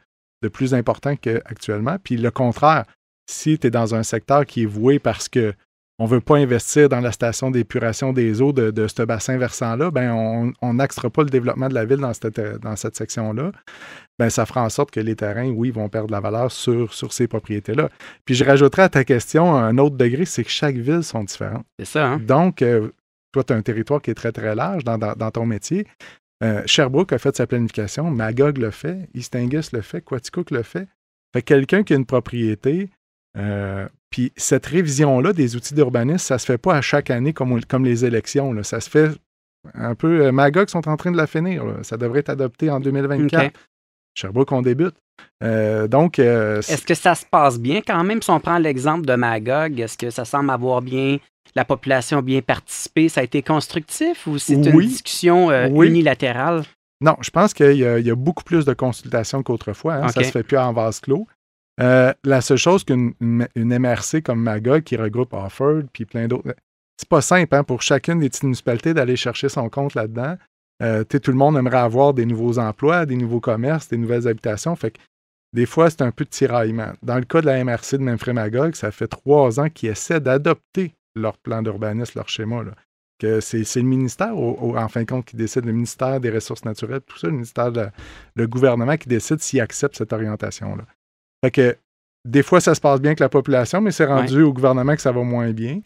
plus 0.50 0.74
important 0.74 1.16
qu'actuellement. 1.16 1.98
Puis 2.04 2.18
le 2.18 2.30
contraire, 2.30 2.86
si 3.30 3.58
tu 3.58 3.68
es 3.68 3.72
dans 3.72 3.96
un 3.96 4.04
secteur 4.04 4.46
qui 4.46 4.64
est 4.64 4.66
voué 4.66 5.00
parce 5.00 5.30
que 5.30 5.54
on 6.00 6.06
ne 6.06 6.10
veut 6.10 6.22
pas 6.22 6.38
investir 6.38 6.90
dans 6.90 7.00
la 7.00 7.12
station 7.12 7.52
d'épuration 7.52 8.14
des 8.14 8.42
eaux 8.42 8.52
de, 8.52 8.88
ce 8.88 9.04
bassin 9.04 9.38
versant-là, 9.38 9.92
ben 9.92 10.54
on 10.62 10.74
n'axera 10.74 11.10
pas 11.10 11.24
le 11.24 11.30
développement 11.30 11.70
de 11.70 11.76
la 11.76 11.86
ville 11.86 11.98
dans 11.98 12.14
cette, 12.14 12.40
dans 12.40 12.76
cette 12.76 12.96
section-là. 12.96 13.52
Ben 14.18 14.30
ça 14.30 14.46
fera 14.46 14.64
en 14.64 14.70
sorte 14.70 14.92
que 14.92 15.00
les 15.00 15.16
terrains, 15.16 15.50
oui, 15.50 15.70
vont 15.72 15.90
perdre 15.90 16.08
de 16.08 16.12
la 16.12 16.20
valeur 16.20 16.52
sur, 16.52 16.94
sur 16.94 17.14
ces 17.14 17.28
propriétés-là. 17.28 17.90
Puis 18.26 18.36
je 18.36 18.44
rajouterai 18.44 18.84
à 18.84 18.90
ta 18.90 19.04
question 19.04 19.56
un 19.56 19.78
autre 19.78 19.96
degré, 19.96 20.26
c'est 20.26 20.44
que 20.44 20.50
chaque 20.50 20.76
ville 20.76 21.04
sont 21.04 21.24
différentes. 21.24 21.66
C'est 21.80 21.86
ça. 21.86 22.08
Hein? 22.08 22.20
Donc, 22.20 22.62
euh, 22.62 22.90
toi, 23.32 23.44
tu 23.44 23.54
as 23.54 23.56
un 23.56 23.62
territoire 23.62 24.02
qui 24.02 24.12
est 24.12 24.16
très, 24.16 24.32
très 24.32 24.56
large 24.56 24.84
dans, 24.84 25.32
ton 25.32 25.46
métier. 25.46 25.88
Euh, 26.44 26.62
Sherbrooke 26.66 27.14
a 27.14 27.18
fait 27.18 27.36
sa 27.36 27.48
planification, 27.48 28.10
Magog 28.10 28.58
le 28.58 28.72
fait, 28.72 29.10
East 29.14 29.36
Angus 29.36 29.72
le 29.72 29.82
fait, 29.82 30.02
Quaticook 30.02 30.52
le 30.52 30.64
fait. 30.64 30.88
Fait 31.34 31.42
quelqu'un 31.42 31.84
qui 31.84 31.94
a 31.94 31.96
une 31.96 32.06
propriété, 32.06 32.90
euh, 33.38 33.88
puis 34.10 34.32
cette 34.36 34.66
révision-là 34.66 35.34
des 35.34 35.56
outils 35.56 35.74
d'urbanisme, 35.74 36.20
ça 36.20 36.38
se 36.38 36.46
fait 36.46 36.58
pas 36.58 36.76
à 36.76 36.82
chaque 36.82 37.10
année 37.10 37.34
comme, 37.34 37.64
comme 37.66 37.86
les 37.86 38.06
élections. 38.06 38.62
Ça 38.64 38.80
se 38.80 38.90
fait 38.90 39.12
un 39.74 39.96
peu. 39.96 40.26
Euh, 40.26 40.32
Magog 40.32 40.70
sont 40.70 40.88
en 40.88 40.98
train 40.98 41.12
de 41.12 41.18
la 41.18 41.28
finir. 41.28 41.64
Ça 41.82 41.98
devrait 41.98 42.20
être 42.20 42.30
adopté 42.30 42.70
en 42.70 42.80
2024. 42.80 43.54
Sherbrooke, 44.16 44.52
on 44.52 44.62
débute. 44.62 44.96
Euh, 45.44 45.88
donc. 45.88 46.20
est-ce 46.20 46.86
que 46.86 46.94
ça 46.94 47.16
se 47.16 47.26
passe 47.26 47.60
bien 47.60 47.82
quand 47.86 48.04
même? 48.04 48.22
Si 48.22 48.30
on 48.30 48.40
prend 48.40 48.60
l'exemple 48.60 49.06
de 49.06 49.16
Magog? 49.16 49.80
Est-ce 49.80 49.98
que 49.98 50.10
ça 50.10 50.26
semble 50.26 50.52
avoir 50.52 50.82
bien. 50.82 51.18
La 51.56 51.66
population 51.66 52.22
bien 52.22 52.42
participé? 52.42 53.10
Ça 53.10 53.22
a 53.22 53.24
été 53.24 53.42
constructif 53.42 54.28
ou 54.28 54.38
c'est 54.38 54.54
une 54.54 54.62
discussion 54.62 55.52
unilatérale? 55.82 56.64
Non, 57.02 57.18
je 57.20 57.32
pense 57.32 57.54
qu'il 57.54 57.76
y, 57.76 57.86
a 57.86 58.16
beaucoup 58.16 58.44
plus 58.44 58.64
de 58.64 58.74
consultations 58.74 59.44
qu'autrefois. 59.44 59.96
Hein. 59.96 60.08
Ça 60.08 60.22
ne 60.22 60.26
se 60.26 60.32
fait 60.32 60.44
plus 60.44 60.58
en 60.58 60.72
vase 60.72 61.02
clos. 61.02 61.28
Euh, 61.82 62.14
la 62.24 62.42
seule 62.42 62.58
chose 62.58 62.84
qu'une 62.84 63.14
MRC 63.56 64.22
comme 64.24 64.42
Magog 64.42 64.84
qui 64.84 64.96
regroupe 64.96 65.34
Offord 65.34 65.84
puis 65.92 66.06
plein 66.06 66.28
d'autres, 66.28 66.56
c'est 66.98 67.10
pas 67.10 67.22
simple 67.22 67.56
hein, 67.56 67.64
pour 67.64 67.82
chacune 67.82 68.20
des 68.20 68.30
petites 68.30 68.44
municipalités 68.44 68.94
d'aller 68.94 69.16
chercher 69.16 69.50
son 69.50 69.70
compte 69.70 69.96
là-dedans. 69.96 70.38
Euh, 70.82 71.04
tout 71.04 71.32
le 71.32 71.38
monde 71.38 71.58
aimerait 71.58 71.78
avoir 71.78 72.14
des 72.14 72.26
nouveaux 72.26 72.60
emplois, 72.60 73.06
des 73.06 73.16
nouveaux 73.16 73.40
commerces, 73.40 73.88
des 73.88 73.98
nouvelles 73.98 74.28
habitations. 74.28 74.76
Fait 74.76 74.92
que 74.92 75.00
des 75.54 75.66
fois, 75.66 75.90
c'est 75.90 76.02
un 76.02 76.12
peu 76.12 76.26
de 76.26 76.30
tiraillement. 76.30 76.94
Dans 77.04 77.18
le 77.18 77.26
cas 77.26 77.42
de 77.42 77.46
la 77.46 77.64
MRC 77.64 77.94
de 77.94 78.04
Memphis 78.04 78.34
Magog, 78.34 78.76
ça 78.76 78.92
fait 78.92 79.08
trois 79.08 79.60
ans 79.60 79.70
qu'ils 79.70 79.90
essaient 79.90 80.20
d'adopter 80.20 80.94
leur 81.16 81.38
plan 81.38 81.62
d'urbanisme, 81.62 82.14
leur 82.16 82.28
schéma. 82.28 82.64
Que 83.20 83.40
c'est, 83.40 83.64
le 83.76 83.82
ministère, 83.84 84.36
en 84.36 84.88
fin 84.90 85.02
de 85.02 85.06
compte, 85.06 85.26
qui 85.26 85.36
décide, 85.36 85.66
le 85.66 85.72
ministère 85.72 86.20
des 86.20 86.32
Ressources 86.32 86.66
naturelles, 86.66 87.02
tout 87.02 87.18
ça, 87.18 87.28
le 87.28 87.34
ministère, 87.34 87.72
le 88.36 88.48
gouvernement 88.48 88.98
qui 88.98 89.08
décide 89.08 89.40
s'il 89.40 89.62
accepte 89.62 89.96
cette 89.96 90.12
orientation-là. 90.12 90.86
Fait 91.44 91.52
que 91.52 91.78
des 92.26 92.42
fois, 92.42 92.62
ça 92.62 92.74
se 92.74 92.80
passe 92.80 93.02
bien 93.02 93.10
avec 93.10 93.20
la 93.20 93.30
population, 93.30 93.82
mais 93.82 93.92
c'est 93.92 94.06
rendu 94.06 94.42
au 94.44 94.54
gouvernement 94.54 94.96
que 94.96 95.02
ça 95.02 95.12
va 95.12 95.24
moins 95.24 95.52
bien. 95.52 95.82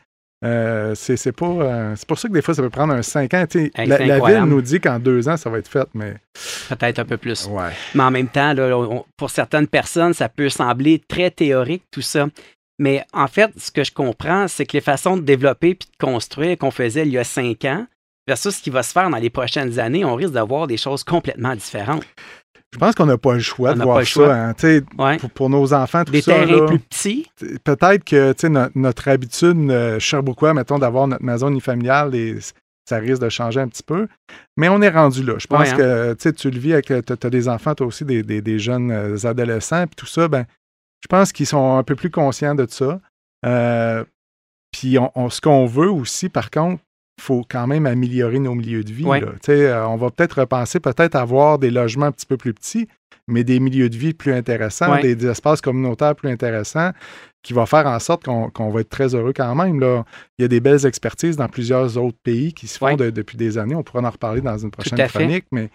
Euh, 0.45 0.93
c'est 0.93 1.31
pas. 1.31 1.47
Euh, 1.47 1.95
c'est 1.95 2.07
pour 2.07 2.19
ça 2.19 2.27
que 2.27 2.33
des 2.33 2.43
fois, 2.43 2.53
ça 2.53 2.61
peut 2.61 2.69
prendre 2.69 2.93
un 2.93 3.01
5 3.01 3.33
ans. 3.33 3.45
La, 3.75 3.97
la, 3.97 4.19
ville 4.19 4.43
nous 4.43 4.61
dit 4.61 4.79
qu'en 4.79 4.99
deux 4.99 5.27
ans, 5.27 5.35
ça 5.35 5.49
va 5.49 5.57
être 5.57 5.67
fait, 5.67 5.87
mais. 5.95 6.13
Peut-être 6.69 6.99
un 6.99 7.05
peu 7.05 7.17
plus. 7.17 7.49
Mais 7.95 8.03
en 8.03 8.11
même 8.11 8.27
temps, 8.27 8.53
pour 9.17 9.31
certaines 9.31 9.67
personnes, 9.67 10.13
ça 10.13 10.29
peut 10.29 10.49
sembler 10.49 11.01
très 11.07 11.31
théorique, 11.31 11.83
tout 11.89 12.03
ça. 12.03 12.27
Mais 12.77 13.03
en 13.11 13.27
fait, 13.27 13.49
ce 13.57 13.71
que 13.71 13.83
je 13.83 13.91
comprends, 13.91 14.47
c'est 14.47 14.67
que 14.67 14.73
les 14.73 14.81
façons 14.81 15.17
de 15.17 15.21
développer 15.21 15.69
et 15.69 15.73
de 15.73 15.85
construire 15.99 16.55
qu'on 16.59 16.69
faisait 16.69 17.07
il 17.07 17.13
y 17.13 17.17
a 17.17 17.23
cinq 17.23 17.65
ans 17.65 17.87
versus 18.27 18.57
ce 18.57 18.61
qui 18.61 18.69
va 18.69 18.83
se 18.83 18.91
faire 18.91 19.09
dans 19.09 19.17
les 19.17 19.31
prochaines 19.31 19.79
années, 19.79 20.05
on 20.05 20.13
risque 20.13 20.33
d'avoir 20.33 20.67
des 20.67 20.77
choses 20.77 21.03
complètement 21.03 21.55
différentes. 21.55 22.03
Je 22.73 22.79
pense 22.79 22.95
qu'on 22.95 23.05
n'a 23.05 23.17
pas 23.17 23.33
le 23.33 23.39
choix 23.39 23.73
de 23.73 23.81
voir 23.81 24.05
ça. 24.05 24.49
Hein, 24.49 25.17
pour, 25.33 25.49
nos 25.49 25.73
enfants, 25.73 26.03
tout 26.03 26.11
Des 26.11 26.21
ça. 26.21 26.39
Des 26.39 26.47
terrains 26.47 26.65
plus 26.65 26.79
petits. 26.79 27.31
Peut-être 27.63 28.03
que 28.03 28.33
notre, 28.77 29.07
habitude, 29.07 29.71
euh, 29.71 29.99
mettons, 30.53 30.77
d'avoir 30.77 31.07
notre 31.07 31.23
maison 31.23 31.49
unifamiliale, 31.49 32.13
et, 32.13 32.37
ça 32.87 32.97
risque 32.99 33.21
de 33.21 33.29
changer 33.29 33.59
un 33.59 33.67
petit 33.67 33.83
peu. 33.83 34.07
Mais 34.55 34.69
on 34.69 34.81
est 34.81 34.89
rendu 34.89 35.23
là. 35.23 35.35
Je 35.37 35.47
pense 35.47 35.69
hein. 35.73 35.75
que 36.15 36.29
tu 36.29 36.49
le 36.49 36.59
vis 36.59 36.73
avec. 36.73 36.85
Tu 36.85 36.93
as, 36.93 37.29
des 37.29 37.49
enfants, 37.49 37.75
toi 37.75 37.87
aussi, 37.87 38.05
des, 38.05 38.59
jeunes 38.59 38.91
euh, 38.91 39.17
adolescents, 39.25 39.85
puis 39.87 39.95
tout 39.95 40.05
ça. 40.05 40.27
Ben, 40.27 40.45
je 41.01 41.07
pense 41.07 41.31
qu'ils 41.31 41.45
sont 41.45 41.77
un 41.77 41.83
peu 41.83 41.95
plus 41.95 42.09
conscients 42.09 42.55
de 42.55 42.65
ça. 42.69 42.99
Euh, 43.45 44.03
puis 44.71 44.97
ce 45.29 45.41
qu'on 45.41 45.65
veut 45.65 45.89
aussi, 45.89 46.29
par 46.29 46.51
contre, 46.51 46.81
faut 47.19 47.43
quand 47.49 47.67
même 47.67 47.85
améliorer 47.85 48.39
nos 48.39 48.55
milieux 48.55 48.83
de 48.83 48.91
vie. 48.91 49.05
Euh, 49.05 49.85
on 49.85 49.97
va 49.97 50.11
peut-être 50.11 50.41
repenser, 50.41 50.79
peut-être 50.79 51.15
avoir 51.15 51.59
des 51.59 51.71
logements 51.71 52.07
un 52.07 52.11
petit 52.11 52.25
peu 52.25 52.37
plus 52.37 52.53
petits, 52.53 52.87
mais 53.27 53.43
des 53.43 53.59
milieux 53.59 53.89
de 53.89 53.97
vie 53.97 54.13
plus 54.13 54.33
intéressants, 54.33 54.99
des, 54.99 55.25
espaces 55.25 55.61
communautaires 55.61 56.15
plus 56.15 56.29
intéressants, 56.29 56.91
qui 57.43 57.53
vont 57.53 57.65
faire 57.65 57.87
en 57.87 57.99
sorte 57.99 58.23
qu'on 58.23 58.69
va 58.69 58.81
être 58.81 58.89
très 58.89 59.15
heureux 59.15 59.33
quand 59.33 59.53
même. 59.55 59.79
Là. 59.79 60.05
Il 60.37 60.43
y 60.43 60.45
a 60.45 60.47
des 60.47 60.59
belles 60.59 60.85
expertises 60.85 61.37
dans 61.37 61.47
plusieurs 61.47 61.97
autres 61.97 62.17
pays 62.23 62.53
qui 62.53 62.67
se 62.67 62.77
font 62.77 62.95
depuis 62.95 63.37
des 63.37 63.57
années. 63.57 63.75
On 63.75 63.83
pourra 63.83 64.01
en 64.01 64.09
reparler 64.09 64.41
dans 64.41 64.57
une 64.57 64.71
prochaine 64.71 65.07
chronique, 65.07 65.45
mais 65.51 65.69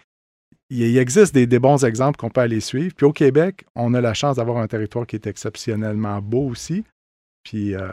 il, 0.70 0.96
existe 0.96 1.34
des, 1.34 1.58
bons 1.58 1.84
exemples 1.84 2.18
qu'on 2.18 2.30
peut 2.30 2.40
aller 2.40 2.60
suivre. 2.60 2.94
Puis 2.96 3.04
au 3.04 3.12
Québec, 3.12 3.64
on 3.74 3.92
a 3.94 4.00
la 4.00 4.14
chance 4.14 4.36
d'avoir 4.36 4.58
un 4.58 4.66
territoire 4.66 5.06
qui 5.06 5.16
est 5.16 5.26
exceptionnellement 5.26 6.20
beau 6.22 6.48
aussi. 6.48 6.84
Puis. 7.44 7.74
Euh, 7.74 7.88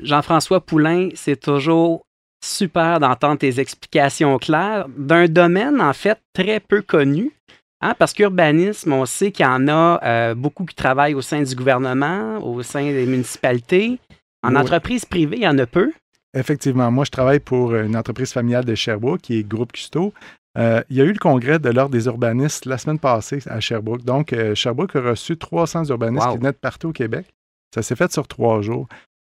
Jean-François 0.00 0.64
Poulain, 0.64 1.08
c'est 1.14 1.38
toujours 1.38 2.06
super 2.44 3.00
d'entendre 3.00 3.38
tes 3.38 3.60
explications 3.60 4.38
claires 4.38 4.86
d'un 4.96 5.26
domaine, 5.26 5.80
en 5.80 5.92
fait, 5.92 6.18
très 6.32 6.60
peu 6.60 6.82
connu. 6.82 7.32
Hein, 7.80 7.94
parce 7.96 8.12
qu'urbanisme, 8.12 8.92
on 8.92 9.06
sait 9.06 9.30
qu'il 9.30 9.46
y 9.46 9.48
en 9.48 9.68
a 9.68 10.00
euh, 10.02 10.34
beaucoup 10.34 10.64
qui 10.64 10.74
travaillent 10.74 11.14
au 11.14 11.22
sein 11.22 11.42
du 11.42 11.54
gouvernement, 11.54 12.38
au 12.44 12.62
sein 12.62 12.82
des 12.82 13.06
municipalités. 13.06 14.00
En 14.42 14.56
entreprise 14.56 15.04
privée, 15.04 15.36
il 15.36 15.42
y 15.42 15.48
en 15.48 15.58
a 15.58 15.66
peu. 15.66 15.92
Effectivement. 16.34 16.90
Moi, 16.90 17.04
je 17.04 17.10
travaille 17.10 17.40
pour 17.40 17.74
une 17.74 17.96
entreprise 17.96 18.32
familiale 18.32 18.64
de 18.64 18.74
Sherbrooke 18.74 19.20
qui 19.20 19.38
est 19.38 19.44
Groupe 19.44 19.72
Custo. 19.72 20.12
Euh, 20.56 20.82
il 20.90 20.96
y 20.96 21.00
a 21.00 21.04
eu 21.04 21.12
le 21.12 21.18
congrès 21.18 21.58
de 21.58 21.68
l'Ordre 21.70 21.92
des 21.92 22.06
urbanistes 22.06 22.66
la 22.66 22.78
semaine 22.78 22.98
passée 22.98 23.38
à 23.46 23.60
Sherbrooke. 23.60 24.04
Donc, 24.04 24.32
euh, 24.32 24.54
Sherbrooke 24.54 24.96
a 24.96 25.00
reçu 25.00 25.36
300 25.36 25.84
urbanistes 25.86 26.28
qui 26.30 26.36
venaient 26.36 26.52
de 26.52 26.56
partout 26.56 26.88
au 26.88 26.92
Québec. 26.92 27.26
Ça 27.74 27.82
s'est 27.82 27.96
fait 27.96 28.10
sur 28.12 28.26
trois 28.26 28.60
jours. 28.60 28.88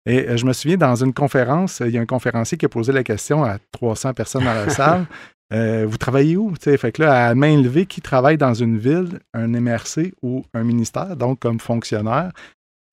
Et 0.07 0.29
euh, 0.29 0.37
je 0.37 0.45
me 0.45 0.53
souviens, 0.53 0.77
dans 0.77 0.95
une 0.95 1.15
conférence, 1.15 1.81
il 1.81 1.91
y 1.91 1.99
a 1.99 2.01
un 2.01 2.07
conférencier 2.07 2.59
qui 2.59 2.67
a 2.67 2.69
posé 2.69 2.93
la 2.93 3.03
question 3.03 3.45
à 3.45 3.59
300 3.73 4.15
personnes 4.15 4.45
dans 4.45 4.55
la 4.55 4.69
salle. 4.71 5.07
Euh, 5.53 5.87
vous 5.89 5.99
travaillez 5.99 6.37
où? 6.37 6.53
fait 6.57 6.93
que 6.93 7.03
là, 7.03 7.29
à 7.29 7.35
main 7.35 7.61
levée, 7.61 7.87
qui 7.87 8.01
travaille 8.01 8.39
dans 8.39 8.55
une 8.55 8.79
ville, 8.79 9.21
un 9.35 9.49
MRC 9.49 10.13
ou 10.23 10.45
un 10.55 10.65
ministère, 10.65 11.17
donc 11.17 11.41
comme 11.41 11.61
fonctionnaire, 11.61 12.33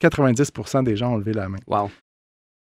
90% 0.03 0.83
des 0.83 0.95
gens 0.95 1.13
ont 1.13 1.17
levé 1.17 1.33
la 1.33 1.49
main. 1.49 1.59
Wow. 1.67 1.89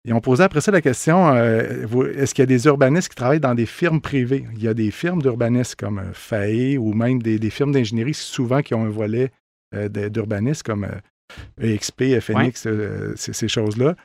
Et 0.06 0.12
on 0.12 0.20
posait 0.20 0.44
après 0.44 0.60
ça 0.60 0.70
la 0.70 0.80
question 0.80 1.34
euh, 1.34 1.86
est-ce 2.14 2.32
qu'il 2.32 2.42
y 2.42 2.44
a 2.44 2.46
des 2.46 2.66
urbanistes 2.66 3.08
qui 3.08 3.16
travaillent 3.16 3.40
dans 3.40 3.54
des 3.54 3.66
firmes 3.66 4.00
privées 4.00 4.46
Il 4.54 4.62
y 4.62 4.68
a 4.68 4.74
des 4.74 4.90
firmes 4.90 5.20
d'urbanistes 5.20 5.76
comme 5.76 6.02
FAE 6.14 6.78
ou 6.78 6.94
même 6.94 7.20
des, 7.20 7.50
firmes 7.50 7.72
d'ingénierie, 7.72 8.14
souvent 8.14 8.62
qui 8.62 8.74
ont 8.74 8.84
un 8.84 8.90
volet 8.90 9.30
d'urbanistes 9.90 10.62
comme 10.62 10.86
EXP, 11.60 12.20
FNX, 12.20 12.68
ces 13.16 13.48
choses-là 13.48 13.96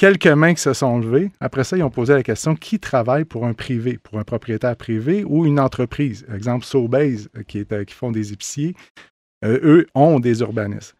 quelques 0.00 0.28
mains 0.28 0.54
qui 0.54 0.62
se 0.62 0.72
sont 0.72 0.98
levées. 0.98 1.30
Après 1.40 1.62
ça, 1.62 1.76
ils 1.76 1.82
ont 1.82 1.90
posé 1.90 2.14
la 2.14 2.22
question 2.22 2.56
qui 2.56 2.80
travaille 2.80 3.26
pour 3.26 3.44
un 3.44 3.52
privé, 3.52 3.98
pour 3.98 4.18
un 4.18 4.24
propriétaire 4.24 4.74
privé 4.74 5.24
ou 5.24 5.44
une 5.44 5.60
entreprise? 5.60 6.26
Exemple, 6.34 6.64
Sobase, 6.64 7.28
euh, 7.36 7.42
qui, 7.42 7.66
euh, 7.70 7.84
qui 7.84 7.94
font 7.94 8.10
des 8.10 8.32
épiciers, 8.32 8.74
euh, 9.44 9.60
eux 9.62 9.86
ont 9.94 10.18
des 10.18 10.40
urbanistes. 10.40 10.96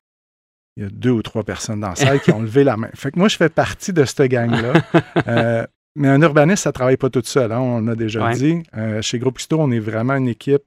Il 0.76 0.82
y 0.82 0.86
a 0.86 0.90
deux 0.90 1.12
ou 1.12 1.22
trois 1.22 1.44
personnes 1.44 1.80
dans 1.80 1.88
la 1.88 1.96
salle 1.96 2.20
qui 2.20 2.30
ont 2.30 2.42
levé 2.48 2.62
la 2.62 2.76
main. 2.76 2.90
Fait 2.94 3.10
que 3.10 3.18
moi, 3.18 3.28
je 3.28 3.38
fais 3.38 3.48
partie 3.48 3.94
de 3.94 4.04
cette 4.04 4.30
gang-là. 4.30 5.66
mais 5.96 6.08
un 6.08 6.20
urbaniste, 6.20 6.64
ça 6.64 6.68
ne 6.68 6.74
travaille 6.74 6.98
pas 6.98 7.08
tout 7.08 7.22
seul, 7.24 7.50
hein, 7.52 7.58
on 7.58 7.88
a 7.88 7.96
déjà 7.96 8.30
dit. 8.34 8.62
chez 9.00 9.18
Groupe 9.18 9.36
Custo, 9.36 9.58
on 9.58 9.70
est 9.70 9.80
vraiment 9.80 10.14
une 10.14 10.28
équipe, 10.28 10.62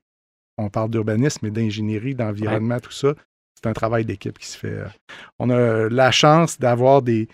on 0.57 0.69
parle 0.69 0.89
d'urbanisme 0.89 1.45
et 1.45 1.51
d'ingénierie, 1.51 2.15
d'environnement, 2.15 2.79
tout 2.79 2.91
ça. 2.91 3.13
C'est 3.55 3.69
un 3.69 3.73
travail 3.73 4.05
d'équipe 4.05 4.37
qui 4.37 4.47
se 4.47 4.57
fait. 4.57 4.83
On 5.39 5.49
a 5.49 5.87
la 5.87 6.11
chance 6.11 6.59
d'avoir 6.59 7.01
des, 7.01 7.29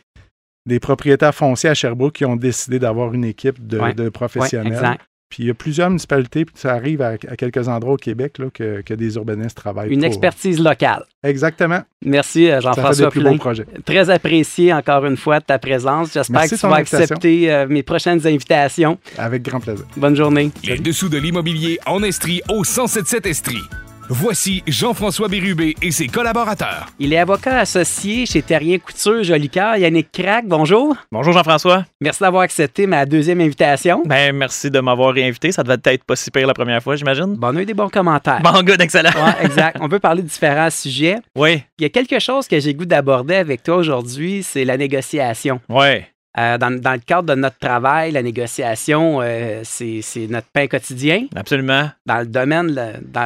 des 0.70 0.80
propriétaires 0.80 1.36
fonciers 1.36 1.70
à 1.70 1.74
Sherbrooke 1.74 2.14
qui 2.14 2.26
ont 2.26 2.38
décidé 2.38 2.80
d'avoir 2.80 3.14
une 3.14 3.26
équipe 3.26 3.68
de, 3.68 4.08
professionnels. 4.10 4.98
puis 5.28 5.44
il 5.44 5.48
y 5.48 5.50
a 5.50 5.54
plusieurs 5.54 5.90
municipalités, 5.90 6.46
puis 6.46 6.56
ça 6.58 6.74
arrive 6.74 7.02
à, 7.02 7.18
quelques 7.18 7.68
endroits 7.68 7.96
au 7.96 7.98
Québec 7.98 8.38
là, 8.38 8.46
que, 8.54 8.94
des 8.94 9.16
urbanistes 9.16 9.58
travaillent. 9.58 9.92
Une 9.92 10.04
expertise 10.04 10.62
locale. 10.62 11.04
Exactement. 11.24 11.82
Merci 12.06 12.50
euh, 12.50 12.62
Jean-François 12.62 13.12
Poulin. 13.12 13.38
Très 13.84 14.10
apprécié 14.10 14.74
encore 14.74 15.06
une 15.06 15.18
fois 15.18 15.40
de 15.40 15.46
ta 15.46 15.60
présence. 15.60 16.14
J'espère 16.14 16.44
que 16.44 16.56
tu 16.56 16.68
vas 16.68 16.76
accepter 16.76 17.52
euh, 17.52 17.68
mes 17.68 17.84
prochaines 17.84 18.26
invitations. 18.26 18.98
Avec 19.18 19.44
grand 19.44 19.60
plaisir. 19.60 19.86
Bonne 19.98 20.16
journée. 20.16 20.52
Les 20.64 20.78
dessous 20.78 21.10
de 21.10 21.18
l'immobilier 21.18 21.80
en 21.86 22.02
Estrie 22.04 22.42
au 22.48 22.62
1077 22.62 23.26
Estrie. 23.26 23.89
Voici 24.12 24.64
Jean-François 24.66 25.28
Bérubé 25.28 25.76
et 25.84 25.92
ses 25.92 26.08
collaborateurs. 26.08 26.88
Il 26.98 27.14
est 27.14 27.20
avocat 27.20 27.60
associé 27.60 28.26
chez 28.26 28.42
Terrien 28.42 28.80
Couture 28.80 29.22
Jolicoeur. 29.22 29.76
Yannick 29.76 30.12
Crac, 30.12 30.48
bonjour. 30.48 30.96
Bonjour 31.12 31.32
Jean-François. 31.32 31.86
Merci 32.02 32.24
d'avoir 32.24 32.42
accepté 32.42 32.88
ma 32.88 33.06
deuxième 33.06 33.40
invitation. 33.40 34.02
Ben, 34.08 34.36
merci 34.36 34.72
de 34.72 34.80
m'avoir 34.80 35.14
réinvité. 35.14 35.52
Ça 35.52 35.62
devait 35.62 35.78
être 35.94 36.04
pas 36.06 36.16
si 36.16 36.32
pire 36.32 36.48
la 36.48 36.56
première 36.56 36.82
fois, 36.82 36.96
j'imagine. 36.96 37.36
Bon, 37.36 37.50
on 37.54 37.58
a 37.58 37.62
eu 37.62 37.68
des 37.68 37.76
bons 37.76 37.90
commentaires. 37.90 38.42
Bon, 38.42 38.64
good, 38.64 38.82
excellent. 38.82 39.12
Ouais, 39.12 39.46
exact. 39.46 39.78
On 39.80 39.88
peut 39.88 40.00
parler 40.00 40.24
de 40.24 40.28
différents 40.28 40.72
sujets. 40.72 41.18
Oui. 41.36 41.62
Il 41.78 41.84
y 41.84 41.86
a 41.86 41.90
quelque 41.90 42.18
chose 42.18 42.48
que 42.48 42.60
j'ai 42.60 42.74
goût 42.74 42.86
d'aborder 42.86 43.36
avec 43.36 43.62
toi 43.62 43.76
aujourd'hui, 43.76 44.42
c'est 44.42 44.66
la 44.66 44.76
négociation. 44.76 45.62
Oui. 45.70 46.02
Euh, 46.40 46.58
dans, 46.58 46.72
dans 46.80 46.94
le 46.94 47.00
cadre 47.00 47.24
de 47.24 47.36
notre 47.36 47.58
travail, 47.58 48.12
la 48.12 48.24
négociation, 48.24 49.20
euh, 49.22 49.62
c'est 49.64 50.28
notre 50.30 50.48
pain 50.48 50.68
quotidien. 50.68 51.26
Absolument. 51.36 51.90
Dans 52.06 52.20
le 52.20 52.28
domaine 52.28 52.78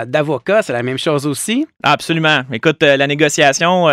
d'avocat, 0.08 0.64
c'est 0.64 0.74
la 0.74 0.82
même 0.82 0.98
chose 0.98 1.28
aussi. 1.28 1.68
Absolument. 1.84 2.42
Écoute, 2.52 2.82
euh, 2.82 2.98
la 2.98 3.06
négociation, 3.06 3.88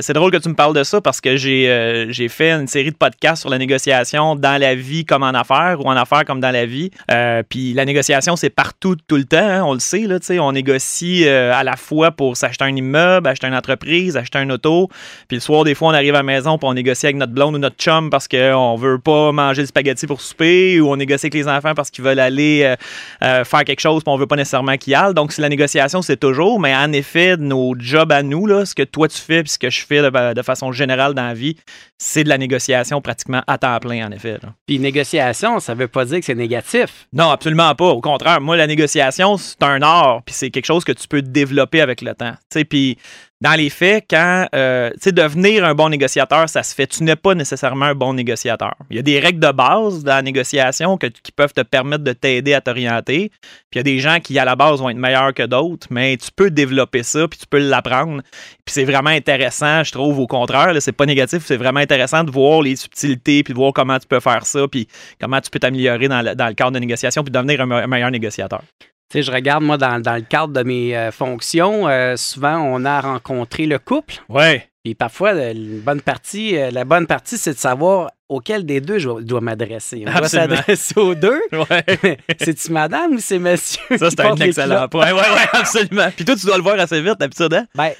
c'est 0.00 0.12
drôle 0.12 0.30
que 0.30 0.36
tu 0.36 0.48
me 0.48 0.54
parles 0.54 0.74
de 0.74 0.84
ça 0.84 1.00
parce 1.00 1.20
que 1.20 1.36
j'ai 1.36 2.06
j'ai 2.10 2.28
fait 2.28 2.52
une 2.52 2.66
série 2.66 2.90
de 2.90 2.96
podcasts 2.96 3.40
sur 3.40 3.50
la 3.50 3.58
négociation 3.58 4.36
dans 4.36 4.60
la 4.60 4.74
vie 4.74 5.04
comme 5.04 5.22
en 5.22 5.30
affaires 5.30 5.80
ou 5.80 5.88
en 5.88 5.96
affaires 5.96 6.24
comme 6.24 6.40
dans 6.40 6.50
la 6.50 6.66
vie. 6.66 6.90
Puis 7.48 7.72
la 7.72 7.84
négociation, 7.84 8.36
c'est 8.36 8.50
partout, 8.50 8.96
tout 9.08 9.16
le 9.16 9.24
temps. 9.24 9.38
hein, 9.38 9.62
on 9.64 9.74
le 9.74 9.80
sait, 9.80 10.06
là, 10.06 10.20
tu 10.20 10.26
sais, 10.26 10.38
on 10.38 10.52
négocie 10.52 11.28
à 11.28 11.64
la 11.64 11.76
fois 11.76 12.10
pour 12.10 12.36
s'acheter 12.36 12.64
un 12.64 12.76
immeuble, 12.76 13.28
acheter 13.28 13.46
une 13.46 13.54
entreprise, 13.54 14.16
acheter 14.16 14.38
un 14.38 14.50
auto. 14.50 14.88
Puis 15.28 15.36
le 15.36 15.40
soir, 15.40 15.64
des 15.64 15.74
fois, 15.74 15.88
on 15.88 15.94
arrive 15.94 16.14
à 16.14 16.18
la 16.18 16.22
maison 16.22 16.58
puis 16.58 16.68
on 16.68 16.74
négocie 16.74 17.06
avec 17.06 17.16
notre 17.16 17.32
blonde 17.32 17.54
ou 17.54 17.58
notre 17.58 17.76
chum 17.76 18.10
parce 18.10 18.28
qu'on 18.60 18.76
veut 18.76 18.98
pas 18.98 19.32
manger 19.32 19.62
le 19.62 19.66
spaghetti 19.66 20.06
pour 20.06 20.20
souper 20.20 20.80
ou 20.80 20.90
on 20.90 20.96
négocie 20.96 21.26
avec 21.26 21.34
les 21.34 21.48
enfants 21.48 21.74
parce 21.74 21.90
qu'ils 21.90 22.04
veulent 22.04 22.20
aller 22.20 22.62
euh, 22.62 22.76
euh, 23.22 23.44
faire 23.44 23.64
quelque 23.64 23.80
chose 23.80 24.02
puis 24.02 24.12
on 24.12 24.16
veut 24.16 24.26
pas 24.26 24.36
nécessairement 24.36 24.76
qu'ils 24.76 24.94
aillent. 24.94 25.14
Donc, 25.14 25.32
c'est 25.32 25.42
la 25.42 25.48
négociation, 25.48 26.02
c'est 26.02 26.18
toujours. 26.18 26.60
Mais 26.60 26.74
en 26.74 26.92
effet, 26.92 27.36
nos 27.36 27.74
jobs 27.78 28.12
à 28.12 28.22
nous, 28.22 28.46
là, 28.46 28.64
ce 28.64 28.74
que 28.74 28.82
toi 28.82 29.08
tu 29.08 29.18
fais 29.18 29.42
puis 29.42 29.50
ce 29.50 29.58
que 29.58 29.70
je 29.70 29.84
fais 29.84 30.02
de, 30.02 30.34
de 30.34 30.42
façon 30.42 30.72
générale 30.72 31.14
dans 31.14 31.26
la 31.26 31.34
vie, 31.34 31.56
c'est 31.98 32.24
de 32.24 32.28
la 32.28 32.38
négociation 32.38 33.00
pratiquement 33.00 33.42
à 33.46 33.58
temps 33.58 33.78
plein, 33.78 34.06
en 34.06 34.10
effet. 34.10 34.38
là. 34.42 34.54
Puis 34.66 34.78
négociation, 34.78 35.60
ça 35.60 35.74
veut 35.74 35.88
pas 35.88 36.04
dire 36.04 36.18
que 36.18 36.24
c'est 36.24 36.34
négatif. 36.34 37.06
Non, 37.12 37.30
absolument 37.30 37.74
pas. 37.74 37.86
Au 37.86 38.00
contraire, 38.00 38.40
moi, 38.40 38.56
la 38.56 38.66
négociation, 38.66 39.36
c'est 39.36 39.62
un 39.62 39.82
art, 39.82 40.22
puis 40.24 40.34
c'est 40.34 40.50
quelque 40.50 40.66
chose 40.66 40.84
que 40.84 40.92
tu 40.92 41.06
peux 41.08 41.22
développer 41.22 41.80
avec 41.80 42.00
le 42.02 42.14
temps. 42.14 42.32
Tu 42.50 42.60
sais, 42.60 42.64
puis 42.64 42.98
dans 43.40 43.54
les 43.54 43.70
faits, 43.70 44.04
quand, 44.10 44.46
euh, 44.54 44.90
tu 45.00 45.12
devenir 45.12 45.64
un 45.64 45.74
bon 45.74 45.88
négociateur, 45.88 46.46
ça 46.48 46.62
se 46.62 46.74
fait. 46.74 46.86
Tu 46.86 47.04
n'es 47.04 47.16
pas 47.16 47.34
nécessairement 47.34 47.86
un 47.86 47.94
bon 47.94 48.12
négociateur. 48.12 48.74
Il 48.90 48.96
y 48.96 48.98
a 48.98 49.02
des 49.02 49.18
règles 49.18 49.40
de 49.40 49.50
base 49.50 50.04
dans 50.04 50.16
la 50.16 50.22
négociation 50.22 50.98
qui 50.98 51.32
peuvent 51.34 51.54
te 51.54 51.62
permettre 51.62 52.04
de 52.04 52.12
t'aider 52.12 52.52
à 52.52 52.60
t'orienter. 52.60 53.30
Puis 53.70 53.76
il 53.76 53.78
y 53.78 53.80
a 53.80 53.82
des 53.82 53.98
gens 53.98 54.20
qui, 54.20 54.38
à 54.38 54.44
la 54.44 54.56
base, 54.56 54.80
vont 54.80 54.90
être 54.90 54.98
meilleurs 54.98 55.32
que 55.32 55.44
d'autres, 55.44 55.86
mais 55.90 56.18
tu 56.18 56.30
peux 56.36 56.50
développer 56.50 57.02
ça, 57.02 57.26
puis 57.28 57.38
tu 57.38 57.46
peux 57.46 57.58
l'apprendre. 57.58 58.22
Puis 58.66 58.74
c'est 58.74 58.84
vraiment 58.84 59.10
intéressant, 59.10 59.84
je 59.84 59.92
trouve, 59.92 60.18
au 60.18 60.26
contraire. 60.26 60.74
C'est 60.80 60.92
pas 60.92 61.06
négatif, 61.06 61.42
c'est 61.46 61.56
vraiment 61.56 61.80
intéressant 61.80 62.24
de 62.24 62.30
voir 62.30 62.60
les 62.60 62.76
subtilités, 62.76 63.42
puis 63.42 63.54
de 63.54 63.58
voir 63.58 63.72
comment 63.72 63.98
tu 63.98 64.06
peux 64.06 64.20
faire 64.20 64.44
ça, 64.44 64.68
puis 64.68 64.86
comment 65.18 65.40
tu 65.40 65.48
peux 65.48 65.58
t'améliorer 65.58 66.08
dans 66.08 66.20
le, 66.20 66.54
cadre 66.54 66.72
de 66.72 66.78
négociation, 66.78 67.24
puis 67.24 67.32
devenir 67.32 67.62
un 67.62 67.86
meilleur 67.86 68.10
négociateur. 68.10 68.62
Tu 69.10 69.18
sais, 69.18 69.22
je 69.24 69.32
regarde, 69.32 69.64
moi, 69.64 69.76
dans, 69.76 70.00
dans 70.00 70.14
le 70.14 70.20
cadre 70.20 70.52
de 70.52 70.62
mes 70.62 70.96
euh, 70.96 71.10
fonctions, 71.10 71.88
euh, 71.88 72.14
souvent, 72.16 72.58
on 72.58 72.84
a 72.84 73.00
rencontré 73.00 73.66
le 73.66 73.80
couple. 73.80 74.22
Ouais. 74.28 74.68
Puis 74.84 74.94
parfois, 74.94 75.32
une 75.32 75.80
bonne 75.80 76.00
partie, 76.00 76.56
euh, 76.56 76.70
la 76.70 76.84
bonne 76.84 77.08
partie, 77.08 77.36
c'est 77.36 77.54
de 77.54 77.58
savoir 77.58 78.12
auquel 78.30 78.64
des 78.64 78.80
deux 78.80 78.98
je 78.98 79.08
dois 79.20 79.40
m'adresser. 79.40 80.04
On 80.06 80.10
doit 80.10 80.20
Absolument. 80.20 80.56
s'adresser 80.56 80.98
aux 80.98 81.14
deux. 81.14 81.40
Ouais. 81.52 82.18
C'est-tu 82.40 82.72
madame 82.72 83.14
ou 83.14 83.18
c'est 83.18 83.38
monsieur? 83.38 83.80
Ça, 83.98 84.08
c'est 84.08 84.20
un 84.20 84.34
excellent 84.36 84.88
point. 84.88 85.06
Ouais, 85.12 85.20
ouais, 85.20 85.48
absolument. 85.52 86.08
Puis 86.14 86.24
toi, 86.24 86.36
tu 86.36 86.46
dois 86.46 86.56
le 86.56 86.62
voir 86.62 86.78
assez 86.78 87.00
vite, 87.02 87.18
d'habitude, 87.18 87.52
hein? 87.52 87.66
Ben, 87.74 87.90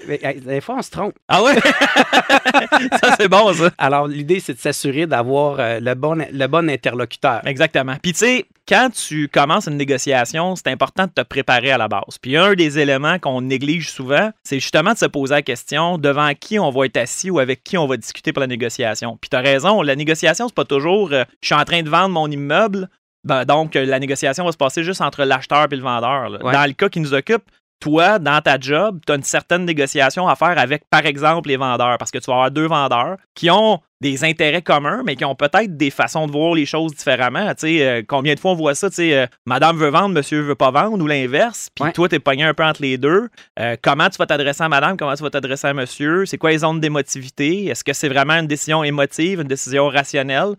des 0.47 0.61
fois, 0.61 0.77
on 0.79 0.83
se 0.83 0.91
trompe. 0.91 1.15
Ah 1.29 1.43
ouais? 1.43 1.55
ça, 3.03 3.17
c'est 3.19 3.29
bon, 3.29 3.53
ça. 3.53 3.71
Alors, 3.77 4.07
l'idée, 4.07 4.41
c'est 4.41 4.55
de 4.55 4.59
s'assurer 4.59 5.07
d'avoir 5.07 5.59
euh, 5.59 5.81
le, 5.81 5.95
bon, 5.95 6.25
le 6.33 6.47
bon 6.47 6.71
interlocuteur. 6.71 7.43
Exactement. 7.45 7.97
Puis 8.01 8.13
tu 8.13 8.19
sais, 8.21 8.47
quand 8.69 8.89
tu 8.91 9.29
commences 9.29 9.67
une 9.67 9.77
négociation, 9.77 10.55
c'est 10.55 10.69
important 10.69 11.05
de 11.07 11.11
te 11.11 11.23
préparer 11.23 11.73
à 11.73 11.79
la 11.79 11.89
base. 11.89 12.19
Puis 12.23 12.37
un 12.37 12.55
des 12.55 12.79
éléments 12.79 13.19
qu'on 13.19 13.41
néglige 13.41 13.91
souvent, 13.91 14.31
c'est 14.45 14.61
justement 14.61 14.93
de 14.93 14.99
se 14.99 15.07
poser 15.07 15.35
la 15.35 15.43
question 15.43 15.99
devant 15.99 16.31
qui 16.39 16.59
on 16.59 16.71
va 16.71 16.87
être 16.87 16.97
assis 16.97 17.31
ou 17.31 17.41
avec 17.41 17.65
qui 17.65 17.77
on 17.77 17.87
va 17.89 17.97
discuter 17.97 18.33
pour 18.33 18.41
la 18.41 18.47
négociation. 18.47 19.19
Puis 19.21 19.29
tu 19.29 19.37
as 19.37 19.41
raison, 19.41 19.83
la 19.83 19.97
négociation, 19.97 20.20
c'est 20.21 20.55
pas 20.55 20.65
toujours 20.65 21.13
euh, 21.13 21.25
je 21.41 21.47
suis 21.47 21.55
en 21.55 21.65
train 21.65 21.83
de 21.83 21.89
vendre 21.89 22.11
mon 22.11 22.31
immeuble, 22.31 22.89
ben, 23.25 23.45
donc 23.45 23.77
euh, 23.77 23.85
la 23.85 23.99
négociation 23.99 24.45
va 24.45 24.53
se 24.53 24.57
passer 24.57 24.83
juste 24.83 25.01
entre 25.01 25.25
l'acheteur 25.25 25.67
et 25.71 25.77
le 25.77 25.83
vendeur. 25.83 26.31
là. 26.31 26.43
Ouais. 26.43 26.53
Dans 26.53 26.67
le 26.67 26.73
cas 26.73 26.89
qui 26.89 27.01
nous 27.01 27.15
occupe, 27.15 27.43
toi, 27.81 28.19
dans 28.19 28.41
ta 28.41 28.59
job, 28.61 29.01
tu 29.07 29.13
as 29.13 29.17
une 29.17 29.23
certaine 29.23 29.65
négociation 29.65 30.29
à 30.29 30.37
faire 30.37 30.59
avec, 30.59 30.83
par 30.91 31.07
exemple, 31.07 31.49
les 31.49 31.57
vendeurs, 31.57 31.97
parce 31.99 32.11
que 32.11 32.19
tu 32.19 32.27
vas 32.27 32.35
avoir 32.35 32.51
deux 32.51 32.67
vendeurs 32.67 33.17
qui 33.35 33.51
ont 33.51 33.81
des 34.03 34.25
intérêts 34.25 34.63
communs, 34.63 35.03
mais 35.05 35.17
qui 35.17 35.25
ont 35.25 35.35
peut-être 35.35 35.77
des 35.77 35.91
façons 35.91 36.27
de 36.27 36.33
voir 36.33 36.55
les 36.55 36.65
choses 36.67 36.95
différemment. 36.95 37.49
Tu 37.51 37.55
sais, 37.79 37.87
euh, 37.87 38.03
combien 38.07 38.35
de 38.35 38.41
fois 38.41 38.53
on 38.53 38.55
voit 38.55 38.75
ça, 38.75 38.89
tu 38.89 38.97
sais, 38.97 39.15
euh, 39.15 39.27
madame 39.47 39.77
veut 39.77 39.91
vendre, 39.91 40.15
monsieur 40.15 40.41
veut 40.41 40.55
pas 40.55 40.71
vendre, 40.71 41.03
ou 41.03 41.07
l'inverse, 41.07 41.69
puis 41.75 41.85
Ouais. 41.85 41.93
toi, 41.93 42.09
t'es 42.09 42.19
pogné 42.19 42.45
un 42.45 42.55
peu 42.55 42.65
entre 42.65 42.81
les 42.83 42.97
deux. 42.99 43.29
Euh, 43.59 43.77
comment 43.83 44.09
tu 44.09 44.17
vas 44.19 44.27
t'adresser 44.27 44.63
à 44.63 44.69
madame, 44.69 44.97
comment 44.97 45.15
tu 45.15 45.23
vas 45.23 45.31
t'adresser 45.31 45.67
à 45.67 45.75
monsieur, 45.75 46.25
c'est 46.27 46.39
quoi 46.39 46.51
les 46.51 46.59
zones 46.59 46.81
d'émotivité, 46.81 47.67
est-ce 47.67 47.85
que 47.85 47.93
c'est 47.93 48.09
vraiment 48.09 48.35
une 48.35 48.47
décision 48.47 48.85
émotive, 48.85 49.41
une 49.41 49.49
décision 49.49 49.89
rationnelle? 49.89 50.55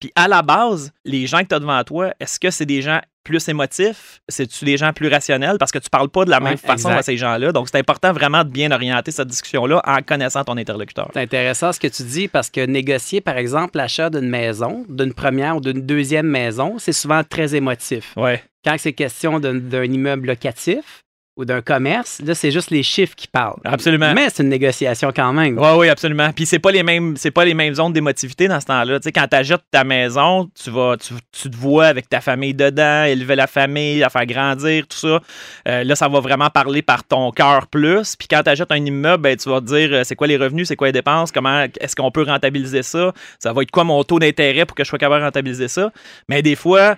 Puis 0.00 0.12
à 0.14 0.28
la 0.28 0.42
base, 0.42 0.92
les 1.06 1.26
gens 1.26 1.40
que 1.40 1.46
tu 1.48 1.54
as 1.54 1.58
devant 1.58 1.82
toi, 1.84 2.12
est-ce 2.20 2.38
que 2.38 2.50
c'est 2.50 2.66
des 2.66 2.82
gens 2.82 3.00
plus 3.26 3.48
émotifs? 3.48 4.20
C'est-tu 4.28 4.64
des 4.64 4.76
gens 4.76 4.92
plus 4.92 5.08
rationnels? 5.08 5.56
Parce 5.58 5.72
que 5.72 5.78
tu 5.78 5.90
parles 5.90 6.08
pas 6.08 6.24
de 6.24 6.30
la 6.30 6.38
Ouais, 6.38 6.50
même 6.50 6.56
façon 6.58 6.88
exact. 6.88 6.98
à 6.98 7.02
ces 7.02 7.16
gens-là. 7.16 7.52
Donc, 7.52 7.68
c'est 7.70 7.78
important 7.78 8.12
vraiment 8.12 8.44
de 8.44 8.48
bien 8.48 8.70
orienter 8.70 9.10
cette 9.10 9.28
discussion-là 9.28 9.82
en 9.84 10.02
connaissant 10.02 10.44
ton 10.44 10.56
interlocuteur. 10.56 11.10
C'est 11.12 11.20
intéressant 11.22 11.72
ce 11.72 11.80
que 11.80 11.88
tu 11.88 12.02
dis 12.04 12.28
parce 12.28 12.48
que 12.50 12.64
négocier, 12.64 13.20
par 13.20 13.36
exemple, 13.36 13.76
l'achat 13.78 14.08
d'une 14.10 14.28
maison, 14.28 14.84
d'une 14.88 15.12
première 15.12 15.56
ou 15.56 15.60
d'une 15.60 15.80
deuxième 15.84 16.26
maison, 16.26 16.76
c'est 16.78 16.92
souvent 16.92 17.22
très 17.24 17.54
émotif. 17.54 18.12
Ouais. 18.16 18.42
Quand 18.64 18.76
c'est 18.78 18.92
question 18.92 19.38
d'un 19.40 19.84
immeuble 19.84 20.26
locatif 20.28 21.02
ou 21.36 21.44
d'un 21.44 21.60
commerce, 21.60 22.22
là, 22.24 22.34
c'est 22.34 22.50
juste 22.50 22.70
les 22.70 22.82
chiffres 22.82 23.14
qui 23.14 23.28
parlent. 23.28 23.60
Absolument. 23.64 24.14
Mais 24.14 24.28
c'est 24.30 24.42
une 24.42 24.48
négociation 24.48 25.12
quand 25.14 25.34
même. 25.34 25.58
Oui, 25.58 25.68
oui, 25.76 25.88
absolument. 25.90 26.32
Puis 26.32 26.46
c'est 26.46 26.58
pas 26.58 26.70
les 26.70 26.82
mêmes, 26.82 27.14
c'est 27.16 27.30
pas 27.30 27.44
les 27.44 27.52
mêmes 27.52 27.74
zones 27.74 27.92
d'émotivité 27.92 28.48
dans 28.48 28.58
ce 28.58 28.66
temps-là. 28.66 28.98
Tu 29.00 29.04
sais, 29.04 29.12
quand 29.12 29.26
tu 29.28 29.36
achètes 29.36 29.62
ta 29.70 29.84
maison, 29.84 30.48
tu 30.62 30.70
vas, 30.70 30.96
tu, 30.96 31.12
tu 31.32 31.50
te 31.50 31.56
vois 31.56 31.86
avec 31.86 32.08
ta 32.08 32.22
famille 32.22 32.54
dedans, 32.54 33.04
élever 33.04 33.36
la 33.36 33.46
famille, 33.46 33.98
la 33.98 34.08
faire 34.08 34.24
grandir, 34.24 34.86
tout 34.88 34.96
ça. 34.96 35.20
Euh, 35.68 35.84
là, 35.84 35.94
ça 35.94 36.08
va 36.08 36.20
vraiment 36.20 36.48
parler 36.48 36.80
par 36.80 37.04
ton 37.04 37.30
cœur 37.32 37.66
plus. 37.66 38.16
Puis 38.16 38.28
quand 38.28 38.42
tu 38.42 38.50
achètes 38.50 38.72
un 38.72 38.82
immeuble, 38.82 39.22
ben, 39.22 39.36
tu 39.36 39.50
vas 39.50 39.60
te 39.60 39.66
dire 39.66 39.90
euh, 39.92 40.04
c'est 40.04 40.16
quoi 40.16 40.26
les 40.26 40.38
revenus, 40.38 40.68
c'est 40.68 40.76
quoi 40.76 40.86
les 40.86 40.92
dépenses, 40.92 41.32
comment 41.32 41.66
est-ce 41.80 41.94
qu'on 41.94 42.10
peut 42.10 42.22
rentabiliser 42.22 42.82
ça, 42.82 43.12
ça 43.38 43.52
va 43.52 43.60
être 43.62 43.70
quoi 43.70 43.84
mon 43.84 44.02
taux 44.04 44.18
d'intérêt 44.18 44.64
pour 44.64 44.74
que 44.74 44.84
je 44.84 44.88
sois 44.88 44.98
capable 44.98 45.20
de 45.20 45.26
rentabiliser 45.26 45.68
ça? 45.68 45.92
Mais 46.30 46.40
des 46.40 46.56
fois, 46.56 46.96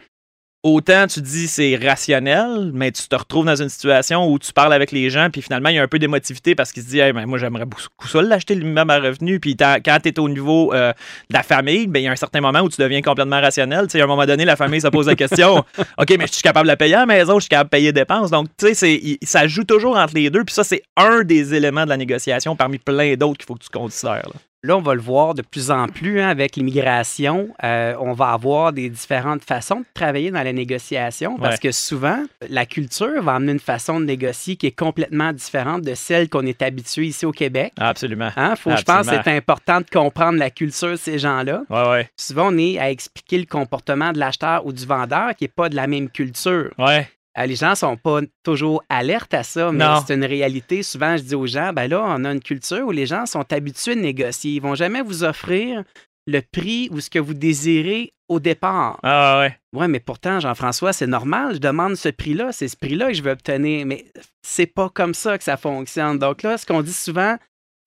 autant 0.63 1.07
tu 1.07 1.21
dis 1.21 1.47
c'est 1.47 1.77
rationnel, 1.77 2.71
mais 2.75 2.91
tu 2.91 3.07
te 3.09 3.15
retrouves 3.15 3.47
dans 3.47 3.61
une 3.61 3.69
situation 3.69 4.31
où 4.31 4.39
tu 4.39 4.53
parles 4.53 4.73
avec 4.73 4.93
les 4.93 5.11
gens, 5.11 5.29
puis 5.31 5.43
finalement, 5.43 5.69
il 5.69 5.77
y 5.77 5.79
a 5.79 5.83
un 5.83 5.89
peu 5.89 5.99
d'émotivité 5.99 6.55
parce 6.55 6.73
qu'ils 6.73 6.83
se 6.83 6.89
disent 6.89 7.01
Hey, 7.01 7.13
ben, 7.13 7.27
Moi, 7.27 7.39
j'aimerais 7.39 7.65
beaucoup 7.65 8.09
ça 8.09 8.23
l'acheter 8.23 8.55
l'immeuble 8.55 8.91
à 8.91 9.01
revenu. 9.01 9.41
Puis 9.41 9.57
quand 9.57 9.99
tu 10.03 10.09
es 10.09 10.19
au 10.19 10.29
niveau 10.29 10.73
euh, 10.75 10.93
de 11.31 11.35
la 11.35 11.43
famille, 11.43 11.87
ben, 11.87 12.01
il 12.01 12.05
y 12.05 12.09
a 12.09 12.13
un 12.13 12.17
certain 12.17 12.41
moment 12.41 12.61
où 12.61 12.69
tu 12.69 12.81
deviens 12.81 13.03
complètement 13.03 13.41
rationnel. 13.41 13.87
À 13.93 13.99
un 13.99 14.07
moment 14.07 14.27
donné, 14.27 14.45
la 14.45 14.57
famille 14.57 14.81
se 14.81 14.89
pose 14.89 15.07
la 15.07 15.15
question 15.15 15.59
OK, 15.99 16.15
mais 16.19 16.27
je 16.27 16.35
suis 16.35 16.43
capable 16.43 16.67
de 16.67 16.73
la 16.73 16.77
payer 16.77 16.95
à 16.95 17.01
la 17.01 17.07
maison, 17.07 17.35
je 17.37 17.43
suis 17.43 17.49
capable 17.49 17.69
de 17.69 17.77
payer 17.77 17.87
les 17.87 17.93
dépenses. 17.93 18.31
Donc, 18.31 18.49
tu 18.57 18.75
sais, 18.75 19.19
ça 19.23 19.47
joue 19.47 19.65
toujours 19.65 19.97
entre 19.97 20.15
les 20.15 20.31
deux. 20.31 20.45
Puis 20.45 20.55
ça, 20.55 20.65
c'est 20.65 20.83
un 20.97 21.23
des 21.23 21.55
éléments 21.55 21.85
de 21.85 21.91
la 21.91 21.97
négociation 21.97 22.57
parmi 22.57 22.79
plein 22.79 23.15
d'autres 23.15 23.39
qu'il 23.39 23.47
faut 23.47 23.55
que 23.55 23.65
tu 23.65 23.71
considères. 23.71 24.29
là. 24.33 24.41
Là, 24.65 24.77
on 24.77 24.81
va 24.81 24.95
le 24.95 25.01
voir 25.01 25.35
de 25.35 25.43
plus 25.43 25.71
en 25.71 25.87
plus 25.87 26.21
hein, 26.21 26.29
avec 26.29 26.57
l'immigration. 26.57 27.51
Euh, 27.63 27.95
on 28.01 28.13
va 28.13 28.31
avoir 28.33 28.73
des 28.73 28.89
différentes 28.91 29.45
façons 29.45 29.81
de 29.81 29.85
travailler 29.95 30.33
dans 30.33 30.43
la 30.43 30.53
négociation 30.53 31.37
parce 31.39 31.55
Ouais. 31.55 31.59
que 31.69 31.73
souvent, 31.73 32.25
la 32.51 32.67
culture 32.67 33.23
va 33.23 33.37
amener 33.37 33.53
une 33.53 33.61
façon 33.61 34.01
de 34.01 34.05
négocier 34.05 34.57
qui 34.57 34.67
est 34.67 34.77
complètement 34.77 35.33
différente 35.33 35.83
de 35.83 35.95
celle 35.95 36.29
qu'on 36.29 36.45
est 36.45 36.61
habitué 36.61 37.07
ici 37.07 37.25
au 37.25 37.31
Québec. 37.31 37.73
Absolument. 37.79 38.31
Hein, 38.37 38.57
faut, 38.57 38.75
je 38.77 38.83
pense 38.83 39.07
que 39.09 39.15
c'est 39.23 39.37
important 39.37 39.79
de 39.81 39.87
comprendre 39.91 40.39
la 40.39 40.51
culture 40.51 40.91
de 40.91 40.97
ces 40.97 41.19
gens-là. 41.21 41.63
Ouais, 41.71 41.89
ouais. 41.91 42.11
Souvent, 42.17 42.53
on 42.53 42.59
est 42.59 42.79
à 42.81 42.91
expliquer 42.91 43.39
le 43.39 43.47
comportement 43.47 44.11
de 44.13 44.19
l'acheteur 44.19 44.67
ou 44.67 44.73
du 44.73 44.85
vendeur 44.87 45.37
qui 45.37 45.45
n'est 45.45 45.49
pas 45.49 45.69
de 45.69 45.77
la 45.77 45.87
même 45.87 46.09
culture. 46.11 46.73
Ouais. 46.79 47.09
Euh, 47.39 47.47
les 47.47 47.57
gens 47.57 47.75
sont 47.75 47.97
pas 47.97 48.21
toujours 48.43 48.83
alertes 48.89 49.35
à 49.35 49.43
ça, 49.43 49.71
mais 49.71 49.85
c'est 50.07 50.15
une 50.15 50.25
réalité. 50.25 50.83
Souvent, 50.83 51.17
je 51.17 51.23
dis 51.23 51.35
aux 51.35 51.47
gens, 51.47 51.73
ben 51.73 51.89
là, 51.89 52.03
on 52.05 52.25
a 52.25 52.33
une 52.33 52.43
culture 52.43 52.87
où 52.87 52.91
les 52.91 53.07
gens 53.07 53.27
sont 53.27 53.53
habitués 53.53 53.95
de 53.95 54.01
négocier. 54.01 54.53
Ils 54.53 54.63
vont 54.63 54.75
jamais 54.75 55.03
vous 55.03 55.25
offrir 55.25 55.85
le 56.27 56.41
prix 56.41 56.89
ou 56.93 57.01
ce 57.01 57.09
que 57.09 57.19
vous 57.19 57.35
désirez 57.35 58.13
au 58.29 58.41
départ. 58.41 58.99
Ah, 59.03 59.41
ouais. 59.41 59.57
Ouais, 59.73 59.89
mais 59.89 60.01
pourtant, 60.01 60.41
Jean-François, 60.41 60.93
c'est 60.93 61.07
normal. 61.07 61.55
Je 61.55 61.59
demande 61.59 61.95
ce 61.95 62.11
prix-là. 62.11 62.53
C'est 62.53 62.69
ce 62.69 62.77
prix-là 62.77 63.09
que 63.09 63.15
je 63.15 63.23
veux 63.23 63.31
obtenir. 63.31 63.87
Mais 63.87 64.05
c'est 64.43 64.67
pas 64.67 64.91
comme 64.91 65.15
ça 65.15 65.39
que 65.39 65.45
ça 65.45 65.57
fonctionne. 65.57 66.19
Donc 66.19 66.43
là, 66.43 66.59
ce 66.59 66.67
qu'on 66.67 66.83
dit 66.83 66.93
souvent, 66.93 67.37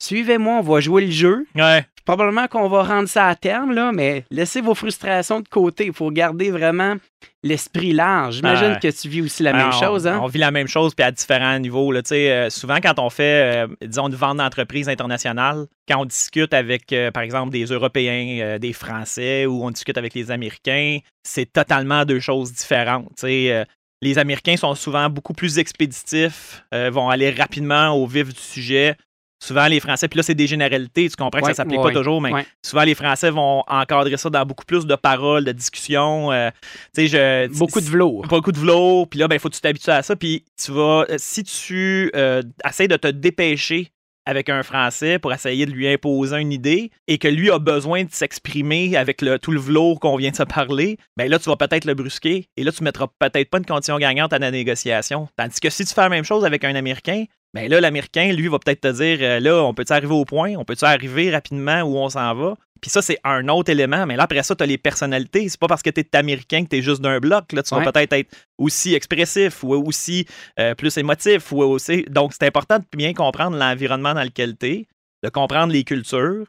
suivez-moi, 0.02 0.56
on 0.56 0.62
va 0.62 0.80
jouer 0.80 1.06
le 1.06 1.12
jeu. 1.12 1.45
Ouais. 1.56 1.86
Probablement 2.04 2.47
qu'on 2.47 2.68
va 2.68 2.82
rendre 2.84 3.08
ça 3.08 3.28
à 3.28 3.36
terme, 3.36 3.72
là, 3.74 3.91
mais 3.93 4.26
laissez 4.32 4.60
vos 4.60 4.74
frustrations 4.74 5.39
de 5.39 5.47
côté. 5.47 5.86
Il 5.86 5.93
faut 5.93 6.10
garder 6.10 6.49
vraiment 6.49 6.95
l'esprit 7.43 7.93
large. 7.93 8.38
J'imagine 8.38 8.72
Ouais. 8.72 8.80
que 8.82 8.88
tu 8.88 9.08
vis 9.08 9.22
aussi 9.22 9.43
la 9.43 9.54
même 9.54 9.70
Ah, 9.72 9.80
chose. 9.80 10.08
Hein? 10.08 10.20
On 10.22 10.26
vit 10.26 10.39
la 10.39 10.49
même 10.49 10.68
chose, 10.68 10.95
puis 10.95 11.04
à 11.06 11.12
différents 11.12 11.60
niveaux. 11.60 11.91
Là. 11.91 12.02
Euh, 12.12 12.49
souvent, 12.49 12.78
quand 12.82 12.97
on 12.97 13.12
fait, 13.12 13.66
euh, 13.66 13.68
disons, 13.86 14.08
une 14.08 14.16
vente 14.16 14.38
d'entreprise 14.38 14.89
internationale, 14.89 15.68
quand 15.88 15.99
on 16.02 16.06
discute 16.06 16.54
avec, 16.56 16.91
euh, 16.91 17.12
par 17.12 17.22
exemple, 17.22 17.52
des 17.52 17.66
Européens, 17.66 18.58
des 18.58 18.74
Français, 18.74 19.45
ou 19.45 19.64
on 19.64 19.70
discute 19.70 19.97
avec 19.99 20.16
les 20.16 20.32
Américains, 20.32 20.97
c'est 21.24 21.54
totalement 21.54 22.04
deux 22.06 22.20
choses 22.20 22.52
différentes. 22.52 23.12
Sais, 23.18 23.66
les 24.02 24.18
Américains 24.18 24.58
sont 24.58 24.74
souvent 24.74 25.10
beaucoup 25.10 25.34
plus 25.34 25.60
expéditifs, 25.60 26.64
euh, 26.74 26.89
vont 26.91 27.10
aller 27.10 27.30
rapidement 27.30 27.89
au 27.91 28.08
vif 28.08 28.34
du 28.34 28.39
sujet. 28.39 28.95
Souvent, 29.42 29.66
les 29.68 29.80
Français, 29.80 30.08
puis 30.08 30.18
là, 30.18 30.24
c'est 30.24 30.36
des 30.36 30.46
généralités, 30.46 31.10
tu 31.10 31.16
comprends 31.16 31.39
que 31.42 31.46
Ouais, 31.46 31.52
ça 31.54 31.64
s'applique 31.64 31.80
ouais, 31.80 31.92
pas 31.92 31.98
toujours, 31.98 32.22
mais 32.22 32.32
ouais. 32.32 32.46
souvent, 32.64 32.84
les 32.84 32.94
Français 32.94 33.32
vont 33.32 33.64
encadrer 33.68 34.16
ça 34.18 34.30
dans 34.30 34.46
beaucoup 34.46 34.66
plus 34.66 34.86
de 34.86 34.96
paroles, 34.96 35.44
de 35.46 35.52
discussions. 35.52 36.32
euh, 36.32 36.52
je, 36.96 37.48
Beaucoup 37.58 37.82
de 37.82 37.86
velours. 37.86 38.28
beaucoup 38.28 38.52
de 38.52 38.60
velours, 38.60 39.08
puis 39.10 39.20
là, 39.20 39.28
ben, 39.28 39.39
faut 39.39 39.50
que 39.50 39.56
tu 39.56 39.62
t'habitues 39.62 39.89
à 39.89 40.04
ça. 40.04 40.16
Puis 40.16 40.46
tu 40.64 40.72
vas, 40.72 41.06
euh, 41.10 41.16
si 41.18 41.44
tu 41.44 42.12
euh, 42.16 42.44
essaies 42.70 42.88
de 42.88 42.98
te 42.98 43.08
dépêcher 43.08 43.92
avec 44.28 44.50
un 44.50 44.62
Français 44.62 45.18
pour 45.18 45.34
essayer 45.34 45.66
de 45.66 45.72
lui 45.72 45.88
imposer 45.88 46.38
une 46.38 46.52
idée 46.52 46.92
et 47.08 47.18
que 47.18 47.28
lui 47.28 47.50
a 47.50 47.58
besoin 47.58 48.04
de 48.04 48.12
s'exprimer 48.12 48.96
avec 48.96 49.24
le, 49.24 49.39
tout 49.39 49.50
le 49.50 49.60
velours 49.60 50.00
qu'on 50.00 50.16
vient 50.18 50.30
de 50.30 50.36
se 50.36 50.44
parler, 50.44 50.98
ben 51.18 51.28
là, 51.28 51.39
tu 51.39 51.50
vas 51.50 51.56
peut-être 51.56 51.86
le 51.86 51.96
brusquer 51.96 52.48
et 52.56 52.64
là, 52.64 52.72
tu 52.72 52.84
mettras 52.84 53.08
peut-être 53.18 53.50
pas 53.50 53.58
une 53.58 53.66
condition 53.66 53.98
gagnante 53.98 54.32
à 54.34 54.38
la 54.38 54.52
négociation. 54.52 55.28
Tandis 55.36 55.60
que 55.60 55.72
si 55.72 55.84
tu 55.86 55.94
fais 55.96 56.02
la 56.02 56.10
même 56.10 56.24
chose 56.24 56.46
avec 56.46 56.64
un 56.64 56.76
Américain, 56.76 57.26
ben 57.54 57.70
là, 57.70 57.82
l'Américain, 57.82 58.32
lui, 58.32 58.47
va 58.47 58.60
peut-être 58.60 58.82
te 58.82 58.91
dire, 58.91 59.18
euh, 59.22 59.39
là, 59.39 59.64
on 59.64 59.74
peut-tu 59.74 59.91
arriver 59.93 60.14
au 60.14 60.26
point? 60.26 60.54
On 60.56 60.64
peut-tu 60.66 60.86
arriver 60.86 61.32
rapidement 61.32 61.82
où 61.82 61.97
on 61.97 62.10
s'en 62.10 62.34
va? 62.34 62.56
Puis 62.82 62.89
ça, 62.89 63.02
c'est 63.04 63.20
un 63.24 63.47
autre 63.49 63.70
élément. 63.70 64.06
Mais 64.08 64.16
là, 64.16 64.24
après 64.24 64.41
ça, 64.41 64.56
tu 64.56 64.64
as 64.64 64.66
les 64.66 64.78
personnalités. 64.80 65.47
C'est 65.49 65.60
pas 65.60 65.68
parce 65.68 65.84
que 65.84 65.89
tu 65.91 66.02
es 66.02 66.16
américain 66.18 66.64
que 66.64 66.70
tu 66.70 66.78
es 66.78 66.82
juste 66.82 67.02
d'un 67.02 67.20
bloc. 67.20 67.52
Là, 67.54 67.62
tu 67.62 67.74
Ouais. 67.76 67.84
vas 67.84 67.91
peut-être 67.91 68.14
être 68.14 68.32
aussi 68.58 68.95
expressif 68.95 69.64
ou 69.64 69.76
aussi 69.76 70.26
euh, 70.60 70.74
plus 70.74 70.97
émotif. 70.97 71.52
Ou 71.52 71.62
aussi... 71.62 72.04
Donc, 72.10 72.32
c'est 72.34 72.47
important 72.47 72.80
de 72.80 72.86
bien 72.97 73.14
comprendre 73.14 73.56
l'environnement 73.58 74.14
dans 74.16 74.24
lequel 74.24 74.58
tu 74.58 74.66
es, 74.68 74.88
de 75.24 75.30
comprendre 75.30 75.72
les 75.72 75.84
cultures, 75.84 76.47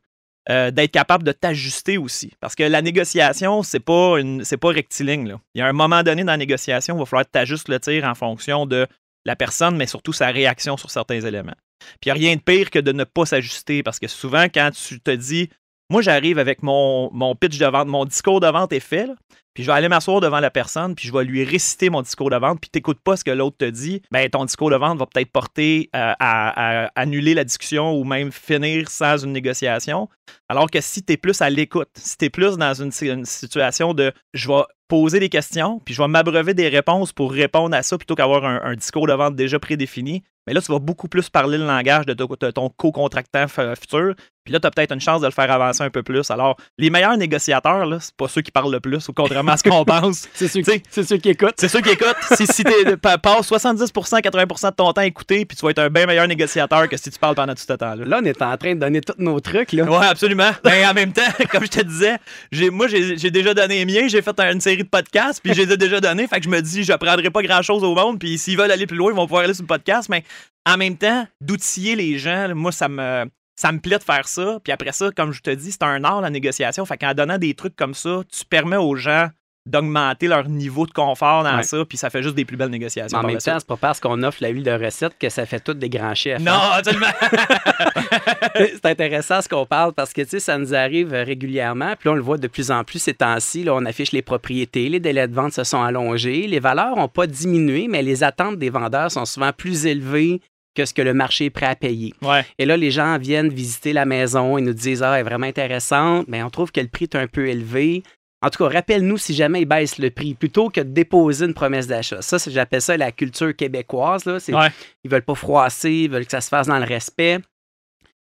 euh, 0.48 0.70
d'être 0.70 0.90
capable 0.92 1.22
de 1.22 1.32
t'ajuster 1.32 1.98
aussi. 1.98 2.32
Parce 2.40 2.55
que 2.55 2.62
la 2.62 2.80
négociation, 2.80 3.62
c'est 3.62 3.78
pas 3.80 4.18
une, 4.18 4.42
c'est 4.42 4.57
pas 4.57 4.70
rectiligne. 4.70 5.28
Là. 5.28 5.40
Il 5.55 5.59
y 5.59 5.62
a 5.62 5.66
un 5.66 5.72
moment 5.74 6.03
donné 6.03 6.24
dans 6.24 6.32
la 6.32 6.38
négociation, 6.38 6.96
il 6.96 6.98
va 6.98 7.05
falloir 7.05 7.26
que 7.26 7.30
tu 7.32 7.38
ajustes 7.38 7.68
le 7.68 7.78
tir 7.78 8.05
en 8.05 8.14
fonction 8.14 8.64
de 8.64 8.86
la 9.25 9.37
personne, 9.37 9.77
mais 9.77 9.87
surtout 9.87 10.12
sa 10.12 10.29
réaction 10.29 10.77
sur 10.77 10.91
certains 10.91 11.20
éléments. 11.20 11.57
Puis 12.01 12.11
il 12.11 12.12
n'y 12.12 12.12
a 12.12 12.29
rien 12.29 12.37
de 12.37 12.41
pire 12.41 12.70
que 12.70 12.79
de 12.79 12.93
ne 12.93 13.05
pas 13.05 13.27
s'ajuster 13.27 13.83
parce 13.83 13.99
que 13.99 14.09
souvent, 14.09 14.45
quand 14.45 14.70
tu 14.73 15.01
te 15.01 15.11
dis, 15.11 15.49
moi, 15.93 16.01
j'arrive 16.01 16.39
avec 16.39 16.62
mon, 16.62 17.37
pitch 17.39 17.59
de 17.59 17.66
vente, 17.66 17.87
mon 17.87 18.07
discours 18.07 18.41
de 18.41 18.47
vente 18.47 18.73
est 18.73 18.81
fait, 18.81 19.11
puis 19.53 19.62
je 19.62 19.70
vais 19.70 19.77
aller 19.77 19.89
m'asseoir 19.89 20.23
devant 20.23 20.41
la 20.41 20.51
personne, 20.51 20.95
puis 20.95 21.07
je 21.07 21.12
vais 21.12 21.23
lui 21.23 21.45
réciter 21.45 21.91
mon 21.91 22.01
discours 22.01 22.31
de 22.31 22.37
vente, 22.37 22.61
puis 22.62 22.70
t'écoutes 22.70 23.01
pas 23.01 23.18
ce 23.18 23.25
que 23.25 23.31
l'autre 23.31 23.59
te 23.59 23.66
dit, 23.66 24.01
ben 24.11 24.27
ton 24.31 24.47
discours 24.47 24.70
de 24.70 24.77
vente 24.77 24.99
va 24.99 25.05
peut-être 25.05 25.31
porter 25.31 25.91
euh, 25.95 26.14
à, 26.18 26.87
à 26.87 26.91
annuler 26.97 27.35
la 27.35 27.45
discussion 27.45 27.93
ou 27.93 28.05
même 28.05 28.33
finir 28.33 28.89
sans 28.89 29.18
une 29.18 29.33
négociation. 29.33 30.09
Alors 30.49 30.70
que 30.70 30.81
si 30.81 31.03
tu 31.03 31.12
es 31.12 31.16
plus 31.18 31.43
à 31.43 31.51
l'écoute, 31.51 31.91
si 31.97 32.16
tu 32.16 32.25
es 32.25 32.31
plus 32.31 32.57
dans 32.57 32.73
une, 32.73 32.93
une 33.03 33.27
situation 33.27 33.93
de 33.93 34.12
je 34.33 34.49
vais 34.49 34.62
poser 34.93 35.20
des 35.20 35.30
questions, 35.30 35.80
puis 35.82 35.95
je 35.95 36.03
vais 36.03 36.07
m'abreuver 36.09 36.53
des 36.53 36.68
réponses 36.68 37.14
pour 37.14 37.32
répondre 37.32 37.74
à 37.74 37.82
ça 37.82 37.97
plutôt 37.97 38.14
qu'avoir 38.14 38.45
un, 38.45 38.61
un 38.62 38.74
discours 38.74 39.07
de 39.07 39.14
vente 39.14 39.34
déjà 39.34 39.59
prédéfini, 39.59 40.22
mais 40.47 40.53
là, 40.55 40.61
tu 40.61 40.72
vas 40.72 40.78
beaucoup 40.78 41.09
plus 41.09 41.28
parler 41.30 41.59
le 41.59 41.66
langage 41.66 42.07
de, 42.07 42.14
ton- 42.14 42.28
de 42.40 42.51
ton 42.51 42.68
co-contractant 42.68 43.47
futur. 43.49 44.14
Puis 44.45 44.53
là, 44.53 44.59
tu 44.59 44.66
as 44.66 44.72
peut-être 44.72 44.90
une 44.93 45.01
chance 45.01 45.20
de 45.20 45.26
le 45.26 45.32
faire 45.32 45.49
avancer 45.53 45.84
un 45.84 45.90
peu 45.90 46.03
plus. 46.03 46.28
Alors, 46.32 46.57
les 46.76 46.90
meilleurs 46.90 47.16
négociateurs, 47.16 47.86
là, 47.86 47.99
c'est 48.01 48.12
pas 48.16 48.26
ceux 48.26 48.40
qui 48.43 48.51
parlent 48.51 48.72
le 48.72 48.80
plus, 48.80 49.09
ou 49.09 49.12
contrairement 49.12 49.53
à 49.53 49.57
ce 49.57 49.62
qu'on 49.62 49.84
pense. 49.86 50.26
C'est 50.34 50.49
ceux, 50.49 50.64
sais, 50.64 50.82
c'est 50.90 51.05
ceux 51.05 51.18
qui 51.18 51.28
écoutent. 51.28 51.55
c'est 51.59 51.68
ceux 51.68 51.80
qui 51.80 51.90
écoutent. 51.90 52.16
Si, 52.36 52.45
si 52.49 52.64
tu 52.64 52.97
passes 52.97 53.49
70% 53.49 54.20
80% 54.20 54.70
de 54.70 54.74
ton 54.74 54.93
temps 54.93 55.01
à 55.01 55.07
écouter, 55.07 55.45
puis 55.45 55.57
tu 55.57 55.64
vas 55.64 55.70
être 55.70 55.78
un 55.78 55.90
bien 55.90 56.07
meilleur 56.07 56.26
négociateur 56.26 56.88
que 56.88 56.97
si 56.97 57.09
tu 57.11 57.20
parles 57.20 57.36
pendant 57.36 57.55
tout 57.55 57.62
ce 57.64 57.72
temps-là. 57.72 58.05
Là, 58.05 58.18
on 58.20 58.24
est 58.24 58.43
en 58.43 58.57
train 58.57 58.74
de 58.74 58.80
donner 58.80 59.01
tous 59.01 59.14
nos 59.18 59.38
trucs. 59.38 59.70
Là. 59.72 59.84
Ouais, 59.84 60.07
absolument. 60.07 60.51
Mais 60.64 60.84
en 60.86 60.93
même 60.95 61.12
temps, 61.12 61.22
comme 61.53 61.62
je 61.62 61.70
te 61.70 61.82
disais, 61.82 62.16
j'ai, 62.51 62.68
moi, 62.70 62.88
j'ai, 62.88 63.16
j'ai 63.16 63.30
déjà 63.30 63.55
donné 63.55 63.84
les 63.84 63.86
miens. 64.01 64.09
J'ai 64.09 64.22
fait 64.22 64.40
un- 64.40 64.53
une 64.55 64.61
série 64.61 64.82
de 64.82 64.88
podcasts, 64.88 65.40
puis 65.40 65.55
je 65.55 65.62
les 65.62 65.72
ai 65.72 65.76
déjà 65.76 66.01
donnés. 66.01 66.26
Fait 66.26 66.38
que 66.38 66.45
je 66.47 66.51
me 66.51 66.61
dis, 66.61 66.82
je 66.82 66.93
prendrai 66.95 67.30
pas 67.30 67.43
grand-chose 67.43 67.84
au 67.84 67.95
monde. 67.95 68.18
Puis 68.18 68.38
s'ils 68.38 68.59
veulent 68.59 68.72
aller 68.72 68.88
plus 68.88 68.97
loin, 68.97 69.12
ils 69.12 69.16
vont 69.16 69.26
pouvoir 69.26 69.45
aller 69.45 69.55
sur 69.55 69.62
le 69.62 69.68
podcast. 69.68 70.09
Mais 70.09 70.24
en 70.66 70.76
même 70.76 70.97
temps, 70.97 71.26
d'outiller 71.41 71.97
les 71.97 72.18
gens, 72.18 72.55
moi, 72.55 72.72
ça 72.72 72.89
me, 72.89 73.28
ça 73.57 73.72
me 73.72 73.80
plaît 73.80 73.99
de 73.99 74.03
faire 74.03 74.28
ça. 74.28 74.59
Puis 74.62 74.72
après 74.72 74.93
ça, 74.93 75.11
comme 75.11 75.33
je 75.33 75.43
te 75.43 75.51
dis, 75.51 75.72
c'est 75.72 75.83
un 75.83 76.05
art, 76.05 76.20
la 76.20 76.30
négociation. 76.30 76.85
Fait 76.85 76.97
qu'en 76.97 77.14
donnant 77.14 77.39
des 77.39 77.55
trucs 77.55 77.76
comme 77.76 77.95
ça, 77.95 78.22
tu 78.30 78.45
permets 78.45 78.76
aux 78.76 78.95
gens 78.95 79.28
d'augmenter 79.64 80.26
leur 80.26 80.48
niveau 80.48 80.86
de 80.86 80.92
confort 80.92 81.44
dans 81.44 81.56
Ouais. 81.58 81.62
ça, 81.62 81.84
puis 81.88 81.96
ça 81.96 82.10
fait 82.10 82.22
juste 82.22 82.34
des 82.34 82.44
plus 82.44 82.56
belles 82.56 82.68
négociations. 82.70 83.18
Mais 83.18 83.24
en 83.24 83.26
même 83.28 83.38
temps, 83.38 83.56
c'est 83.58 83.66
pas 83.66 83.76
parce 83.76 84.00
qu'on 84.00 84.20
offre 84.24 84.38
la 84.42 84.48
huile 84.48 84.64
de 84.64 84.72
recette 84.72 85.12
que 85.18 85.28
ça 85.28 85.46
fait 85.46 85.60
toutes 85.60 85.78
des 85.78 85.88
grands 85.88 86.14
chefs. 86.16 86.40
hein. 86.40 86.44
Non, 86.44 86.58
absolument. 86.74 87.06
c'est 88.56 88.86
intéressant 88.86 89.40
ce 89.40 89.48
qu'on 89.48 89.66
parle 89.66 89.92
parce 89.92 90.12
que 90.12 90.22
tu 90.22 90.30
sais, 90.30 90.40
ça 90.40 90.58
nous 90.58 90.74
arrive 90.74 91.14
euh, 91.14 91.22
régulièrement. 91.24 91.94
Puis 91.98 92.08
là, 92.08 92.12
on 92.12 92.16
le 92.16 92.22
voit 92.22 92.38
de 92.38 92.48
plus 92.48 92.70
en 92.70 92.84
plus 92.84 92.98
ces 92.98 93.14
temps-ci. 93.14 93.64
Là, 93.64 93.74
on 93.74 93.84
affiche 93.84 94.12
les 94.12 94.22
propriétés, 94.22 94.88
les 94.88 95.00
délais 95.00 95.28
de 95.28 95.34
vente 95.34 95.52
se 95.52 95.64
sont 95.64 95.82
allongés, 95.82 96.46
les 96.46 96.60
valeurs 96.60 96.96
n'ont 96.96 97.08
pas 97.08 97.26
diminué, 97.26 97.86
mais 97.88 98.02
les 98.02 98.24
attentes 98.24 98.58
des 98.58 98.70
vendeurs 98.70 99.10
sont 99.10 99.24
souvent 99.24 99.52
plus 99.52 99.86
élevées 99.86 100.40
que 100.74 100.84
ce 100.86 100.94
que 100.94 101.02
le 101.02 101.12
marché 101.14 101.46
est 101.46 101.50
prêt 101.50 101.66
à 101.66 101.76
payer. 101.76 102.14
ouais. 102.22 102.44
Et 102.58 102.64
là, 102.64 102.76
les 102.76 102.90
gens 102.90 103.18
viennent 103.18 103.50
visiter 103.50 103.92
la 103.92 104.06
maison 104.06 104.56
et 104.56 104.62
nous 104.62 104.72
disent 104.72 105.02
Ah, 105.02 105.14
elle 105.14 105.20
est 105.20 105.28
vraiment 105.28 105.46
intéressante, 105.46 106.24
mais 106.28 106.42
on 106.42 106.50
trouve 106.50 106.72
que 106.72 106.80
le 106.80 106.88
prix 106.88 107.04
est 107.04 107.16
un 107.16 107.26
peu 107.26 107.46
élevé. 107.48 108.02
En 108.43 108.51
tout 108.51 108.62
cas, 108.62 108.72
rappelle-nous 108.72 109.18
si 109.18 109.34
jamais 109.34 109.62
ils 109.62 109.66
baissent 109.66 109.99
le 109.99 110.11
prix, 110.11 110.34
plutôt 110.34 110.68
que 110.68 110.80
de 110.80 110.90
déposer 110.90 111.47
une 111.47 111.55
promesse 111.55 111.86
d'achat. 111.86 112.22
Ça, 112.22 112.38
j'appelle 112.49 112.82
ça 112.82 112.97
la 112.97 113.12
culture 113.12 113.55
québécoise. 113.55 114.24
Là. 114.24 114.38
Ouais. 114.49 114.68
Ils 115.05 115.11
veulent 115.11 115.22
pas 115.22 115.36
froisser, 115.36 115.93
ils 115.93 116.11
veulent 116.11 116.24
que 116.24 116.32
ça 116.32 116.40
se 116.40 116.49
fasse 116.49 116.66
dans 116.66 116.78
le 116.78 116.84
respect. 116.84 117.38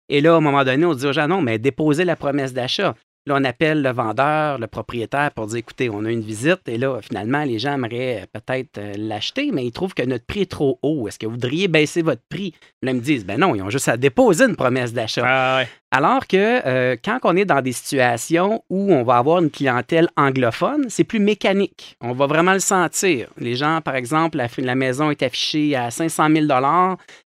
Et 0.10 0.22
là, 0.22 0.34
à 0.34 0.38
un 0.38 0.42
moment 0.42 0.64
donné, 0.64 0.86
on 0.86 0.94
dit 0.94 1.06
aux 1.06 1.14
gens 1.14 1.28
non, 1.28 1.42
mais 1.42 1.58
déposez 1.58 2.04
la 2.04 2.16
promesse 2.16 2.54
d'achat. 2.54 2.96
Là, 3.26 3.36
on 3.38 3.44
appelle 3.44 3.82
le 3.82 3.92
vendeur, 3.92 4.58
le 4.58 4.68
propriétaire 4.68 5.32
pour 5.32 5.48
dire 5.48 5.58
écoutez, 5.58 5.90
on 5.90 6.04
a 6.06 6.10
une 6.10 6.22
visite. 6.22 6.68
Et 6.68 6.78
là, 6.78 7.00
finalement, 7.02 7.44
les 7.44 7.60
gens 7.60 7.74
aimeraient 7.74 8.26
peut-être 8.34 8.78
euh, 8.78 8.94
l'acheter, 8.98 9.52
mais 9.52 9.66
ils 9.66 9.72
trouvent 9.72 9.94
que 9.94 10.04
notre 10.04 10.26
prix 10.26 10.42
est 10.42 10.52
trop 10.52 10.80
haut. 10.82 11.08
Est-ce 11.08 11.20
que 11.20 11.26
vous 11.26 11.34
voudriez 11.34 11.68
baisser 11.68 12.02
votre 12.02 12.24
prix? 12.28 12.56
Là, 12.82 12.92
ils 12.92 12.98
me 12.98 13.02
disent 13.02 13.26
ben 13.26 13.40
non, 13.40 13.56
ils 13.56 13.62
ont 13.62 13.70
juste 13.70 13.88
à 13.88 13.98
déposer 13.98 14.46
une 14.46 14.56
promesse 14.56 14.94
d'achat. 14.94 15.24
Ah, 15.26 15.60
ouais. 15.60 15.68
Alors 15.92 16.28
que 16.28 16.38
euh, 16.68 16.96
quand 17.04 17.18
on 17.24 17.36
est 17.36 17.46
dans 17.46 17.62
des 17.62 17.72
situations 17.72 18.64
où 18.70 18.94
on 18.94 19.02
va 19.02 19.18
avoir 19.18 19.42
une 19.42 19.50
clientèle 19.50 20.08
anglophone, 20.16 20.86
c'est 20.88 21.04
plus 21.04 21.20
mécanique. 21.20 21.98
On 22.00 22.14
va 22.14 22.28
vraiment 22.28 22.54
le 22.54 22.60
sentir. 22.60 23.28
Les 23.38 23.56
gens, 23.56 23.82
par 23.82 23.96
exemple, 23.96 24.38
la, 24.38 24.48
la 24.60 24.76
maison 24.76 25.10
est 25.10 25.24
affichée 25.24 25.76
à 25.76 25.90
500 25.90 26.28
000 26.30 26.48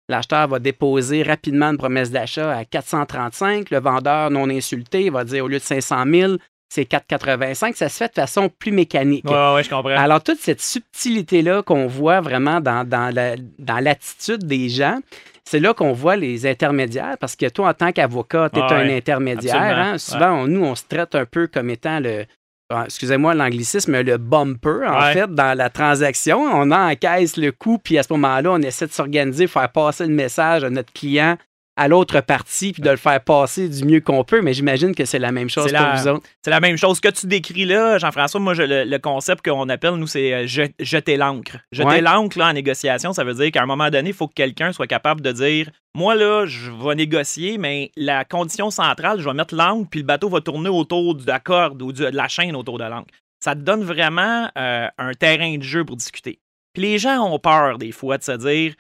L'acheteur 0.08 0.46
va 0.46 0.58
déposer 0.60 1.24
rapidement 1.24 1.70
une 1.70 1.78
promesse 1.78 2.12
d'achat 2.12 2.56
à 2.56 2.64
435 2.64 3.70
Le 3.70 3.80
vendeur 3.80 4.30
non 4.30 4.48
insulté 4.48 5.10
va 5.10 5.24
dire 5.24 5.44
au 5.44 5.48
lieu 5.48 5.58
de 5.58 5.62
500 5.62 6.04
000 6.06 6.32
c'est 6.75 6.85
485 6.87 7.77
Ça 7.77 7.89
se 7.89 7.97
fait 7.99 8.09
de 8.09 8.14
façon 8.14 8.49
plus 8.49 8.73
mécanique. 8.73 9.25
Ouais, 9.29 9.55
ouais, 9.55 9.62
je 9.62 9.68
comprends. 9.70 9.91
Alors, 9.91 10.23
toute 10.23 10.39
cette 10.39 10.61
subtilité-là 10.62 11.62
qu'on 11.62 11.87
voit 11.87 12.20
vraiment 12.20 12.61
dans, 12.61 12.87
dans 12.89 13.14
la- 13.14 13.37
dans 13.59 13.79
l'attitude 13.79 14.45
des 14.47 14.68
gens, 14.68 14.99
c'est 15.45 15.61
là 15.61 15.75
qu'on 15.75 15.93
voit 15.93 16.16
les 16.16 16.47
intermédiaires, 16.47 17.16
parce 17.20 17.37
que 17.37 17.49
toi, 17.49 17.70
en 17.70 17.75
tant 17.75 17.93
qu'avocat, 17.93 18.49
tu 18.53 18.59
es 18.59 18.62
Ah 18.62 18.75
un 18.77 18.87
ouais, 18.87 18.97
intermédiaire. 18.97 19.79
hein. 19.79 19.99
Souvent, 19.99 20.33
on- 20.33 20.47
nous, 20.47 20.64
on 20.64 20.75
se 20.75 20.85
traite 20.89 21.14
un 21.14 21.27
peu 21.27 21.47
comme 21.47 21.68
étant 21.70 22.01
le, 22.01 22.25
ah, 22.73 22.85
excusez-moi 22.87 23.35
l'anglicisme, 23.35 24.01
le 24.01 24.16
bumper, 24.16 24.87
en 24.89 25.01
Ouais. 25.03 25.12
fait, 25.12 25.35
dans 25.35 25.57
la 25.57 25.68
transaction. 25.68 26.41
On 26.41 26.70
encaisse 26.70 27.37
le 27.37 27.51
coût, 27.53 27.79
puis 27.79 27.99
à 27.99 28.03
ce 28.03 28.12
moment-là, 28.14 28.51
on 28.53 28.62
essaie 28.62 28.87
de 28.87 28.93
s'organiser, 28.93 29.47
faire 29.47 29.68
passer 29.70 30.07
le 30.07 30.14
message 30.14 30.64
à 30.64 30.70
notre 30.70 30.93
client 30.93 31.37
à 31.77 31.89
l'autre 31.89 32.20
partie, 32.20 32.73
puis 32.73 32.83
de 32.83 32.91
le 32.91 32.97
faire 32.97 33.20
passer 33.25 33.68
du 33.68 33.85
mieux 33.85 34.01
qu'on 34.01 34.25
peut. 34.25 34.43
Mais 34.43 34.53
j'imagine 34.53 34.95
que 34.95 35.05
c'est 35.07 35.18
la 35.18 35.33
même 35.33 35.49
chose 35.49 35.64
pour 35.64 35.73
la- 35.73 35.95
vous 35.97 36.09
autres. 36.09 36.27
C'est 36.45 36.51
la 36.51 36.61
même 36.61 36.77
chose 36.77 37.01
que 37.01 37.09
tu 37.09 37.27
décris 37.27 37.64
là, 37.64 37.97
Jean-François. 37.99 38.41
Moi, 38.41 38.53
je- 38.55 38.62
le, 38.62 38.85
le 38.85 38.99
concept 38.99 39.45
qu'on 39.45 39.68
appelle, 39.70 39.95
nous, 39.95 40.07
c'est 40.07 40.35
euh, 40.35 40.47
je- 40.47 40.70
jeter 40.81 41.16
l'encre. 41.16 41.57
Jeter 41.73 41.89
Ouais. 41.89 42.01
l'encre 42.03 42.39
là, 42.39 42.49
en 42.49 42.53
négociation, 42.53 43.12
ça 43.14 43.25
veut 43.25 43.35
dire 43.35 43.51
qu'à 43.51 43.62
un 43.62 43.66
moment 43.66 43.89
donné, 43.89 44.11
il 44.11 44.14
faut 44.14 44.29
que 44.29 44.35
quelqu'un 44.35 44.73
soit 44.73 44.87
capable 44.87 45.20
de 45.23 45.33
dire 45.33 45.70
Moi, 45.95 46.14
là, 46.14 46.47
je 46.47 46.70
vais 46.70 46.95
négocier, 46.95 47.59
mais 47.59 47.91
la 47.97 48.25
condition 48.25 48.70
centrale, 48.70 49.20
je 49.20 49.25
vais 49.29 49.35
mettre 49.35 49.55
l'encre, 49.55 49.89
puis 49.91 50.01
le 50.01 50.07
bateau 50.07 50.29
va 50.31 50.41
tourner 50.41 50.70
autour 50.70 51.14
de 51.14 51.27
la 51.27 51.39
corde 51.39 51.83
ou 51.83 51.93
du- 51.93 52.01
de 52.03 52.07
la 52.07 52.29
chaîne 52.29 52.57
autour 52.57 52.79
de 52.79 52.85
l'encre. 52.85 53.09
Ça 53.41 53.55
te 53.55 53.61
donne 53.61 53.83
vraiment 53.83 54.49
euh, 54.57 54.89
un 54.99 55.12
terrain 55.14 55.57
de 55.59 55.62
jeu 55.62 55.85
pour 55.85 55.97
discuter. 55.97 56.39
Puis 56.75 56.83
les 56.83 56.99
gens 56.99 57.20
ont 57.31 57.39
peur, 57.39 57.77
des 57.79 57.93
fois, 57.93 58.16
de 58.16 58.23
se 58.23 58.33
dire 58.33 58.75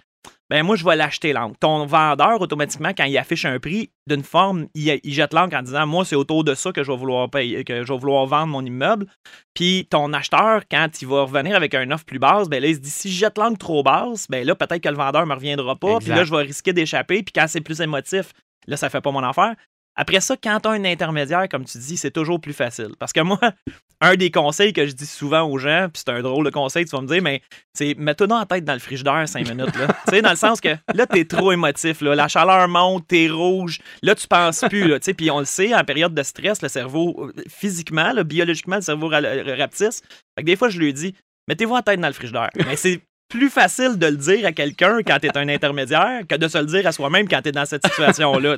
ben 0.50 0.62
moi, 0.62 0.76
je 0.76 0.84
vais 0.84 0.96
l'acheter 0.96 1.32
l'encre. 1.32 1.56
Ton 1.60 1.86
vendeur, 1.86 2.40
automatiquement, 2.40 2.90
quand 2.96 3.04
il 3.04 3.16
affiche 3.16 3.44
un 3.44 3.58
prix, 3.58 3.90
d'une 4.06 4.22
forme, 4.22 4.66
il, 4.74 5.00
il 5.02 5.14
jette 5.14 5.32
l'encre 5.32 5.56
en 5.56 5.62
disant 5.62 5.86
Moi, 5.86 6.04
c'est 6.04 6.16
autour 6.16 6.44
de 6.44 6.54
ça 6.54 6.72
que 6.72 6.82
je 6.82 6.90
vais 6.90 6.96
vouloir 6.96 7.30
payer, 7.30 7.64
que 7.64 7.84
je 7.84 7.92
vais 7.92 7.98
vouloir 7.98 8.26
vendre 8.26 8.48
mon 8.48 8.64
immeuble. 8.64 9.06
Puis 9.54 9.86
ton 9.90 10.12
acheteur, 10.12 10.62
quand 10.70 10.88
il 11.00 11.08
va 11.08 11.22
revenir 11.22 11.56
avec 11.56 11.74
un 11.74 11.90
offre 11.90 12.04
plus 12.04 12.18
basse, 12.18 12.48
ben 12.48 12.60
là, 12.62 12.68
il 12.68 12.74
se 12.74 12.80
dit 12.80 12.90
si 12.90 13.10
je 13.10 13.18
jette 13.18 13.38
l'encre 13.38 13.58
trop 13.58 13.82
basse, 13.82 14.26
ben 14.28 14.46
là, 14.46 14.54
peut-être 14.54 14.82
que 14.82 14.88
le 14.88 14.96
vendeur 14.96 15.22
ne 15.22 15.30
me 15.30 15.34
reviendra 15.34 15.76
pas. 15.76 15.98
Puis 15.98 16.08
là, 16.08 16.24
je 16.24 16.30
vais 16.30 16.42
risquer 16.42 16.72
d'échapper. 16.72 17.22
Puis 17.22 17.32
quand 17.32 17.46
c'est 17.48 17.60
plus 17.60 17.80
émotif, 17.80 18.32
Là, 18.66 18.76
ça 18.76 18.88
fait 18.90 19.00
pas 19.00 19.10
mon 19.10 19.22
affaire. 19.22 19.54
Après 19.94 20.20
ça, 20.20 20.36
quand 20.42 20.60
tu 20.60 20.68
as 20.68 20.72
un 20.72 20.84
intermédiaire, 20.84 21.48
comme 21.50 21.64
tu 21.64 21.78
dis, 21.78 21.96
c'est 21.96 22.10
toujours 22.10 22.40
plus 22.40 22.54
facile. 22.54 22.90
Parce 22.98 23.12
que 23.12 23.20
moi, 23.20 23.38
un 24.00 24.16
des 24.16 24.30
conseils 24.30 24.72
que 24.72 24.86
je 24.86 24.92
dis 24.92 25.06
souvent 25.06 25.42
aux 25.42 25.58
gens, 25.58 25.88
puis 25.92 26.02
c'est 26.04 26.12
un 26.12 26.22
drôle 26.22 26.44
de 26.44 26.50
conseil, 26.50 26.84
tu 26.86 26.96
vas 26.96 27.02
me 27.02 27.06
dire, 27.06 27.22
mais 27.22 27.42
c'est 27.74 27.94
mets-toi 27.96 28.26
dans 28.26 28.38
la 28.38 28.46
tête 28.46 28.64
dans 28.64 28.72
le 28.72 28.78
frigidaire 28.78 29.28
cinq 29.28 29.48
minutes. 29.48 29.72
Tu 29.72 30.10
sais, 30.14 30.22
dans 30.22 30.30
le 30.30 30.36
sens 30.36 30.60
que 30.60 30.70
là, 30.94 31.06
tu 31.06 31.18
es 31.18 31.24
trop 31.24 31.52
émotif. 31.52 32.00
La 32.00 32.28
chaleur 32.28 32.66
monte, 32.68 33.06
tu 33.08 33.24
es 33.24 33.28
rouge. 33.28 33.80
Là, 34.02 34.14
tu 34.14 34.26
penses 34.26 34.64
plus. 34.68 34.88
Là, 34.88 34.98
puis 34.98 35.30
on 35.30 35.40
le 35.40 35.44
sait, 35.44 35.74
en 35.74 35.84
période 35.84 36.14
de 36.14 36.22
stress, 36.22 36.62
le 36.62 36.68
cerveau, 36.68 37.28
euh, 37.28 37.42
physiquement, 37.48 38.12
biologiquement, 38.24 38.76
le 38.76 38.82
cerveau 38.82 39.08
rapetisse. 39.08 40.02
Fait 40.36 40.42
que 40.42 40.46
des 40.46 40.56
fois, 40.56 40.70
je 40.70 40.78
lui 40.78 40.92
dis, 40.94 41.14
mettez-vous 41.48 41.74
la 41.74 41.82
tête 41.82 42.00
dans 42.00 42.08
le 42.08 42.14
frigidaire. 42.14 42.50
Mais 42.56 42.76
c'est 42.76 43.02
plus 43.32 43.48
facile 43.48 43.98
de 43.98 44.06
le 44.06 44.16
dire 44.16 44.44
à 44.44 44.52
quelqu'un 44.52 44.98
quand 44.98 45.18
tu 45.18 45.26
es 45.26 45.38
un 45.38 45.48
intermédiaire 45.48 46.20
que 46.28 46.36
de 46.36 46.48
se 46.48 46.58
le 46.58 46.66
dire 46.66 46.86
à 46.86 46.92
soi-même 46.92 47.26
quand 47.26 47.40
tu 47.40 47.48
es 47.48 47.52
dans 47.52 47.64
cette 47.64 47.84
situation-là. 47.86 48.56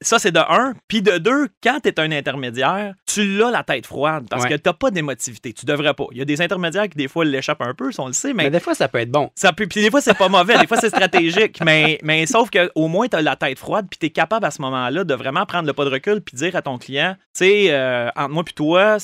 Ça, 0.00 0.18
c'est 0.18 0.32
de 0.32 0.40
un. 0.40 0.74
Puis 0.88 1.00
de 1.00 1.18
deux, 1.18 1.46
quand 1.62 1.78
tu 1.80 1.88
es 1.88 2.00
un 2.00 2.10
intermédiaire, 2.10 2.94
tu 3.06 3.24
l'as 3.36 3.52
la 3.52 3.62
tête 3.62 3.86
froide 3.86 4.26
parce 4.28 4.46
que 4.46 4.54
tu 4.54 4.70
pas 4.74 4.90
d'émotivité. 4.90 5.52
Tu 5.52 5.64
devrais 5.64 5.94
pas. 5.94 6.06
Il 6.10 6.18
y 6.18 6.22
a 6.22 6.24
des 6.24 6.42
intermédiaires 6.42 6.88
qui, 6.88 6.98
des 6.98 7.06
fois, 7.06 7.24
l'échappent 7.24 7.62
un 7.62 7.72
peu, 7.74 7.92
si 7.92 8.00
on 8.00 8.08
le 8.08 8.12
sait. 8.12 8.32
Mais, 8.32 8.50
des 8.50 8.58
fois, 8.58 8.74
ça 8.74 8.88
peut 8.88 8.98
être 8.98 9.12
bon. 9.12 9.30
Ça 9.36 9.52
peut, 9.52 9.68
puis 9.68 9.80
des 9.80 9.90
fois, 9.90 10.00
c'est 10.00 10.18
pas 10.18 10.28
mauvais. 10.28 10.58
Des 10.58 10.66
fois, 10.66 10.78
c'est 10.78 10.88
stratégique. 10.88 11.60
Mais, 11.64 12.00
mais 12.02 12.26
sauf 12.26 12.50
qu'au 12.50 12.88
moins, 12.88 13.06
tu 13.06 13.16
as 13.16 13.22
la 13.22 13.36
tête 13.36 13.60
froide 13.60 13.86
puis 13.88 13.98
tu 13.98 14.06
es 14.06 14.10
capable 14.10 14.44
à 14.44 14.50
ce 14.50 14.60
moment-là 14.62 15.04
de 15.04 15.14
vraiment 15.14 15.46
prendre 15.46 15.68
le 15.68 15.72
pas 15.72 15.84
de 15.84 15.90
recul 15.90 16.20
puis 16.20 16.36
dire 16.36 16.56
à 16.56 16.62
ton 16.62 16.78
client, 16.78 17.14
tu 17.16 17.44
sais, 17.44 17.66
euh, 17.70 18.08
entre 18.16 18.30
moi 18.30 18.42
puis 18.42 18.54
toi, 18.54 18.96